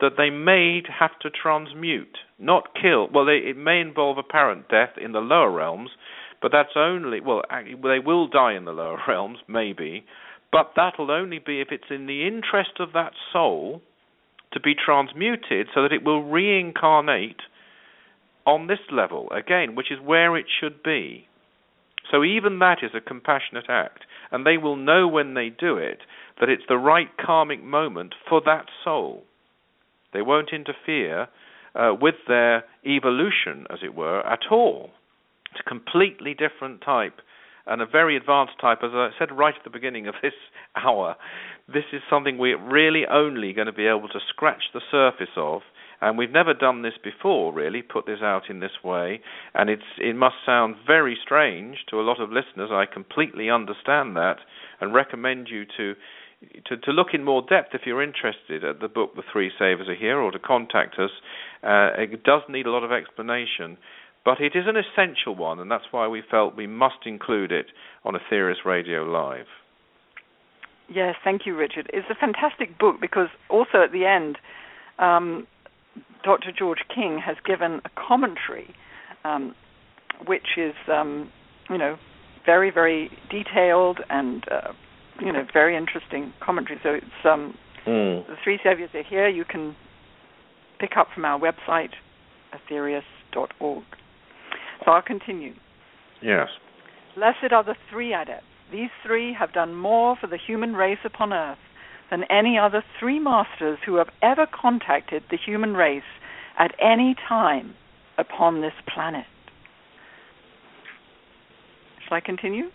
that 0.00 0.12
they 0.16 0.30
may 0.30 0.82
have 0.98 1.18
to 1.20 1.30
transmute, 1.30 2.18
not 2.38 2.68
kill. 2.80 3.08
Well, 3.12 3.24
they, 3.24 3.38
it 3.38 3.56
may 3.56 3.80
involve 3.80 4.18
apparent 4.18 4.68
death 4.68 4.90
in 5.02 5.12
the 5.12 5.20
lower 5.20 5.50
realms, 5.50 5.90
but 6.40 6.52
that's 6.52 6.76
only, 6.76 7.20
well, 7.20 7.42
they 7.50 7.98
will 7.98 8.28
die 8.28 8.54
in 8.54 8.64
the 8.64 8.72
lower 8.72 8.98
realms, 9.08 9.38
maybe, 9.48 10.04
but 10.52 10.72
that'll 10.76 11.10
only 11.10 11.38
be 11.38 11.60
if 11.60 11.68
it's 11.70 11.90
in 11.90 12.06
the 12.06 12.26
interest 12.26 12.78
of 12.78 12.92
that 12.92 13.12
soul 13.32 13.82
to 14.52 14.60
be 14.60 14.74
transmuted 14.74 15.66
so 15.74 15.82
that 15.82 15.92
it 15.92 16.04
will 16.04 16.22
reincarnate 16.22 17.40
on 18.48 18.66
this 18.66 18.80
level 18.90 19.30
again, 19.30 19.74
which 19.74 19.92
is 19.92 19.98
where 20.02 20.34
it 20.34 20.46
should 20.58 20.82
be. 20.82 21.28
So 22.10 22.24
even 22.24 22.58
that 22.60 22.78
is 22.82 22.92
a 22.94 23.00
compassionate 23.00 23.66
act, 23.68 24.04
and 24.32 24.46
they 24.46 24.56
will 24.56 24.76
know 24.76 25.06
when 25.06 25.34
they 25.34 25.50
do 25.50 25.76
it 25.76 25.98
that 26.40 26.48
it's 26.48 26.62
the 26.66 26.78
right 26.78 27.08
karmic 27.20 27.62
moment 27.62 28.14
for 28.26 28.40
that 28.46 28.64
soul. 28.82 29.24
They 30.14 30.22
won't 30.22 30.50
interfere 30.50 31.28
uh, 31.74 31.92
with 32.00 32.14
their 32.26 32.64
evolution, 32.86 33.66
as 33.70 33.80
it 33.84 33.94
were, 33.94 34.26
at 34.26 34.50
all. 34.50 34.90
It's 35.50 35.60
a 35.60 35.68
completely 35.68 36.34
different 36.34 36.80
type 36.80 37.20
and 37.66 37.82
a 37.82 37.86
very 37.86 38.16
advanced 38.16 38.54
type. 38.58 38.78
As 38.82 38.92
I 38.94 39.10
said 39.18 39.36
right 39.36 39.54
at 39.54 39.64
the 39.64 39.70
beginning 39.70 40.08
of 40.08 40.14
this 40.22 40.32
hour, 40.76 41.16
this 41.66 41.84
is 41.92 42.00
something 42.08 42.38
we're 42.38 42.58
really 42.58 43.02
only 43.10 43.52
going 43.52 43.66
to 43.66 43.72
be 43.74 43.86
able 43.86 44.08
to 44.08 44.20
scratch 44.30 44.62
the 44.72 44.80
surface 44.90 45.34
of 45.36 45.60
And 46.00 46.16
we've 46.16 46.30
never 46.30 46.54
done 46.54 46.82
this 46.82 46.94
before, 47.02 47.52
really, 47.52 47.82
put 47.82 48.06
this 48.06 48.20
out 48.22 48.48
in 48.48 48.60
this 48.60 48.84
way. 48.84 49.20
And 49.54 49.68
it's 49.68 49.82
it 49.98 50.14
must 50.14 50.36
sound 50.46 50.76
very 50.86 51.18
strange 51.22 51.78
to 51.90 52.00
a 52.00 52.02
lot 52.02 52.20
of 52.20 52.30
listeners. 52.30 52.70
I 52.72 52.84
completely 52.92 53.50
understand 53.50 54.16
that, 54.16 54.36
and 54.80 54.94
recommend 54.94 55.48
you 55.50 55.64
to 55.76 55.94
to, 56.66 56.76
to 56.76 56.92
look 56.92 57.08
in 57.14 57.24
more 57.24 57.42
depth 57.42 57.74
if 57.74 57.82
you're 57.84 58.02
interested 58.02 58.62
at 58.62 58.80
the 58.80 58.88
book 58.88 59.16
The 59.16 59.22
Three 59.32 59.50
Saviors 59.58 59.88
Are 59.88 59.94
Here, 59.94 60.18
or 60.18 60.30
to 60.30 60.38
contact 60.38 60.98
us. 60.98 61.10
Uh, 61.62 61.90
it 61.98 62.22
does 62.22 62.42
need 62.48 62.66
a 62.66 62.70
lot 62.70 62.84
of 62.84 62.92
explanation, 62.92 63.76
but 64.24 64.40
it 64.40 64.52
is 64.54 64.64
an 64.66 64.76
essential 64.76 65.34
one, 65.34 65.58
and 65.58 65.68
that's 65.68 65.86
why 65.90 66.06
we 66.06 66.22
felt 66.30 66.56
we 66.56 66.68
must 66.68 67.06
include 67.06 67.50
it 67.50 67.66
on 68.04 68.14
a 68.14 68.18
Aetherius 68.20 68.64
Radio 68.64 69.02
Live. 69.02 69.46
Yes, 70.88 71.16
thank 71.24 71.44
you, 71.44 71.56
Richard. 71.56 71.90
It's 71.92 72.06
a 72.08 72.14
fantastic 72.14 72.78
book 72.78 72.96
because 73.00 73.28
also 73.50 73.82
at 73.84 73.92
the 73.92 74.06
end, 74.06 74.38
um, 74.98 75.46
Dr. 76.24 76.52
George 76.56 76.80
King 76.94 77.20
has 77.24 77.36
given 77.44 77.80
a 77.84 77.90
commentary, 77.96 78.74
um, 79.24 79.54
which 80.26 80.56
is, 80.56 80.74
um, 80.92 81.30
you 81.70 81.78
know, 81.78 81.96
very, 82.44 82.70
very 82.70 83.10
detailed 83.30 84.00
and, 84.10 84.44
uh, 84.50 84.72
you 85.20 85.32
know, 85.32 85.44
very 85.52 85.76
interesting 85.76 86.32
commentary. 86.40 86.78
So 86.82 86.90
it's 86.90 87.24
um, 87.24 87.54
mm. 87.86 88.26
the 88.26 88.34
three 88.42 88.58
saviors 88.64 88.90
are 88.94 89.02
here. 89.02 89.28
You 89.28 89.44
can 89.44 89.76
pick 90.80 90.92
up 90.96 91.08
from 91.14 91.24
our 91.24 91.38
website, 91.38 91.90
aetherius.org. 92.54 93.84
So 94.84 94.90
I'll 94.90 95.02
continue. 95.02 95.54
Yes. 96.22 96.48
Blessed 97.16 97.52
are 97.52 97.64
the 97.64 97.74
three 97.90 98.14
adepts. 98.14 98.44
These 98.70 98.90
three 99.04 99.34
have 99.38 99.52
done 99.52 99.74
more 99.74 100.16
for 100.20 100.26
the 100.26 100.38
human 100.38 100.74
race 100.74 100.98
upon 101.04 101.32
earth 101.32 101.58
than 102.10 102.24
any 102.30 102.58
other 102.58 102.82
three 102.98 103.18
masters 103.18 103.78
who 103.84 103.96
have 103.96 104.08
ever 104.22 104.46
contacted 104.46 105.22
the 105.30 105.36
human 105.36 105.74
race 105.74 106.02
at 106.58 106.74
any 106.80 107.14
time 107.28 107.74
upon 108.16 108.60
this 108.60 108.72
planet. 108.92 109.26
Shall 112.06 112.16
I 112.16 112.20
continue? 112.20 112.70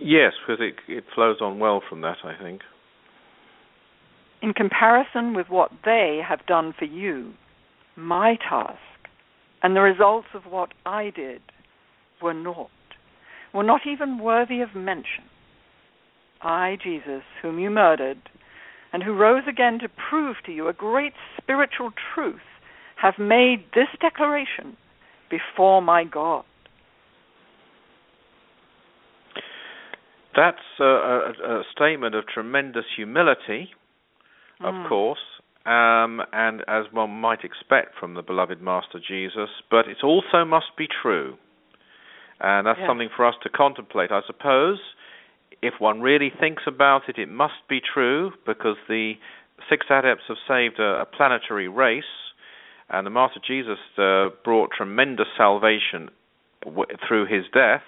Yes, 0.00 0.32
because 0.46 0.60
it, 0.60 0.74
it 0.90 1.04
flows 1.14 1.38
on 1.40 1.58
well 1.58 1.82
from 1.88 2.00
that, 2.02 2.16
I 2.24 2.34
think. 2.42 2.62
In 4.42 4.52
comparison 4.52 5.34
with 5.34 5.48
what 5.48 5.70
they 5.84 6.20
have 6.26 6.46
done 6.46 6.74
for 6.78 6.84
you, 6.84 7.32
my 7.96 8.36
task 8.36 8.78
and 9.62 9.74
the 9.74 9.80
results 9.80 10.28
of 10.34 10.42
what 10.44 10.70
I 10.86 11.10
did 11.10 11.42
were 12.22 12.34
naught, 12.34 12.70
were 13.52 13.64
not 13.64 13.82
even 13.90 14.18
worthy 14.18 14.60
of 14.60 14.74
mention. 14.74 15.24
I, 16.40 16.76
Jesus, 16.82 17.22
whom 17.42 17.58
you 17.58 17.70
murdered, 17.70 18.18
and 18.92 19.02
who 19.02 19.12
rose 19.12 19.44
again 19.48 19.78
to 19.80 19.88
prove 19.88 20.36
to 20.46 20.52
you 20.52 20.68
a 20.68 20.72
great 20.72 21.12
spiritual 21.40 21.90
truth, 22.14 22.40
have 22.96 23.14
made 23.18 23.64
this 23.74 23.88
declaration 24.00 24.76
before 25.30 25.82
my 25.82 26.04
God. 26.04 26.44
That's 30.34 30.58
a, 30.80 30.84
a, 30.84 31.32
a 31.42 31.62
statement 31.74 32.14
of 32.14 32.24
tremendous 32.26 32.84
humility, 32.96 33.70
of 34.60 34.74
mm. 34.74 34.88
course, 34.88 35.18
um, 35.66 36.22
and 36.32 36.62
as 36.68 36.84
one 36.92 37.10
might 37.10 37.44
expect 37.44 37.98
from 37.98 38.14
the 38.14 38.22
beloved 38.22 38.62
Master 38.62 39.00
Jesus, 39.06 39.48
but 39.70 39.88
it 39.88 39.98
also 40.02 40.44
must 40.44 40.76
be 40.76 40.86
true. 41.02 41.36
And 42.40 42.66
that's 42.66 42.78
something 42.86 43.08
for 43.16 43.26
us 43.26 43.34
to 43.42 43.48
contemplate, 43.48 44.12
I 44.12 44.20
suppose. 44.26 44.78
If 45.62 45.74
one 45.78 46.00
really 46.00 46.30
thinks 46.38 46.62
about 46.66 47.02
it, 47.08 47.18
it 47.18 47.28
must 47.28 47.66
be 47.68 47.80
true 47.80 48.32
because 48.46 48.76
the 48.88 49.14
six 49.68 49.86
adepts 49.90 50.22
have 50.28 50.36
saved 50.46 50.78
a, 50.78 51.02
a 51.02 51.04
planetary 51.04 51.68
race, 51.68 52.04
and 52.88 53.06
the 53.06 53.10
Master 53.10 53.40
Jesus 53.46 53.78
uh, 53.98 54.28
brought 54.44 54.70
tremendous 54.76 55.26
salvation 55.36 56.10
w- 56.64 56.86
through 57.06 57.26
his 57.26 57.44
death, 57.52 57.82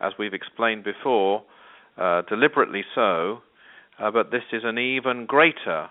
as 0.00 0.12
we've 0.18 0.34
explained 0.34 0.84
before, 0.84 1.42
uh, 1.98 2.22
deliberately 2.28 2.84
so. 2.94 3.38
Uh, 3.98 4.10
but 4.10 4.30
this 4.30 4.42
is 4.52 4.62
an 4.64 4.78
even 4.78 5.26
greater 5.26 5.88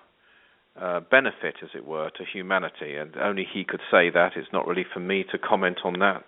uh, 0.80 1.00
benefit, 1.12 1.56
as 1.64 1.70
it 1.74 1.86
were, 1.86 2.10
to 2.12 2.24
humanity, 2.32 2.96
and 2.96 3.16
only 3.18 3.46
he 3.52 3.64
could 3.64 3.82
say 3.92 4.10
that. 4.10 4.32
It's 4.36 4.52
not 4.54 4.68
really 4.68 4.86
for 4.94 5.00
me 5.00 5.26
to 5.32 5.38
comment 5.38 5.80
on 5.84 6.00
that 6.00 6.24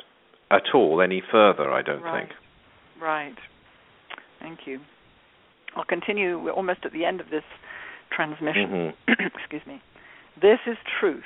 at 0.49 0.73
all 0.73 1.01
any 1.01 1.21
further, 1.31 1.71
I 1.71 1.81
don't 1.81 2.01
right. 2.01 2.27
think. 2.27 2.39
Right. 3.01 3.35
Thank 4.39 4.59
you. 4.65 4.79
I'll 5.75 5.85
continue. 5.85 6.39
We're 6.39 6.51
almost 6.51 6.79
at 6.85 6.93
the 6.93 7.05
end 7.05 7.19
of 7.21 7.29
this 7.29 7.43
transmission. 8.15 8.93
Mm-hmm. 9.07 9.23
Excuse 9.35 9.61
me. 9.67 9.81
This 10.41 10.59
is 10.65 10.77
truth. 10.99 11.23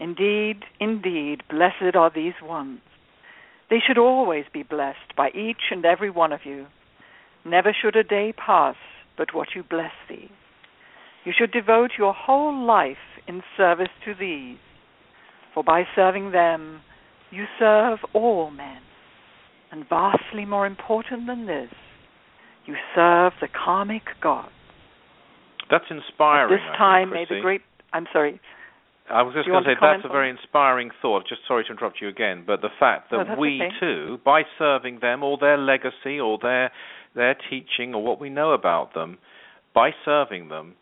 Indeed, 0.00 0.64
indeed, 0.80 1.42
blessed 1.48 1.94
are 1.94 2.10
these 2.14 2.34
ones. 2.42 2.80
They 3.70 3.78
should 3.84 3.98
always 3.98 4.44
be 4.52 4.62
blessed 4.62 5.16
by 5.16 5.30
each 5.30 5.70
and 5.70 5.84
every 5.84 6.10
one 6.10 6.32
of 6.32 6.40
you. 6.44 6.66
Never 7.44 7.72
should 7.72 7.96
a 7.96 8.02
day 8.02 8.32
pass 8.36 8.76
but 9.16 9.34
what 9.34 9.48
you 9.54 9.62
bless 9.62 9.92
these. 10.08 10.30
You 11.24 11.32
should 11.36 11.52
devote 11.52 11.92
your 11.98 12.12
whole 12.12 12.66
life 12.66 12.96
in 13.26 13.42
service 13.56 13.88
to 14.04 14.14
these, 14.14 14.58
for 15.54 15.64
by 15.64 15.84
serving 15.94 16.32
them, 16.32 16.80
you 17.30 17.44
serve 17.58 18.00
all 18.12 18.50
men. 18.50 18.80
And 19.72 19.88
vastly 19.88 20.44
more 20.44 20.66
important 20.66 21.26
than 21.26 21.46
this, 21.46 21.70
you 22.66 22.74
serve 22.94 23.32
the 23.40 23.48
karmic 23.48 24.02
God. 24.22 24.48
That's 25.70 25.84
inspiring. 25.90 26.52
At 26.52 26.56
this 26.56 26.78
time, 26.78 27.10
think, 27.10 27.30
may 27.30 27.36
the 27.36 27.42
great. 27.42 27.62
I'm 27.92 28.06
sorry. 28.12 28.40
I 29.10 29.22
was 29.22 29.34
just 29.34 29.46
going 29.46 29.62
to 29.64 29.70
say 29.70 29.76
that's 29.80 30.04
a 30.04 30.08
very 30.08 30.30
inspiring 30.30 30.90
thought. 31.02 31.28
Just 31.28 31.42
sorry 31.46 31.64
to 31.64 31.72
interrupt 31.72 32.00
you 32.00 32.08
again, 32.08 32.44
but 32.46 32.62
the 32.62 32.70
fact 32.80 33.10
that 33.10 33.28
no, 33.28 33.36
we 33.38 33.60
okay. 33.62 33.74
too, 33.78 34.18
by 34.24 34.42
serving 34.58 35.00
them 35.00 35.22
or 35.22 35.36
their 35.38 35.58
legacy 35.58 36.18
or 36.18 36.38
their 36.40 36.70
their 37.14 37.36
teaching 37.50 37.94
or 37.94 38.02
what 38.02 38.18
we 38.18 38.30
know 38.30 38.52
about 38.52 38.94
them, 38.94 39.18
by 39.74 39.90
serving 40.04 40.48
them, 40.48 40.74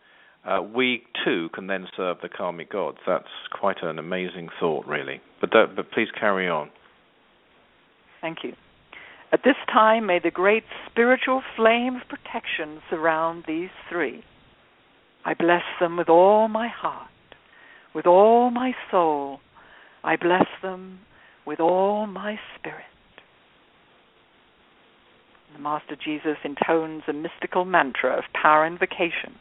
uh, 0.45 0.63
we 0.63 1.03
too 1.25 1.49
can 1.53 1.67
then 1.67 1.87
serve 1.97 2.19
the 2.23 2.29
karmic 2.29 2.71
gods. 2.71 2.99
That's 3.07 3.27
quite 3.53 3.83
an 3.83 3.99
amazing 3.99 4.49
thought, 4.61 4.87
really. 4.87 5.21
But 5.41 5.51
but 5.51 5.91
please 5.91 6.09
carry 6.19 6.49
on. 6.49 6.71
Thank 8.21 8.39
you. 8.45 8.55
At 9.33 9.41
this 9.45 9.57
time, 9.73 10.07
may 10.07 10.19
the 10.19 10.31
great 10.31 10.65
spiritual 10.91 11.43
flame 11.57 11.97
of 11.97 12.03
protection 12.09 12.83
surround 12.91 13.45
these 13.47 13.71
three. 13.89 14.23
I 15.25 15.35
bless 15.35 15.63
them 15.81 15.97
with 15.97 16.09
all 16.09 16.49
my 16.49 16.69
heart, 16.69 17.09
with 17.95 18.07
all 18.07 18.51
my 18.51 18.73
soul. 18.91 19.41
I 20.05 20.17
bless 20.17 20.47
them 20.63 21.01
with 21.47 21.61
all 21.61 22.07
my 22.07 22.39
spirit. 22.59 22.85
The 25.55 25.61
Master 25.61 25.97
Jesus 25.97 26.37
intones 26.45 27.03
a 27.09 27.13
mystical 27.13 27.65
mantra 27.65 28.17
of 28.19 28.25
power 28.35 28.67
invocation 28.67 29.39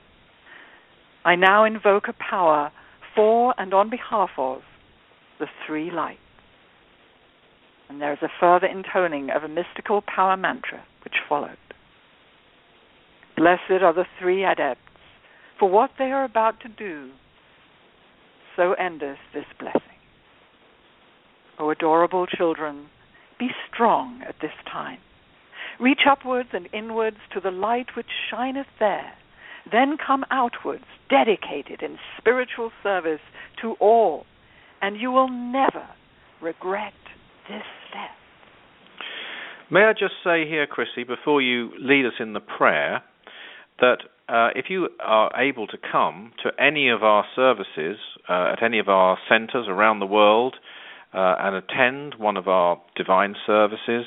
I 1.23 1.35
now 1.35 1.65
invoke 1.65 2.07
a 2.07 2.13
power 2.13 2.71
for 3.15 3.53
and 3.57 3.73
on 3.73 3.89
behalf 3.89 4.31
of 4.37 4.61
the 5.39 5.45
three 5.67 5.91
lights. 5.91 6.19
And 7.91 8.01
there 8.01 8.13
is 8.13 8.21
a 8.21 8.29
further 8.39 8.67
intoning 8.67 9.31
of 9.31 9.43
a 9.43 9.49
mystical 9.49 10.01
power 10.01 10.37
mantra 10.37 10.81
which 11.03 11.15
followed. 11.27 11.57
Blessed 13.35 13.83
are 13.83 13.93
the 13.93 14.05
three 14.17 14.45
adepts 14.45 14.79
for 15.59 15.69
what 15.69 15.89
they 15.99 16.05
are 16.05 16.23
about 16.23 16.61
to 16.61 16.69
do. 16.69 17.09
So 18.55 18.75
endeth 18.75 19.17
this 19.33 19.43
blessing. 19.59 19.81
O 21.59 21.69
adorable 21.69 22.27
children, 22.27 22.85
be 23.37 23.49
strong 23.69 24.21
at 24.25 24.35
this 24.41 24.53
time. 24.71 24.99
Reach 25.77 26.07
upwards 26.09 26.49
and 26.53 26.69
inwards 26.71 27.17
to 27.33 27.41
the 27.41 27.51
light 27.51 27.97
which 27.97 28.07
shineth 28.29 28.67
there 28.79 29.15
then 29.69 29.97
come 29.97 30.25
outwards, 30.31 30.85
dedicated 31.09 31.83
in 31.83 31.97
spiritual 32.17 32.71
service 32.81 33.19
to 33.61 33.73
all, 33.73 34.25
and 34.81 34.97
you 34.97 35.11
will 35.11 35.27
never 35.27 35.87
regret 36.41 36.93
this 37.47 37.63
step. 37.89 38.11
May 39.69 39.83
I 39.83 39.93
just 39.93 40.15
say 40.23 40.47
here, 40.47 40.67
Chrissy, 40.67 41.03
before 41.03 41.41
you 41.41 41.71
lead 41.79 42.05
us 42.05 42.13
in 42.19 42.33
the 42.33 42.41
prayer, 42.41 43.03
that 43.79 43.99
uh, 44.27 44.49
if 44.55 44.65
you 44.69 44.89
are 44.99 45.31
able 45.39 45.67
to 45.67 45.77
come 45.91 46.33
to 46.43 46.51
any 46.61 46.89
of 46.89 47.03
our 47.03 47.25
services 47.35 47.97
uh, 48.29 48.53
at 48.53 48.63
any 48.63 48.79
of 48.79 48.87
our 48.89 49.17
centres 49.29 49.67
around 49.67 49.99
the 49.99 50.05
world 50.05 50.55
uh, 51.13 51.35
and 51.39 51.55
attend 51.55 52.15
one 52.15 52.37
of 52.37 52.47
our 52.47 52.81
divine 52.95 53.35
services, 53.45 54.05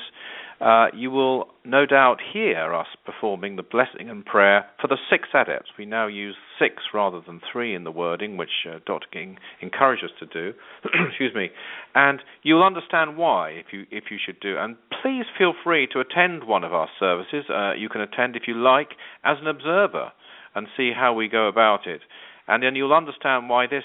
uh, 0.61 0.87
you 0.93 1.11
will 1.11 1.47
no 1.65 1.85
doubt 1.85 2.17
hear 2.33 2.73
us 2.73 2.87
performing 3.05 3.55
the 3.55 3.63
blessing 3.63 4.09
and 4.09 4.25
prayer 4.25 4.65
for 4.79 4.87
the 4.87 4.97
six 5.09 5.27
adepts. 5.33 5.71
We 5.77 5.85
now 5.85 6.07
use 6.07 6.35
six 6.57 6.75
rather 6.93 7.19
than 7.25 7.41
three 7.51 7.75
in 7.75 7.83
the 7.83 7.91
wording, 7.91 8.37
which 8.37 8.65
uh, 8.69 8.79
Dr. 8.85 9.07
King 9.11 9.37
encouraged 9.61 10.05
us 10.05 10.11
to 10.19 10.25
do. 10.25 10.57
Excuse 11.09 11.35
me. 11.35 11.49
And 11.93 12.21
you'll 12.43 12.63
understand 12.63 13.17
why 13.17 13.49
if 13.49 13.67
you 13.73 13.85
if 13.91 14.05
you 14.09 14.17
should 14.23 14.39
do. 14.39 14.57
And 14.57 14.77
please 15.01 15.25
feel 15.37 15.53
free 15.63 15.87
to 15.91 15.99
attend 15.99 16.45
one 16.45 16.63
of 16.63 16.73
our 16.73 16.89
services. 16.99 17.45
Uh, 17.49 17.73
you 17.73 17.89
can 17.89 18.01
attend 18.01 18.35
if 18.35 18.43
you 18.47 18.55
like 18.55 18.91
as 19.25 19.37
an 19.41 19.47
observer 19.47 20.11
and 20.55 20.67
see 20.77 20.91
how 20.95 21.13
we 21.13 21.27
go 21.27 21.47
about 21.47 21.85
it. 21.85 22.01
And 22.47 22.63
then 22.63 22.75
you'll 22.75 22.93
understand 22.93 23.49
why 23.49 23.67
this 23.67 23.83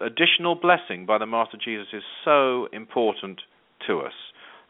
additional 0.00 0.56
blessing 0.56 1.06
by 1.06 1.18
the 1.18 1.26
Master 1.26 1.58
Jesus 1.62 1.86
is 1.92 2.02
so 2.24 2.66
important 2.72 3.40
to 3.86 4.00
us. 4.00 4.12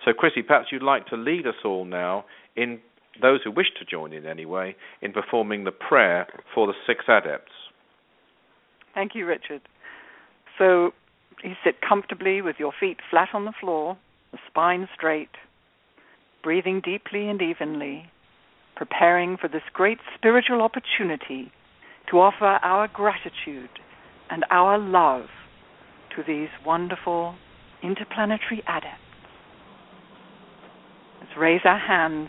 So, 0.04 0.12
Chrissy, 0.12 0.42
perhaps 0.42 0.66
you'd 0.70 0.82
like 0.82 1.06
to 1.06 1.16
lead 1.16 1.46
us 1.46 1.54
all 1.64 1.84
now 1.84 2.24
in 2.56 2.80
those 3.22 3.40
who 3.44 3.50
wish 3.50 3.68
to 3.78 3.84
join 3.84 4.12
in 4.12 4.26
anyway 4.26 4.74
in 5.00 5.12
performing 5.12 5.64
the 5.64 5.72
prayer 5.72 6.26
for 6.54 6.66
the 6.66 6.74
six 6.86 7.04
adepts. 7.08 7.52
Thank 8.94 9.14
you, 9.14 9.26
Richard. 9.26 9.62
So, 10.58 10.92
you 11.42 11.54
sit 11.64 11.76
comfortably 11.86 12.42
with 12.42 12.56
your 12.58 12.72
feet 12.78 12.98
flat 13.10 13.28
on 13.32 13.44
the 13.44 13.52
floor, 13.58 13.96
the 14.32 14.38
spine 14.48 14.88
straight, 14.94 15.30
breathing 16.42 16.80
deeply 16.84 17.28
and 17.28 17.40
evenly, 17.40 18.10
preparing 18.76 19.36
for 19.36 19.48
this 19.48 19.62
great 19.72 19.98
spiritual 20.14 20.62
opportunity 20.62 21.50
to 22.10 22.20
offer 22.20 22.58
our 22.62 22.88
gratitude 22.88 23.70
and 24.30 24.44
our 24.50 24.78
love 24.78 25.26
to 26.14 26.22
these 26.26 26.48
wonderful 26.64 27.34
interplanetary 27.82 28.62
adepts. 28.68 29.03
Raise 31.36 31.62
our 31.64 31.78
hands 31.78 32.28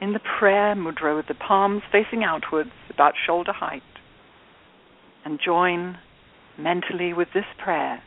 in 0.00 0.14
the 0.14 0.20
prayer 0.38 0.74
mudra 0.74 1.14
with 1.14 1.26
the 1.28 1.34
palms 1.34 1.82
facing 1.92 2.24
outwards 2.24 2.70
about 2.88 3.12
shoulder 3.26 3.52
height 3.52 3.82
and 5.24 5.38
join 5.44 5.98
mentally 6.56 7.12
with 7.12 7.28
this 7.34 7.44
prayer. 7.62 8.02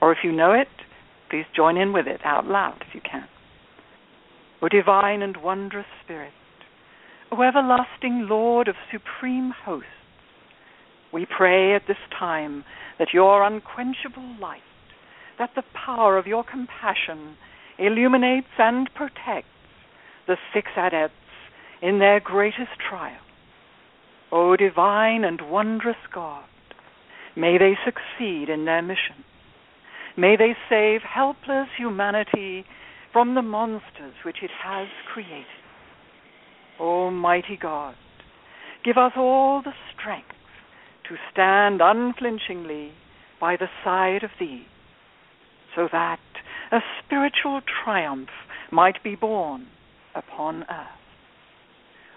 Or 0.00 0.12
if 0.12 0.18
you 0.22 0.30
know 0.30 0.52
it, 0.52 0.68
please 1.30 1.46
join 1.54 1.76
in 1.76 1.92
with 1.92 2.06
it 2.06 2.20
out 2.24 2.46
loud 2.46 2.84
if 2.88 2.94
you 2.94 3.00
can. 3.00 3.26
O 4.60 4.68
divine 4.68 5.22
and 5.22 5.36
wondrous 5.38 5.86
Spirit, 6.04 6.32
O 7.32 7.42
everlasting 7.42 8.28
Lord 8.28 8.68
of 8.68 8.76
supreme 8.92 9.52
hosts, 9.64 9.88
we 11.12 11.26
pray 11.26 11.74
at 11.74 11.82
this 11.88 11.96
time 12.16 12.64
that 12.98 13.08
your 13.12 13.42
unquenchable 13.42 14.36
light, 14.40 14.60
that 15.38 15.50
the 15.56 15.64
power 15.74 16.16
of 16.16 16.26
your 16.26 16.44
compassion 16.44 17.36
illuminates 17.78 18.46
and 18.58 18.88
protects 18.94 19.48
the 20.26 20.36
six 20.54 20.68
adepts 20.76 21.14
in 21.80 21.98
their 21.98 22.20
greatest 22.20 22.78
trial. 22.88 23.20
O 24.30 24.56
divine 24.56 25.24
and 25.24 25.50
wondrous 25.50 25.96
God, 26.12 26.44
may 27.36 27.58
they 27.58 27.76
succeed 27.84 28.48
in 28.48 28.64
their 28.64 28.82
mission. 28.82 29.24
May 30.16 30.36
they 30.36 30.54
save 30.68 31.00
helpless 31.02 31.68
humanity 31.76 32.64
from 33.12 33.34
the 33.34 33.42
monsters 33.42 34.14
which 34.24 34.38
it 34.42 34.50
has 34.64 34.88
created. 35.12 35.44
Almighty 36.80 37.58
God, 37.60 37.94
give 38.84 38.96
us 38.96 39.12
all 39.16 39.62
the 39.62 39.74
strength 39.92 40.28
to 41.08 41.16
stand 41.32 41.80
unflinchingly 41.82 42.92
by 43.40 43.56
the 43.56 43.68
side 43.84 44.22
of 44.22 44.30
Thee, 44.38 44.66
so 45.74 45.88
that 45.92 46.20
a 46.70 46.78
spiritual 47.04 47.60
triumph 47.84 48.30
might 48.70 49.02
be 49.02 49.14
born 49.14 49.66
upon 50.14 50.62
earth. 50.64 51.02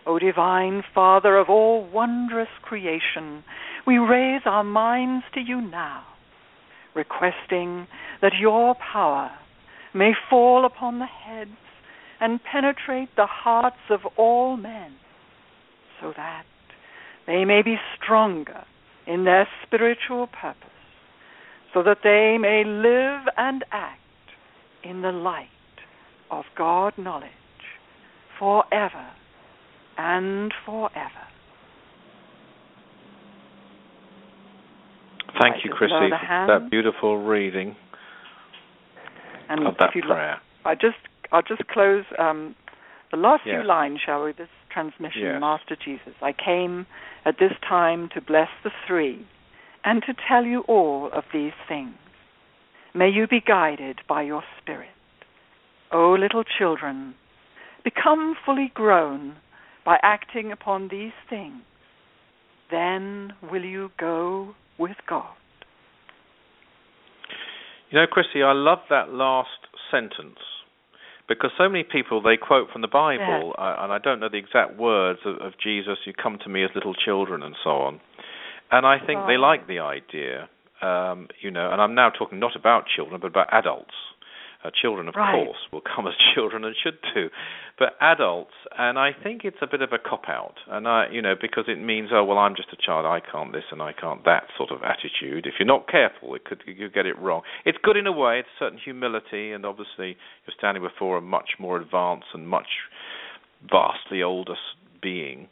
O 0.06 0.20
divine 0.20 0.84
Father 0.94 1.38
of 1.38 1.50
all 1.50 1.88
wondrous 1.92 2.50
creation, 2.62 3.44
we 3.88 3.98
raise 3.98 4.42
our 4.46 4.64
minds 4.64 5.26
to 5.34 5.40
you 5.40 5.62
now, 5.62 6.04
requesting 6.94 7.88
that 8.22 8.34
your 8.40 8.76
power 8.76 9.32
may 9.94 10.12
fall 10.30 10.66
upon 10.66 11.00
the 11.00 11.06
heads 11.06 11.58
and 12.20 12.40
penetrate 12.44 13.10
the 13.16 13.26
hearts 13.26 13.90
of 13.90 14.02
all 14.16 14.58
men, 14.58 14.94
so 16.00 16.14
that 16.16 16.46
they 17.26 17.44
may 17.46 17.62
be 17.64 17.76
stronger 17.96 18.64
in 19.08 19.24
their 19.24 19.48
spiritual 19.66 20.28
purpose, 20.28 20.70
so 21.74 21.82
that 21.82 22.00
they 22.04 22.38
may 22.40 22.64
live 22.64 23.28
and 23.38 23.66
act 23.72 24.00
in 24.84 25.02
the 25.02 25.12
light 25.12 25.48
of 26.30 26.46
God 26.56 26.94
knowledge 26.98 27.32
forever 28.40 29.08
and 29.98 30.54
forever. 30.66 31.26
Thank 35.42 35.66
you, 35.66 35.72
Chrissy, 35.72 35.92
for 35.92 36.48
that 36.48 36.70
beautiful 36.70 37.18
reading 37.18 37.76
and 39.50 39.68
of 39.68 39.76
that 39.80 39.92
prayer. 39.92 40.38
I 40.64 40.76
just, 40.76 40.96
I'll 41.32 41.42
just 41.42 41.68
close 41.68 42.06
um, 42.18 42.56
the 43.12 43.18
last 43.18 43.44
yes. 43.46 43.56
few 43.56 43.68
lines, 43.68 44.00
shall 44.06 44.24
we? 44.24 44.32
This 44.32 44.48
transmission, 44.72 45.22
yes. 45.22 45.42
Master 45.42 45.76
Jesus. 45.84 46.14
I 46.22 46.32
came 46.34 46.86
at 47.26 47.36
this 47.40 47.52
time 47.68 48.10
to 48.14 48.22
bless 48.22 48.50
the 48.64 48.72
three 48.88 49.26
and 49.84 50.02
to 50.04 50.14
tell 50.28 50.46
you 50.46 50.62
all 50.62 51.10
of 51.14 51.24
these 51.34 51.54
things. 51.68 51.96
May 52.94 53.10
you 53.10 53.28
be 53.28 53.42
guided 53.46 54.00
by 54.08 54.22
your 54.22 54.44
Spirit. 54.62 54.90
O 55.92 56.16
little 56.18 56.44
children, 56.44 57.14
become 57.86 58.36
fully 58.46 58.72
grown 58.74 59.38
by 59.86 59.98
acting 60.02 60.52
upon 60.52 60.90
these 60.90 61.14
things, 61.30 61.62
then 62.70 63.32
will 63.50 63.64
you 63.64 63.92
go 63.98 64.56
with 64.78 64.98
God. 65.08 65.32
You 67.92 68.00
know, 68.00 68.08
Chrissy, 68.08 68.44
I 68.44 68.52
love 68.52 68.80
that 68.90 69.10
last 69.10 69.50
sentence 69.92 70.40
because 71.28 71.52
so 71.58 71.70
many 71.70 71.84
people 71.84 72.22
they 72.22 72.38
quote 72.38 72.70
from 72.72 72.82
the 72.82 72.88
Bible, 72.88 73.54
uh, 73.58 73.76
and 73.80 73.94
I 73.94 74.00
don't 74.00 74.20
know 74.20 74.30
the 74.30 74.38
exact 74.38 74.78
words 74.78 75.20
of, 75.26 75.36
of, 75.36 75.54
Jesus. 75.64 75.98
You 76.06 76.14
come 76.14 76.38
to 76.44 76.50
me 76.50 76.64
as 76.64 76.72
little 76.76 76.94
children, 76.94 77.44
and 77.44 77.56
so 77.64 77.70
on. 77.70 78.00
And 78.72 78.86
I 78.86 78.98
think 78.98 79.22
oh. 79.24 79.28
they 79.28 79.38
like 79.38 79.68
the 79.68 79.80
idea, 79.80 80.50
um, 80.82 81.28
you 81.42 81.52
know. 81.52 81.72
And 81.72 81.82
I'm 81.82 81.96
now 81.96 82.10
talking 82.10 82.40
not 82.40 82.56
about 82.56 82.86
children, 82.94 83.20
but 83.22 83.28
about 83.28 83.48
adults. 83.52 83.94
Uh, 84.66 84.72
children, 84.82 85.08
of 85.08 85.16
right. 85.16 85.46
course, 85.46 85.58
will 85.72 85.82
come 85.82 86.08
as 86.08 86.14
children 86.34 86.64
and 86.64 86.76
should 86.82 86.98
do, 87.14 87.30
but 87.78 87.90
adults, 88.02 88.54
and 88.78 88.98
I 88.98 89.12
think 89.12 89.42
it's 89.44 89.58
a 89.62 89.68
bit 89.68 89.82
of 89.82 89.92
a 89.92 90.00
cop 90.00 90.24
out, 90.28 90.56
and 90.68 90.88
I, 90.88 91.08
you 91.12 91.22
know, 91.22 91.36
because 91.40 91.66
it 91.68 91.80
means, 91.80 92.10
oh 92.12 92.24
well, 92.24 92.38
I'm 92.38 92.56
just 92.56 92.70
a 92.74 92.78
child, 92.84 93.06
I 93.06 93.20
can't 93.20 93.52
this 93.52 93.66
and 93.72 93.82
I 93.82 93.94
can't 93.94 94.24
that 94.26 94.46
sort 94.58 94.72
of 94.72 94.80
attitude. 94.82 95.46
If 95.46 95.56
you're 95.60 95.68
not 95.68 95.88
careful, 95.88 96.34
it 96.36 96.46
could 96.46 96.64
you 96.66 96.90
get 96.90 97.06
it 97.06 97.20
wrong. 97.20 97.42
It's 97.66 97.78
good 97.84 97.98
in 97.98 98.08
a 98.08 98.12
way, 98.12 98.40
it's 98.40 98.50
certain 98.58 98.80
humility, 98.84 99.52
and 99.52 99.66
obviously 99.66 100.18
you're 100.48 100.56
standing 100.58 100.82
before 100.82 101.18
a 101.18 101.22
much 101.22 101.52
more 101.60 101.80
advanced 101.80 102.28
and 102.34 102.48
much 102.48 102.68
vastly 103.70 104.24
older 104.24 104.56
being. 105.02 105.48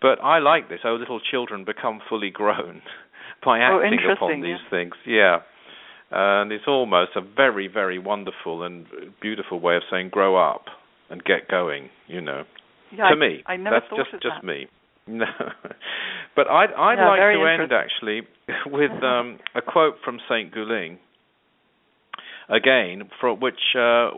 But 0.00 0.22
I 0.22 0.38
like 0.38 0.70
this. 0.70 0.80
Oh, 0.84 0.94
little 0.94 1.20
children 1.20 1.64
become 1.66 2.00
fully 2.08 2.30
grown 2.30 2.80
by 3.44 3.58
acting 3.58 3.98
oh, 4.08 4.12
upon 4.12 4.40
these 4.40 4.56
yeah. 4.64 4.70
things. 4.70 4.94
Yeah 5.06 5.38
and 6.10 6.52
it's 6.52 6.64
almost 6.66 7.12
a 7.16 7.20
very 7.20 7.68
very 7.68 7.98
wonderful 7.98 8.62
and 8.62 8.86
beautiful 9.20 9.60
way 9.60 9.76
of 9.76 9.82
saying 9.90 10.08
grow 10.10 10.36
up 10.36 10.64
and 11.08 11.24
get 11.24 11.48
going 11.48 11.88
you 12.06 12.20
know 12.20 12.44
yeah, 12.96 13.08
to 13.08 13.16
me 13.16 13.42
I, 13.46 13.54
I 13.54 13.56
never 13.56 13.76
that's 13.76 13.90
thought 13.90 13.98
just 13.98 14.14
of 14.14 14.20
just 14.20 14.34
that. 14.42 14.46
me 14.46 14.66
no 15.06 15.26
but 16.36 16.48
i'd 16.48 16.72
i'd 16.76 16.98
yeah, 16.98 17.08
like 17.08 17.20
to 17.20 17.62
end 17.62 17.72
actually 17.72 18.22
with 18.66 18.90
um, 19.02 19.38
a 19.54 19.62
quote 19.62 19.94
from 20.04 20.18
saint 20.28 20.52
goo-ling 20.52 20.98
again 22.48 23.08
for 23.20 23.32
which 23.34 23.76
uh, 23.76 24.10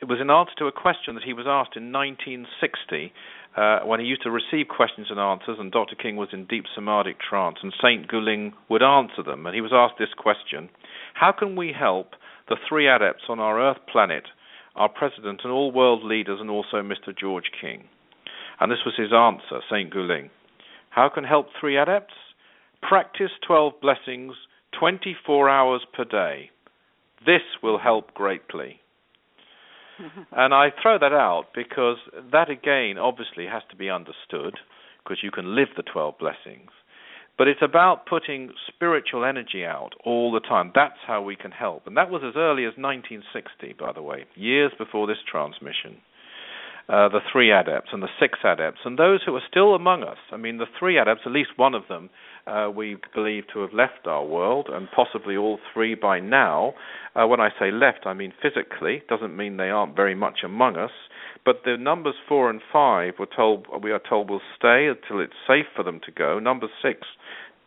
it 0.00 0.06
was 0.08 0.18
an 0.20 0.30
answer 0.30 0.52
to 0.58 0.66
a 0.66 0.72
question 0.72 1.14
that 1.14 1.24
he 1.24 1.32
was 1.32 1.46
asked 1.48 1.76
in 1.76 1.92
1960 1.92 3.12
uh, 3.56 3.80
when 3.84 3.98
he 3.98 4.06
used 4.06 4.22
to 4.22 4.30
receive 4.30 4.68
questions 4.68 5.08
and 5.10 5.18
answers, 5.18 5.56
and 5.58 5.72
Dr. 5.72 5.96
King 5.96 6.16
was 6.16 6.28
in 6.32 6.46
deep 6.46 6.64
samadhic 6.74 7.16
trance, 7.18 7.56
and 7.62 7.72
Saint 7.82 8.06
Goo-Ling 8.06 8.52
would 8.68 8.82
answer 8.82 9.22
them. 9.24 9.46
And 9.46 9.54
he 9.54 9.60
was 9.60 9.72
asked 9.74 9.98
this 9.98 10.14
question 10.16 10.68
How 11.18 11.32
can 11.32 11.56
we 11.56 11.72
help 11.78 12.12
the 12.48 12.56
three 12.68 12.88
adepts 12.88 13.24
on 13.28 13.40
our 13.40 13.60
Earth 13.60 13.78
planet, 13.90 14.24
our 14.76 14.88
president, 14.88 15.40
and 15.44 15.52
all 15.52 15.72
world 15.72 16.04
leaders, 16.04 16.38
and 16.40 16.50
also 16.50 16.76
Mr. 16.76 17.16
George 17.18 17.50
King? 17.60 17.84
And 18.60 18.70
this 18.70 18.84
was 18.84 18.94
his 18.96 19.12
answer, 19.12 19.62
Saint 19.70 19.90
Goo-Ling. 19.92 20.30
How 20.90 21.08
can 21.08 21.24
help 21.24 21.46
three 21.60 21.76
adepts? 21.76 22.14
Practice 22.82 23.30
12 23.46 23.74
blessings 23.80 24.34
24 24.78 25.48
hours 25.48 25.82
per 25.92 26.04
day. 26.04 26.50
This 27.26 27.42
will 27.62 27.78
help 27.78 28.14
greatly 28.14 28.80
and 30.32 30.54
I 30.54 30.68
throw 30.82 30.98
that 30.98 31.12
out 31.12 31.46
because 31.54 31.96
that 32.32 32.50
again 32.50 32.98
obviously 32.98 33.46
has 33.46 33.62
to 33.70 33.76
be 33.76 33.90
understood 33.90 34.54
because 35.02 35.18
you 35.22 35.30
can 35.30 35.54
live 35.56 35.68
the 35.76 35.82
12 35.82 36.18
blessings. 36.18 36.70
But 37.38 37.46
it's 37.46 37.62
about 37.62 38.06
putting 38.06 38.50
spiritual 38.66 39.24
energy 39.24 39.64
out 39.64 39.90
all 40.04 40.32
the 40.32 40.40
time. 40.40 40.72
That's 40.74 40.98
how 41.06 41.22
we 41.22 41.36
can 41.36 41.52
help. 41.52 41.86
And 41.86 41.96
that 41.96 42.10
was 42.10 42.22
as 42.26 42.34
early 42.36 42.64
as 42.64 42.74
1960, 42.76 43.76
by 43.78 43.92
the 43.92 44.02
way, 44.02 44.26
years 44.34 44.72
before 44.76 45.06
this 45.06 45.22
transmission. 45.30 45.98
Uh, 46.88 47.06
the 47.10 47.20
three 47.30 47.52
adepts 47.52 47.90
and 47.92 48.02
the 48.02 48.08
six 48.18 48.38
adepts, 48.42 48.80
and 48.84 48.98
those 48.98 49.20
who 49.24 49.36
are 49.36 49.42
still 49.48 49.74
among 49.74 50.02
us. 50.02 50.16
I 50.32 50.38
mean, 50.38 50.56
the 50.56 50.64
three 50.78 50.98
adepts, 50.98 51.20
at 51.26 51.32
least 51.32 51.50
one 51.56 51.74
of 51.74 51.82
them, 51.86 52.08
uh, 52.46 52.70
we 52.74 52.96
believe 53.14 53.44
to 53.52 53.60
have 53.60 53.74
left 53.74 54.06
our 54.06 54.24
world, 54.24 54.68
and 54.72 54.88
possibly 54.96 55.36
all 55.36 55.58
three 55.74 55.94
by 55.94 56.18
now. 56.18 56.72
Uh, 57.14 57.26
when 57.26 57.40
I 57.40 57.50
say 57.60 57.70
left, 57.70 58.06
I 58.06 58.14
mean 58.14 58.32
physically. 58.40 59.02
Doesn't 59.06 59.36
mean 59.36 59.58
they 59.58 59.68
aren't 59.68 59.96
very 59.96 60.14
much 60.14 60.38
among 60.42 60.78
us. 60.78 60.90
But 61.48 61.64
the 61.64 61.78
numbers 61.78 62.16
four 62.28 62.50
and 62.50 62.60
five, 62.70 63.14
we're 63.18 63.24
told 63.24 63.68
we 63.82 63.90
are 63.90 64.02
told 64.06 64.28
will 64.28 64.42
stay 64.54 64.86
until 64.86 65.18
it's 65.18 65.32
safe 65.46 65.64
for 65.74 65.82
them 65.82 65.98
to 66.04 66.12
go. 66.12 66.38
Number 66.38 66.66
six 66.82 67.06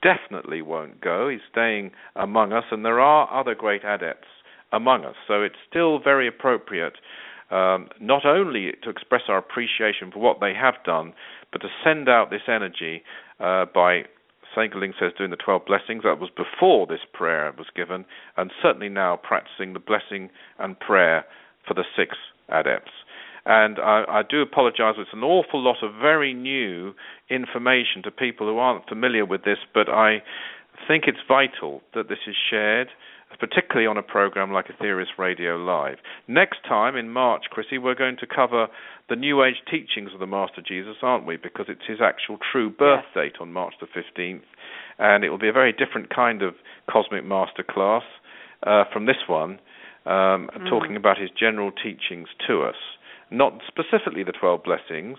definitely 0.03 0.61
won't 0.61 1.01
go. 1.01 1.29
He's 1.29 1.41
staying 1.51 1.89
among 2.15 2.53
us, 2.53 2.65
and 2.69 2.86
there 2.86 2.99
are 2.99 3.27
other 3.34 3.55
great 3.55 3.84
adepts 3.84 4.27
among 4.71 5.03
us. 5.03 5.15
So 5.27 5.41
it's 5.41 5.55
still 5.67 5.97
very 5.97 6.27
appropriate 6.27 6.93
um, 7.49 7.89
not 7.99 8.23
only 8.23 8.73
to 8.84 8.89
express 8.91 9.23
our 9.27 9.39
appreciation 9.39 10.11
for 10.13 10.19
what 10.19 10.39
they 10.39 10.53
have 10.53 10.75
done, 10.86 11.13
but 11.51 11.63
to 11.63 11.69
send 11.84 12.07
out 12.07 12.29
this 12.29 12.47
energy 12.47 13.01
uh, 13.39 13.65
by 13.73 14.03
St. 14.55 14.71
Goo-Ling 14.71 14.93
says 14.99 15.11
doing 15.17 15.32
the 15.32 15.38
12 15.38 15.65
blessings. 15.65 16.03
That 16.03 16.19
was 16.19 16.29
before 16.29 16.86
this 16.86 17.01
prayer 17.13 17.51
was 17.57 17.65
given, 17.75 18.05
and 18.38 18.51
certainly 18.61 18.89
now 18.89 19.15
practicing 19.23 19.73
the 19.73 19.79
blessing 19.79 20.29
and 20.59 20.79
prayer 20.79 21.25
for 21.67 21.73
the 21.73 21.84
six 21.97 22.15
adepts. 22.47 22.91
And 23.45 23.79
I, 23.79 24.03
I 24.07 24.21
do 24.27 24.41
apologize, 24.41 24.95
it's 24.97 25.09
an 25.13 25.23
awful 25.23 25.61
lot 25.61 25.77
of 25.81 25.93
very 25.99 26.33
new 26.33 26.93
information 27.29 28.03
to 28.03 28.11
people 28.11 28.47
who 28.47 28.57
aren't 28.57 28.87
familiar 28.87 29.25
with 29.25 29.43
this, 29.43 29.57
but 29.73 29.89
I 29.89 30.21
think 30.87 31.05
it's 31.07 31.19
vital 31.27 31.81
that 31.93 32.07
this 32.07 32.19
is 32.27 32.35
shared 32.49 32.89
particularly 33.39 33.87
on 33.87 33.97
a 33.97 34.03
program 34.03 34.51
like 34.51 34.67
Aetherius 34.67 35.17
Radio 35.17 35.55
Live. 35.57 35.97
Next 36.27 36.59
time 36.67 36.95
in 36.95 37.09
March, 37.09 37.43
Chrissy, 37.49 37.77
we're 37.77 37.95
going 37.95 38.17
to 38.17 38.27
cover 38.27 38.67
the 39.09 39.15
New 39.15 39.43
Age 39.43 39.55
teachings 39.69 40.11
of 40.13 40.19
the 40.19 40.27
Master 40.27 40.61
Jesus, 40.65 40.97
aren't 41.01 41.25
we? 41.25 41.37
Because 41.37 41.65
it's 41.69 41.85
his 41.87 41.99
actual 42.01 42.37
true 42.51 42.69
birth 42.69 43.03
yes. 43.15 43.33
date 43.33 43.41
on 43.41 43.53
March 43.53 43.73
the 43.79 43.87
15th, 43.87 44.41
and 44.99 45.23
it 45.23 45.29
will 45.29 45.39
be 45.39 45.49
a 45.49 45.53
very 45.53 45.73
different 45.73 46.13
kind 46.13 46.41
of 46.41 46.55
cosmic 46.89 47.25
master 47.25 47.63
class 47.63 48.03
uh, 48.63 48.83
from 48.91 49.05
this 49.05 49.27
one, 49.27 49.59
um, 50.05 50.49
mm. 50.53 50.69
talking 50.69 50.95
about 50.95 51.17
his 51.17 51.29
general 51.37 51.71
teachings 51.71 52.27
to 52.47 52.63
us. 52.63 52.75
Not 53.32 53.61
specifically 53.67 54.23
the 54.23 54.34
12 54.34 54.63
blessings, 54.63 55.17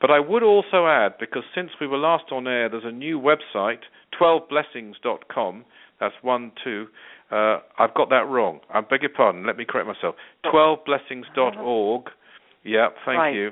but 0.00 0.10
I 0.10 0.18
would 0.18 0.42
also 0.42 0.86
add, 0.86 1.18
because 1.20 1.42
since 1.54 1.70
we 1.80 1.86
were 1.86 1.98
last 1.98 2.32
on 2.32 2.48
air, 2.48 2.68
there's 2.70 2.84
a 2.86 2.92
new 2.92 3.20
website, 3.20 3.80
12blessings.com. 4.18 5.64
That's 6.00 6.14
one, 6.22 6.52
two. 6.64 6.86
Uh, 7.30 7.58
I've 7.78 7.94
got 7.94 8.08
that 8.08 8.26
wrong. 8.26 8.60
I 8.72 8.80
beg 8.80 9.02
your 9.02 9.10
pardon. 9.10 9.46
Let 9.46 9.56
me 9.56 9.66
correct 9.68 9.86
myself. 9.86 10.14
12blessings.org. 10.46 12.04
Yeah, 12.64 12.88
thank 13.04 13.18
right. 13.18 13.34
you. 13.34 13.50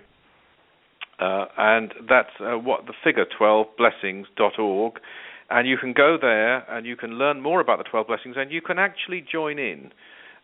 Uh, 1.21 1.47
and 1.57 1.93
that's 2.09 2.31
uh, 2.41 2.59
what 2.59 2.87
the 2.87 2.95
figure 3.05 3.27
12blessings.org. 3.39 4.95
And 5.51 5.69
you 5.69 5.77
can 5.79 5.93
go 5.93 6.17
there 6.21 6.71
and 6.71 6.87
you 6.87 6.97
can 6.97 7.13
learn 7.13 7.41
more 7.41 7.61
about 7.61 7.79
the 7.79 7.85
12 7.85 8.07
blessings 8.07 8.37
and 8.39 8.53
you 8.53 8.61
can 8.61 8.79
actually 8.79 9.25
join 9.31 9.59
in. 9.59 9.93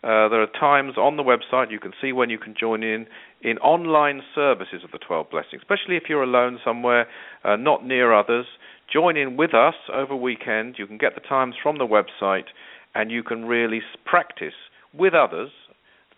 Uh, 0.03 0.29
there 0.29 0.43
are 0.43 0.49
times 0.61 0.99
on 0.99 1.17
the 1.17 1.23
website 1.23 1.71
you 1.71 1.81
can 1.81 1.93
see 2.01 2.13
when 2.13 2.29
you 2.29 2.39
can 2.39 2.55
join 2.59 2.83
in 2.83 3.07
in 3.45 3.59
online 3.59 4.23
services 4.35 4.83
of 4.83 4.91
the 4.91 4.99
12 4.99 5.31
blessings, 5.31 5.63
especially 5.63 5.97
if 5.97 6.05
you're 6.09 6.23
alone 6.23 6.59
somewhere, 6.65 7.07
uh, 7.45 7.57
not 7.57 7.87
near 7.87 8.13
others. 8.13 8.47
Join 8.93 9.17
in 9.17 9.37
with 9.37 9.55
us 9.55 9.75
over 9.93 10.17
weekend. 10.17 10.77
You 10.79 10.87
can 10.87 10.99
get 10.99 11.15
the 11.15 11.21
times 11.21 11.55
from 11.63 11.79
the 11.79 11.87
website 11.87 12.47
and 12.95 13.11
you 13.11 13.23
can 13.23 13.45
really 13.45 13.81
practice 14.05 14.55
with 14.93 15.15
others 15.15 15.51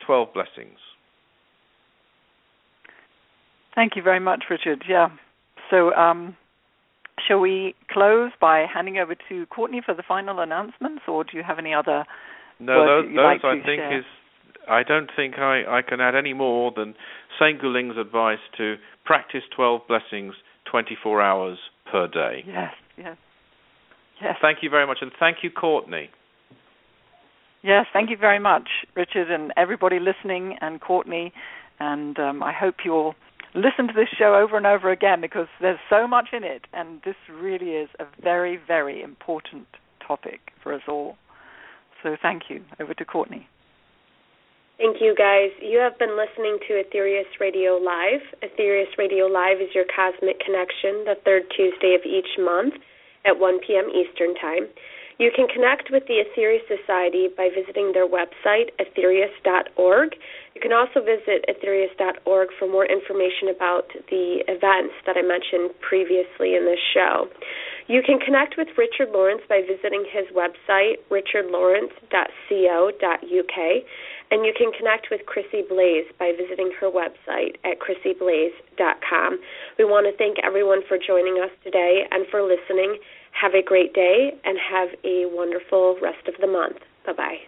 12 0.07 0.29
blessings. 0.33 0.79
Thank 3.75 3.97
you 3.97 4.03
very 4.03 4.21
much, 4.21 4.45
Richard. 4.49 4.85
Yeah. 4.89 5.09
So, 5.71 5.93
um, 5.95 6.37
shall 7.27 7.41
we 7.41 7.75
close 7.91 8.31
by 8.41 8.67
handing 8.73 8.99
over 8.99 9.15
to 9.29 9.47
Courtney 9.47 9.83
for 9.85 9.95
the 9.95 10.03
final 10.07 10.41
announcements, 10.41 11.03
or 11.09 11.25
do 11.25 11.37
you 11.37 11.43
have 11.43 11.59
any 11.59 11.75
other? 11.75 12.05
No, 12.59 12.87
those, 12.87 13.15
those 13.15 13.17
like 13.17 13.45
I 13.45 13.55
think 13.57 13.81
share? 13.81 13.99
is. 13.99 14.05
I 14.69 14.83
don't 14.83 15.11
think 15.15 15.39
I, 15.39 15.63
I 15.69 15.83
can 15.83 16.01
add 16.01 16.15
any 16.15 16.33
more 16.33 16.73
than 16.75 16.95
Saint 17.39 17.61
Goo-Ling's 17.61 17.97
advice 17.97 18.39
to 18.57 18.77
practice 19.05 19.43
12 19.55 19.83
blessings 19.89 20.35
24 20.71 21.23
hours 21.23 21.59
per 21.91 22.09
day. 22.09 22.45
Yes, 22.47 22.73
yes, 22.99 23.17
yes. 24.21 24.37
Thank 24.43 24.59
you 24.63 24.71
very 24.71 24.87
much, 24.87 24.99
and 25.01 25.13
thank 25.19 25.39
you, 25.43 25.51
Courtney. 25.51 26.11
Yes, 27.63 27.87
thank 27.93 28.11
you 28.11 28.17
very 28.17 28.39
much, 28.39 28.69
Richard, 28.95 29.31
and 29.31 29.53
everybody 29.57 29.99
listening, 29.99 30.57
and 30.61 30.81
Courtney. 30.81 31.33
And 31.81 32.19
um, 32.19 32.43
I 32.43 32.53
hope 32.53 32.77
you'll 32.85 33.15
listen 33.55 33.89
to 33.89 33.93
this 33.95 34.09
show 34.17 34.35
over 34.35 34.57
and 34.57 34.67
over 34.67 34.91
again 34.91 35.21
because 35.21 35.49
there's 35.61 35.79
so 35.91 36.07
much 36.07 36.29
in 36.33 36.45
it, 36.45 36.67
and 36.73 37.01
this 37.05 37.17
really 37.33 37.71
is 37.71 37.89
a 37.99 38.05
very, 38.23 38.59
very 38.67 39.03
important 39.03 39.67
topic 40.07 40.53
for 40.63 40.73
us 40.73 40.83
all. 40.89 41.17
So 42.03 42.17
thank 42.21 42.45
you. 42.49 42.63
Over 42.79 42.95
to 42.95 43.05
Courtney. 43.05 43.49
Thank 44.79 45.01
you, 45.01 45.15
guys. 45.17 45.49
You 45.65 45.79
have 45.79 45.99
been 45.99 46.21
listening 46.21 46.59
to 46.69 46.85
Aetherius 46.85 47.33
Radio 47.41 47.81
Live. 47.81 48.21
Aetherius 48.45 48.93
Radio 48.99 49.25
Live 49.25 49.57
is 49.57 49.73
your 49.75 49.89
cosmic 49.89 50.39
connection 50.45 51.09
the 51.09 51.17
third 51.25 51.45
Tuesday 51.57 51.97
of 51.97 52.05
each 52.05 52.29
month 52.39 52.75
at 53.25 53.39
1 53.41 53.61
p.m. 53.67 53.89
Eastern 53.89 54.35
Time. 54.37 54.69
You 55.19 55.33
can 55.35 55.49
connect 55.49 55.89
with 55.91 56.05
the 56.05 56.21
Aetherius 56.21 56.61
Society 56.69 57.29
by 57.33 57.49
visiting 57.49 57.93
their 57.97 58.07
website, 58.07 58.69
aetherius.org. 58.77 60.13
You 60.55 60.61
can 60.61 60.73
also 60.77 61.01
visit 61.01 61.49
aetherius.org 61.49 62.49
for 62.59 62.69
more 62.69 62.85
information 62.85 63.49
about 63.49 63.89
the 64.13 64.45
events 64.45 64.93
that 65.09 65.17
I 65.17 65.25
mentioned 65.25 65.73
previously 65.81 66.53
in 66.53 66.69
this 66.69 66.81
show. 66.93 67.33
You 67.89 68.03
can 68.03 68.19
connect 68.19 68.57
with 68.59 68.67
Richard 68.77 69.11
Lawrence 69.13 69.43
by 69.49 69.63
visiting 69.63 70.05
his 70.11 70.27
website, 70.35 70.99
richardlawrence.co.uk, 71.11 73.59
and 74.31 74.45
you 74.45 74.53
can 74.59 74.73
connect 74.73 75.07
with 75.11 75.25
Chrissy 75.27 75.63
Blaze 75.69 76.07
by 76.19 76.33
visiting 76.37 76.73
her 76.81 76.91
website 76.91 77.59
at 77.63 77.79
chrissyblaze.com. 77.79 79.39
We 79.79 79.85
want 79.85 80.07
to 80.11 80.17
thank 80.19 80.39
everyone 80.43 80.83
for 80.89 80.99
joining 80.99 81.41
us 81.41 81.51
today 81.63 82.09
and 82.11 82.27
for 82.29 82.43
listening. 82.43 82.99
Have 83.41 83.55
a 83.55 83.63
great 83.63 83.95
day 83.95 84.35
and 84.45 84.59
have 84.59 84.89
a 85.05 85.27
wonderful 85.27 85.97
rest 86.03 86.27
of 86.27 86.35
the 86.41 86.49
month. 86.49 86.79
Bye 87.07 87.13
bye. 87.13 87.39